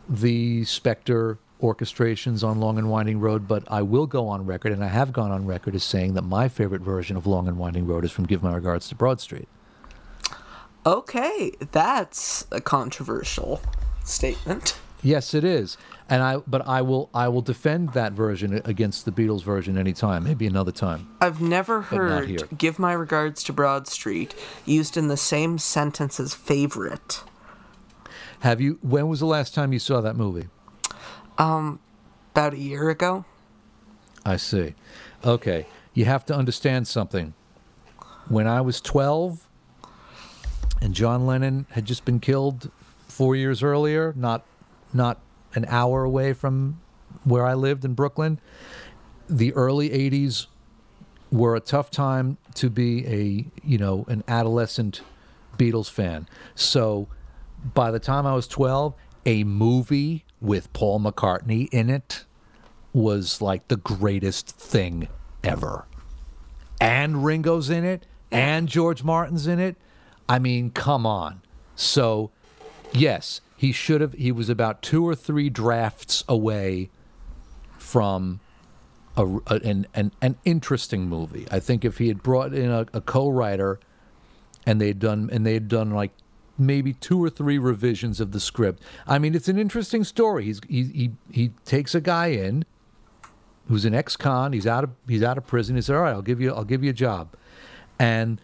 [0.07, 4.83] the Spector orchestrations on Long and Winding Road, but I will go on record, and
[4.83, 7.87] I have gone on record as saying that my favorite version of Long and Winding
[7.87, 9.47] Road is from Give My Regards to Broad Street.
[10.85, 13.61] Okay, that's a controversial
[14.07, 14.77] statement.
[15.03, 15.77] Yes, it is,
[16.09, 20.23] and I but I will I will defend that version against the Beatles version anytime,
[20.23, 21.07] maybe another time.
[21.21, 24.33] I've never heard "Give my regards to Broad Street"
[24.65, 27.23] used in the same sentence as "favorite."
[28.39, 28.79] Have you?
[28.81, 30.47] When was the last time you saw that movie?
[31.37, 31.79] Um,
[32.31, 33.25] about a year ago.
[34.25, 34.73] I see.
[35.23, 37.33] Okay, you have to understand something.
[38.27, 39.47] When I was twelve,
[40.81, 42.71] and John Lennon had just been killed
[43.17, 44.45] four years earlier, not
[44.93, 45.19] not
[45.55, 46.79] an hour away from
[47.23, 48.39] where I lived in Brooklyn.
[49.27, 50.45] The early '80s
[51.31, 55.01] were a tough time to be a you know an adolescent
[55.57, 56.27] Beatles fan.
[56.53, 57.07] So
[57.73, 58.93] by the time I was 12,
[59.25, 62.25] a movie with Paul McCartney in it
[62.93, 65.07] was like the greatest thing
[65.43, 65.87] ever.
[66.79, 69.75] And Ringo's in it, and George Martin's in it.
[70.29, 71.41] I mean, come on.
[71.75, 72.29] So,
[72.97, 74.13] yes, he should have.
[74.13, 76.89] He was about two or three drafts away
[77.77, 78.39] from
[79.15, 81.47] a, a- an, an, an interesting movie.
[81.51, 83.79] I think if he had brought in a, a co-writer
[84.65, 86.11] and they'd done and they'd done like
[86.57, 88.81] maybe two or three revisions of the script.
[89.07, 90.45] I mean, it's an interesting story.
[90.45, 92.65] He's he he, he takes a guy in
[93.67, 94.53] who's an ex-con.
[94.53, 95.75] He's out of he's out of prison.
[95.75, 97.29] He said, "All right, I'll give you I'll give you a job,"
[97.99, 98.41] and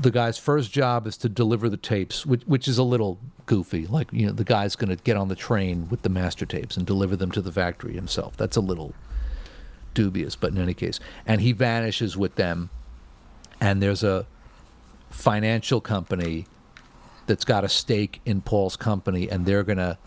[0.00, 3.86] the guy's first job is to deliver the tapes, which which is a little goofy.
[3.86, 6.76] Like you know, the guy's going to get on the train with the master tapes
[6.76, 8.36] and deliver them to the factory himself.
[8.36, 8.94] That's a little
[9.94, 12.70] dubious, but in any case, and he vanishes with them,
[13.60, 14.26] and there's a
[15.10, 16.46] financial company
[17.26, 19.98] that's got a stake in Paul's company, and they're gonna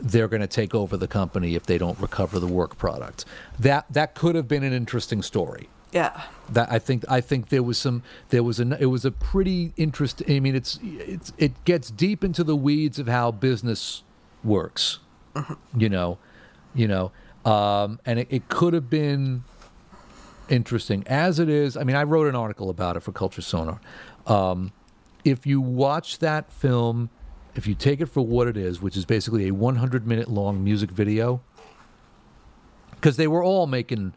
[0.00, 3.24] they're gonna take over the company if they don't recover the work product.
[3.58, 5.68] That that could have been an interesting story.
[5.92, 6.22] Yeah.
[6.48, 9.72] That I think I think there was some there was a it was a pretty
[9.76, 10.36] interesting.
[10.36, 14.02] I mean, it's it's it gets deep into the weeds of how business
[14.42, 14.98] works.
[15.76, 16.18] You know,
[16.74, 17.12] you know,
[17.44, 19.44] um, and it, it could have been
[20.48, 21.76] interesting as it is.
[21.76, 23.80] I mean, I wrote an article about it for Culture Sonar.
[24.26, 24.72] Um,
[25.24, 27.10] if you watch that film,
[27.54, 30.62] if you take it for what it is, which is basically a 100 minute long
[30.62, 31.40] music video,
[32.90, 34.12] because they were all making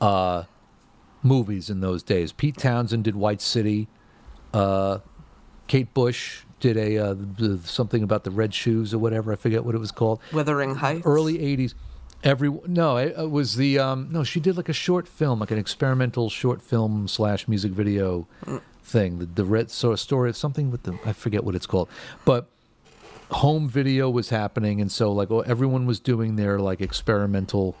[0.00, 0.44] uh,
[1.22, 2.32] movies in those days.
[2.32, 3.88] Pete Townshend did White City.
[4.52, 4.98] Uh,
[5.66, 7.14] Kate Bush did a uh,
[7.64, 9.32] something about the red shoes or whatever.
[9.32, 10.20] I forget what it was called.
[10.32, 11.06] Wuthering Heights.
[11.06, 11.74] Early '80s.
[12.24, 14.24] Every no, it, it was the um, no.
[14.24, 18.26] She did like a short film, like an experimental short film slash music video
[18.82, 19.18] thing.
[19.18, 21.88] The, the red so story, something with the I forget what it's called,
[22.24, 22.48] but
[23.30, 27.76] home video was happening, and so like oh, everyone was doing their like experimental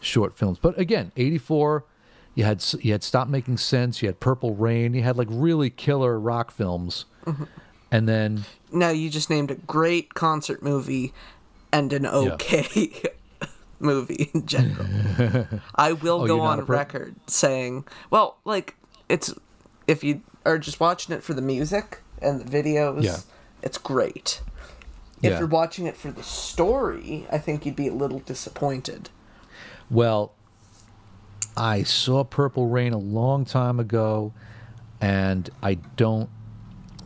[0.00, 0.58] short films.
[0.58, 1.84] But again, '84,
[2.34, 5.70] you had you had Stop Making Sense, you had Purple Rain, you had like really
[5.70, 7.44] killer rock films, mm-hmm.
[7.90, 11.12] and then No, you just named a great concert movie
[11.72, 13.02] and an okay
[13.78, 14.86] movie in general.
[15.74, 18.76] I will Oh, go on record saying, well, like
[19.08, 19.34] it's
[19.86, 23.16] if you are just watching it for the music and the videos, Yeah.
[23.62, 24.40] it's great.
[25.22, 25.38] If Yeah.
[25.38, 29.10] you're watching it for the story, I think you'd be a little disappointed.
[29.90, 30.32] Well,
[31.56, 34.32] I saw Purple Rain a long time ago,
[35.00, 36.30] and I don't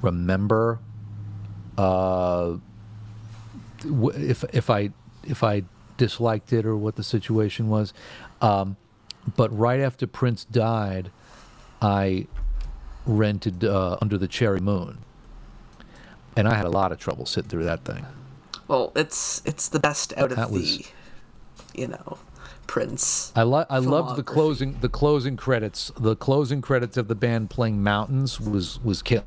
[0.03, 0.79] remember
[1.77, 2.57] uh,
[3.85, 4.91] if if I
[5.25, 5.63] if I
[5.97, 7.93] disliked it or what the situation was.
[8.41, 8.77] Um,
[9.37, 11.11] but right after Prince died,
[11.83, 12.27] I
[13.05, 14.99] rented uh, Under the Cherry Moon,
[16.37, 18.07] and I had a lot of trouble sitting through that thing.
[18.69, 20.93] Well, it's it's the best out of That the, was-
[21.75, 22.19] you know,
[22.67, 23.33] Prince.
[23.37, 25.93] I lo- I loved the closing the closing credits.
[25.99, 29.25] The closing credits of the band playing Mountains was was killer.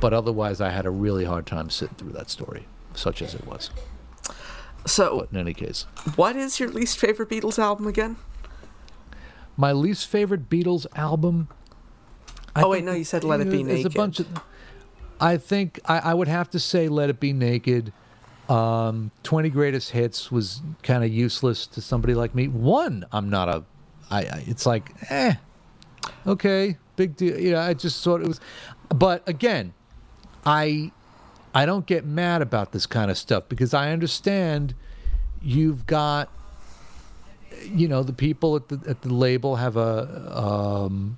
[0.00, 3.46] But otherwise, I had a really hard time sitting through that story, such as it
[3.46, 3.70] was.
[4.86, 5.86] So, But in any case,
[6.16, 8.16] what is your least favorite Beatles album again?
[9.56, 11.46] my least favorite Beatles album.
[12.56, 13.94] I Oh, wait, no, you said Let It Be there's Naked.
[13.94, 14.26] a bunch of.
[15.20, 17.92] I think I, I would have to say Let It Be Naked.
[18.52, 22.48] Um, Twenty Greatest Hits was kind of useless to somebody like me.
[22.48, 23.64] One, I'm not a.
[24.10, 25.34] I, I it's like eh,
[26.26, 27.38] okay, big deal.
[27.38, 28.40] You know, I just thought it was.
[28.90, 29.72] But again,
[30.44, 30.92] I
[31.54, 34.74] I don't get mad about this kind of stuff because I understand
[35.40, 36.28] you've got
[37.64, 41.16] you know the people at the at the label have a um,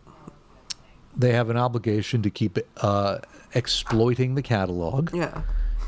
[1.17, 3.19] they have an obligation to keep uh,
[3.55, 5.43] exploiting the catalog Yeah.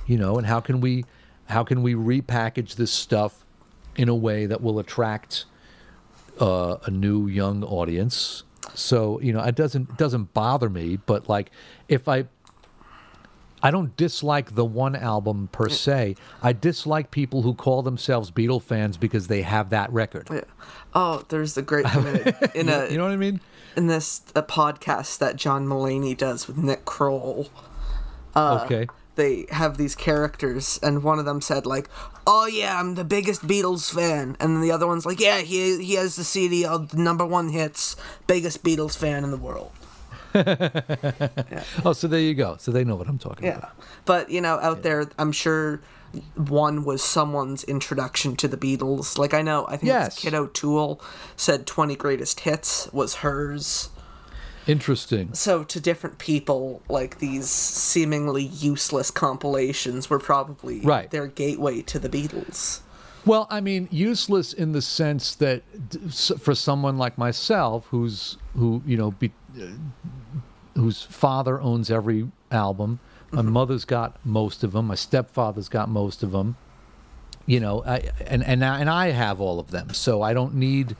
[0.06, 1.04] you know and how can we
[1.46, 3.44] how can we repackage this stuff
[3.96, 5.44] in a way that will attract
[6.40, 8.42] uh, a new young audience?
[8.74, 11.50] So you know it doesn't it doesn't bother me but like
[11.88, 12.24] if i
[13.62, 16.16] i don't dislike the one album per se.
[16.42, 20.28] I dislike people who call themselves beatle fans because they have that record.
[20.30, 20.40] Yeah.
[20.94, 21.86] Oh, there's a great
[22.54, 23.40] in a you know what i mean?
[23.76, 27.48] in this a podcast that John Mulaney does with Nick Kroll.
[28.34, 31.88] Uh, okay They have these characters, and one of them said like,
[32.26, 35.82] "Oh yeah, I'm the biggest Beatles fan," and then the other one's like, "Yeah, he
[35.82, 39.72] he has the CD of the number one hits, biggest Beatles fan in the world."
[40.34, 41.62] yeah.
[41.84, 43.72] oh so there you go so they know what i'm talking Yeah, about
[44.04, 45.80] but you know, out there, I'm sure
[46.36, 49.16] one was someone's introduction to the Beatles.
[49.18, 50.08] Like I know, I think Yes.
[50.14, 51.00] it's Kid O'Toole
[51.36, 53.88] said 20 greatest hits was hers.
[54.66, 61.10] Interesting So to different people, like these seemingly useless compilations were probably Right.
[61.10, 62.80] their gateway to the Beatles.
[63.24, 65.62] Well, I mean, useless in the sense that
[66.38, 69.66] for someone like myself, who's who you know, be, uh,
[70.74, 73.00] whose father owns every album,
[73.32, 76.56] my mother's got most of them, my stepfather's got most of them.
[77.46, 80.54] You know, I, and and I, and I have all of them, so I don't
[80.54, 80.96] need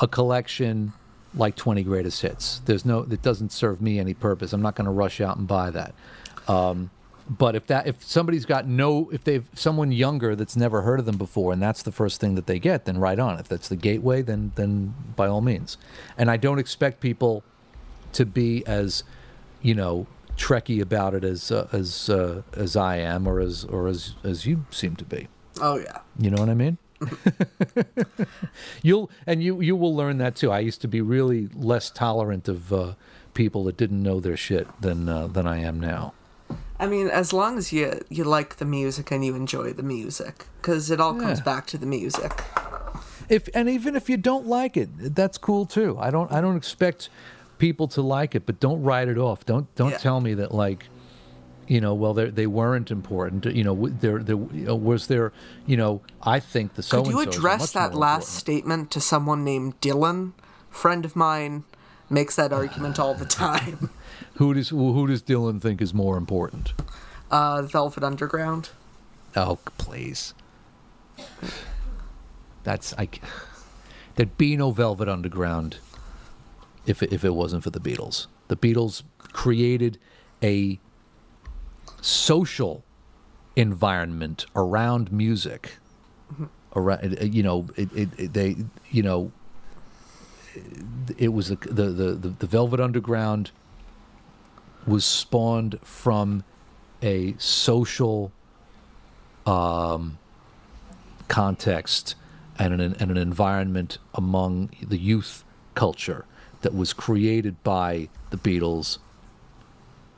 [0.00, 0.92] a collection
[1.34, 2.60] like 20 greatest hits.
[2.64, 4.52] There's no, it doesn't serve me any purpose.
[4.52, 5.94] I'm not going to rush out and buy that.
[6.48, 6.90] Um,
[7.28, 11.06] but if that if somebody's got no if they've someone younger that's never heard of
[11.06, 13.68] them before and that's the first thing that they get then right on if that's
[13.68, 15.78] the gateway then then by all means
[16.18, 17.44] and i don't expect people
[18.12, 19.04] to be as
[19.62, 23.86] you know trekkie about it as uh, as uh, as i am or as or
[23.86, 25.28] as as you seem to be
[25.60, 25.98] Oh yeah.
[26.18, 26.78] you know what I mean?
[28.82, 30.50] You'll and you you will learn that too.
[30.50, 32.94] I used to be really less tolerant of uh,
[33.34, 36.14] people that didn't know their shit than uh, than I am now.
[36.78, 40.46] I mean, as long as you you like the music and you enjoy the music,
[40.60, 42.32] because it all comes back to the music.
[43.28, 45.96] If and even if you don't like it, that's cool too.
[46.00, 47.08] I don't I don't expect
[47.58, 49.44] people to like it, but don't write it off.
[49.44, 49.98] Don't don't Yeah.
[49.98, 50.88] tell me that like
[51.70, 53.46] you know well they they weren't important.
[53.46, 55.32] You know there there was there
[55.66, 59.80] you know I think the so Could you address that last statement to someone named
[59.80, 60.32] Dylan?
[60.68, 61.62] Friend of mine
[62.10, 63.90] makes that argument all the time.
[64.34, 66.72] Who does who does Dylan think is more important?
[67.30, 68.70] Uh, Velvet Underground.
[69.36, 70.34] Oh, please.
[72.64, 73.08] That's I.
[74.16, 75.78] There'd be no Velvet Underground
[76.86, 78.28] if if it wasn't for the Beatles.
[78.48, 79.98] The Beatles created
[80.42, 80.80] a
[82.00, 82.84] social
[83.56, 85.76] environment around music.
[86.74, 88.56] Around, you know, it, it, it they,
[88.90, 89.32] you know,
[91.18, 93.50] it was the the the, the, the Velvet Underground
[94.86, 96.44] was spawned from
[97.02, 98.32] a social
[99.46, 100.18] um,
[101.28, 102.14] context
[102.58, 105.44] and an, and an environment among the youth
[105.74, 106.24] culture
[106.62, 108.98] that was created by the Beatles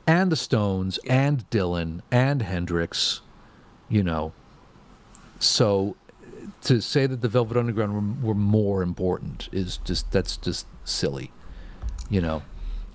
[0.05, 3.21] and the Stones and Dylan and Hendrix,
[3.89, 4.33] you know.
[5.39, 5.95] So
[6.63, 11.31] to say that the Velvet Underground were, were more important is just that's just silly,
[12.09, 12.41] you know.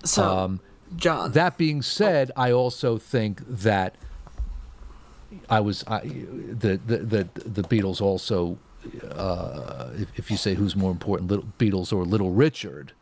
[0.04, 0.60] So, Um,
[0.96, 1.32] John.
[1.32, 3.96] That being said, I also think that
[5.50, 8.58] I was I, the, the the the Beatles also.
[9.10, 12.92] Uh, if, if you say who's more important, Little Beatles or Little Richard,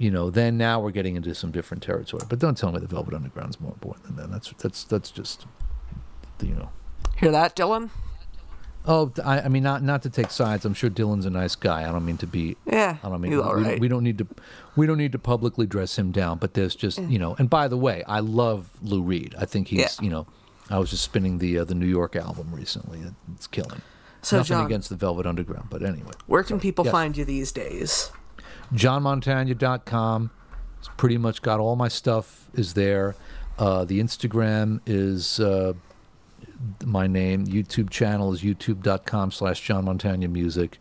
[0.00, 2.22] you know, then now we're getting into some different territory.
[2.26, 4.30] But don't tell me the Velvet Underground's more important than that.
[4.30, 5.44] That's that's that's just,
[6.42, 6.70] you know.
[7.18, 7.90] Hear that, Dylan?
[8.86, 10.64] Oh, I, I mean, not not to take sides.
[10.64, 11.86] I'm sure Dylan's a nice guy.
[11.86, 12.56] I don't mean to be.
[12.64, 13.78] Yeah, I don't mean we, we- right.
[13.78, 14.26] we don't need to
[14.74, 16.38] we don't need to publicly dress him down.
[16.38, 17.36] But there's just you know.
[17.38, 19.34] And by the way, I love Lou Reed.
[19.38, 19.88] I think he's Yeah.
[20.00, 20.26] you know.
[20.70, 23.00] I was just spinning the uh, the New York album recently.
[23.34, 23.82] It's killing.
[24.22, 26.12] So, Nothing John- against the Velvet Underground, but anyway.
[26.26, 26.92] Where can people yes.
[26.92, 28.12] find you these days?
[28.74, 30.30] JohnMontagna.com.
[30.78, 33.14] It's pretty much got all my stuff is there.
[33.58, 35.74] Uh, the Instagram is uh,
[36.84, 37.46] my name.
[37.46, 40.78] YouTube channel is youtube.com slash John Montagna Music.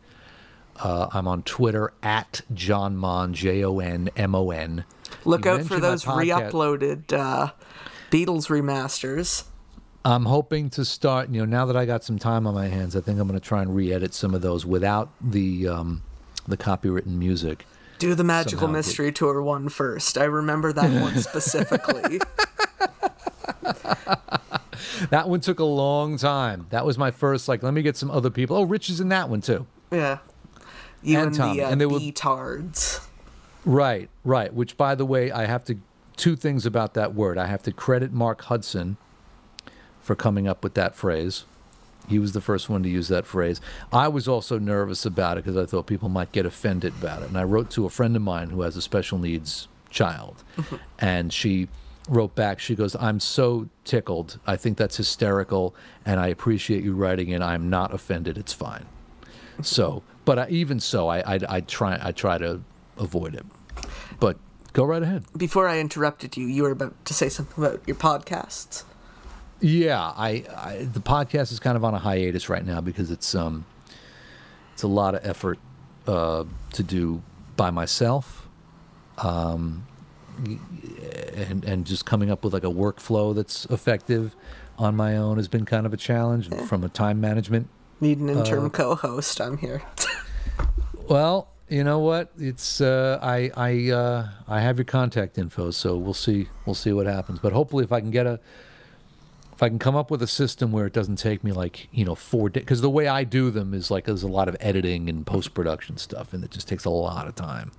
[0.78, 4.86] Uh, I'm on Twitter at John Mon, J O N M O N.
[5.26, 7.52] Look You out for those re-uploaded uh,
[8.10, 9.44] Beatles remasters.
[10.06, 12.96] I'm hoping to start, you know, now that I got some time on my hands,
[12.96, 16.04] I think I'm going to try and re-edit some of those without the um,
[16.48, 17.66] the copywritten music.
[18.00, 20.18] Do the Magical Somehow get- Mystery Tour one first.
[20.18, 22.20] I remember that one specifically.
[25.12, 26.68] That one took a long time.
[26.72, 28.58] That was my first, like, let me get some other people.
[28.58, 29.66] Oh, Rich is in that one too.
[29.92, 30.20] yeah.
[31.02, 33.06] You And and, Tommy, the uh, and they were- Beatards.
[33.66, 34.54] Right, right.
[34.54, 35.78] Which, by the way, I have to
[36.18, 37.38] two things about that word.
[37.38, 38.98] I have to credit Mark Hudson
[40.02, 41.46] for coming up with that phrase.
[42.08, 43.62] He was the first one to use that phrase.
[43.94, 47.30] I was also nervous about it because I thought people might get offended about it.
[47.30, 50.44] And I wrote to a friend of mine who has a special needs child,
[51.00, 51.68] and she
[52.08, 52.60] wrote back.
[52.60, 54.40] She goes, "I'm so tickled.
[54.48, 57.42] I think that's hysterical, and I appreciate you writing it.
[57.42, 58.38] I'm not offended.
[58.38, 58.86] It's fine."
[59.62, 62.62] So, but I, even so, I, I I try I try to
[62.98, 63.46] avoid it.
[64.20, 64.38] But
[64.74, 65.26] go right ahead.
[65.38, 68.84] Before I interrupted you, you were about to say something about your podcasts.
[69.62, 73.36] Yeah, I, I the podcast is kind of on a hiatus right now because it's
[73.36, 73.66] um
[74.74, 75.60] it's a lot of effort
[76.08, 77.22] uh, to do
[77.58, 78.48] by myself.
[79.18, 79.86] Um,
[81.36, 84.36] and and just coming up with like a workflow that's effective
[84.78, 87.68] on my own has been kind of a challenge from a time management
[88.00, 89.42] Need an interim Uh, co-host.
[89.42, 89.82] I'm here.
[91.10, 92.32] Well, you know what?
[92.38, 96.94] It's uh, I I uh, I have your contact info, so we'll see we'll see
[96.94, 97.40] what happens.
[97.40, 98.40] But hopefully, if I can get a
[99.60, 102.06] if I can come up with a system where it doesn't take me like you
[102.06, 104.56] know four days, because the way I do them is like there's a lot of
[104.62, 107.74] editing and post production stuff, and it just takes a lot of time,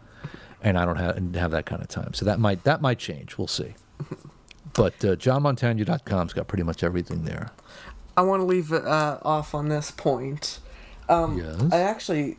[0.62, 2.12] and I don't have have that kind of time.
[2.12, 3.38] So that might that might change.
[3.38, 3.74] We'll see.
[4.74, 7.50] But uh, johnmontagna.com's got pretty much everything there.
[8.16, 10.60] I want to leave uh, off on this point.
[11.08, 11.72] Um, Yes?
[11.72, 12.36] I actually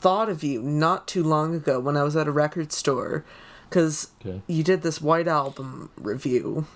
[0.00, 3.24] thought of you not too long ago when I was at a record store
[3.68, 4.40] because Okay.
[4.46, 6.66] you did this White Album review,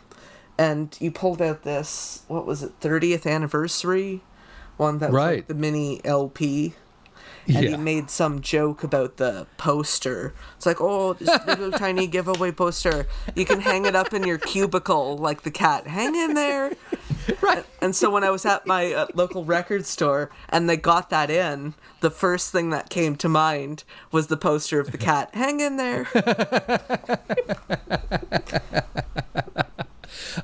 [0.62, 4.20] and you pulled out this what was it 30th anniversary
[4.76, 6.74] one that was like the mini LP
[7.46, 7.70] and Yeah.
[7.70, 10.32] he made some joke about the poster.
[10.56, 13.08] It's like, oh, this little tiny giveaway poster.
[13.34, 15.88] You can hang it up in your cubicle like the cat.
[15.88, 16.72] Hang in there.
[17.40, 17.64] Right.
[17.80, 21.30] And so when I was at my uh, local record store and they got that
[21.30, 25.30] in, the first thing that came to mind was the poster of the cat.
[25.32, 26.08] Hang in there.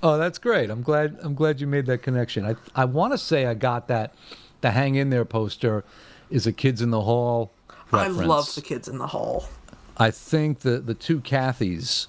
[0.02, 0.70] Oh, that's great.
[0.70, 1.18] I'm glad.
[1.22, 2.44] I'm glad you made that connection.
[2.44, 4.14] I I want to say I got that.
[4.60, 5.84] The hang in there poster
[6.30, 7.52] is a Kids in the Hall.
[7.90, 8.18] Reference.
[8.18, 9.48] I love the kids in the hall.
[9.96, 12.08] I think the the two Cathys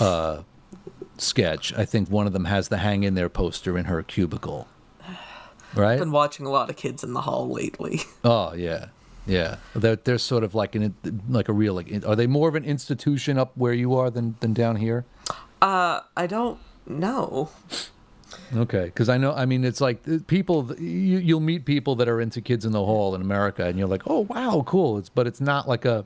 [0.00, 0.42] uh,
[1.16, 1.72] sketch.
[1.74, 4.68] I think one of them has the hang in there poster in her cubicle.
[5.74, 5.94] Right.
[5.94, 8.00] I've Been watching a lot of kids in the hall lately.
[8.24, 8.86] Oh yeah,
[9.26, 9.56] yeah.
[9.74, 10.94] They're they're sort of like an
[11.28, 11.92] like a real like.
[12.06, 15.04] Are they more of an institution up where you are than than down here?
[15.60, 17.50] I don't know.
[18.54, 19.32] Okay, because I know.
[19.32, 20.74] I mean, it's like uh, people.
[20.78, 23.88] You, you'll meet people that are into Kids in the Hall in America, and you're
[23.88, 26.04] like, "Oh, wow, cool." It's but it's not like a.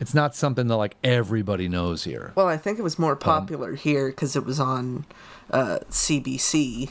[0.00, 2.32] It's not something that like everybody knows here.
[2.34, 5.04] Well, I think it was more Um, popular here because it was on
[5.50, 6.90] uh, CBC,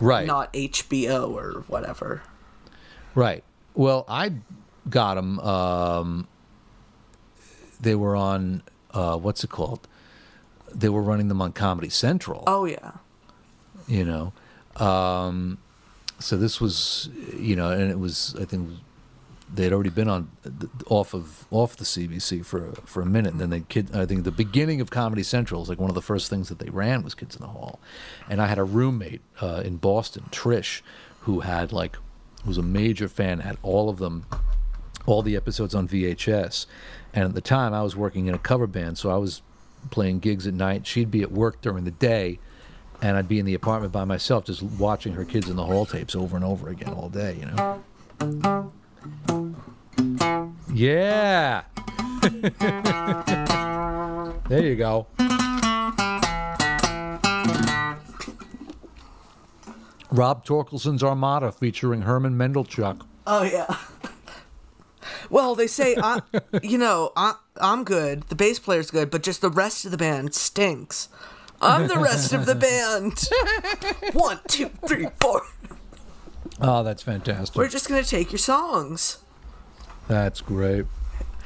[0.00, 0.26] Right.
[0.26, 2.22] not HBO or whatever.
[3.14, 3.42] Right.
[3.74, 4.32] Well, I
[4.88, 5.40] got them.
[5.40, 6.28] Um,
[7.80, 8.62] they were on.
[8.92, 9.88] Uh, what's it called?
[10.78, 12.44] They were running them on Comedy Central.
[12.46, 12.92] Oh yeah.
[13.88, 14.32] you know
[14.84, 15.58] um
[16.18, 18.68] so this was you know and it was i think
[19.54, 20.28] they'd already been on
[20.88, 24.24] off of off the cbc for for a minute and then they kid i think
[24.24, 27.02] the beginning of comedy central was like one of the first things that they ran
[27.02, 27.78] was kids in the hall
[28.28, 30.82] and i had a roommate uh, in boston trish
[31.20, 31.96] who had like
[32.44, 34.26] was a major fan had all of them
[35.06, 36.66] all the episodes on VHS.
[37.14, 39.40] And at the time, I was working in a cover band, so I was
[39.90, 40.86] playing gigs at night.
[40.86, 42.38] She'd be at work during the day,
[43.02, 45.86] and I'd be in the apartment by myself, just watching her Kids in the Hall
[45.86, 47.36] tapes over and over again all day.
[47.40, 47.82] You know.
[50.72, 51.62] Yeah.
[54.48, 55.06] there you go.
[60.10, 63.02] Rob Torkelson's Armada featuring Herman Menderchuk.
[63.26, 63.66] Oh yeah.
[65.30, 66.20] Well, they say I,
[66.62, 68.22] you know, I, I'm good.
[68.24, 71.08] The bass player's good, but just the rest of the band stinks.
[71.60, 73.28] I'm the rest of the band.
[74.14, 75.42] One, two, three, four.
[76.60, 77.56] Oh, that's fantastic.
[77.56, 79.18] We're just gonna take your songs.
[80.08, 80.86] That's great.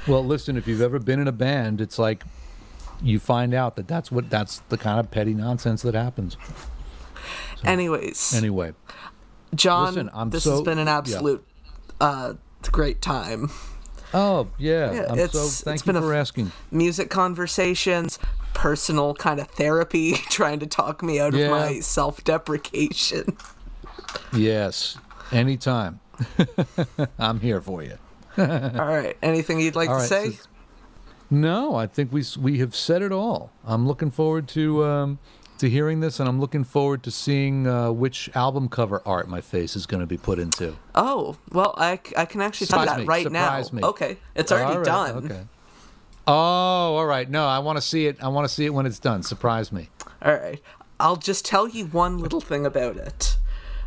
[0.07, 2.25] Well, listen, if you've ever been in a band, it's like
[3.03, 6.37] you find out that that's what that's the kind of petty nonsense that happens.
[7.65, 8.73] Anyways, Anyway,
[9.55, 11.45] John, listen, this so- has been an absolute
[12.01, 12.33] yeah.
[12.63, 13.51] Absolute uh, great time.
[14.15, 16.53] oh yeah, Yeah, I'm it's- so thank been you a for asking.
[16.71, 18.19] Music conversations,
[18.55, 21.47] personal kind of therapy, trying to talk me out Yeah.
[21.47, 23.37] of my self-deprecation.
[24.33, 24.99] Yes,
[25.33, 26.01] anytime.
[27.19, 27.97] I'm here for you.
[28.37, 30.31] All right, anything you'd like All to right, say?
[30.33, 30.47] so-
[31.31, 33.51] No, I think we we have said it all.
[33.65, 35.19] I'm looking forward to um,
[35.61, 39.41] to hearing this, and I'm looking forward to seeing uh, which album cover art my
[39.41, 40.77] face is going to be put into.
[40.95, 43.45] Oh, well, I, I can actually tell Surprise that me, right now.
[43.45, 43.83] surprise me.
[43.85, 45.25] Okay, it's already All right, done.
[45.25, 45.41] Okay.
[46.27, 47.29] Oh, all right.
[47.29, 48.23] No, I want to see it.
[48.23, 49.23] I want to see it when it's done.
[49.23, 49.89] Surprise me.
[50.23, 50.61] All right,
[50.99, 53.37] I'll just tell you one little thing about it.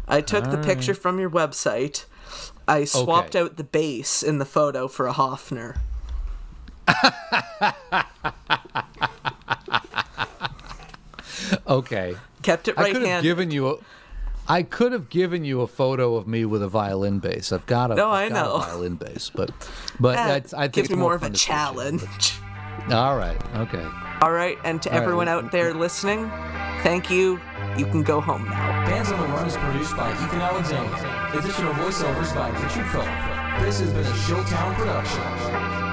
[0.07, 2.05] I took the picture from your website.
[2.67, 3.45] I swapped Okay.
[3.45, 5.77] out the bass in the photo for a Hofner.
[11.67, 12.15] Okay.
[12.41, 13.23] Kept it right I could have handed.
[13.29, 13.75] given you a.
[14.47, 17.53] I could have given you a photo of me with a violin bass.
[17.53, 18.55] I've got a, No, I I've got know.
[18.55, 19.51] a violin bass, but
[20.01, 21.55] but That that's, I think gives it's me more of a to see you.
[21.55, 22.33] challenge.
[22.91, 23.37] All right.
[23.55, 23.85] Okay.
[24.21, 26.29] All right, and to All right, everyone well- out there listening,
[26.81, 27.39] thank you.
[27.77, 28.85] You can go home now.
[28.85, 31.37] Bands on the Run is produced by Ethan Alexander.
[31.39, 33.07] Additional voiceovers by Richard Phillip.
[33.63, 35.92] This has been a Showtown production.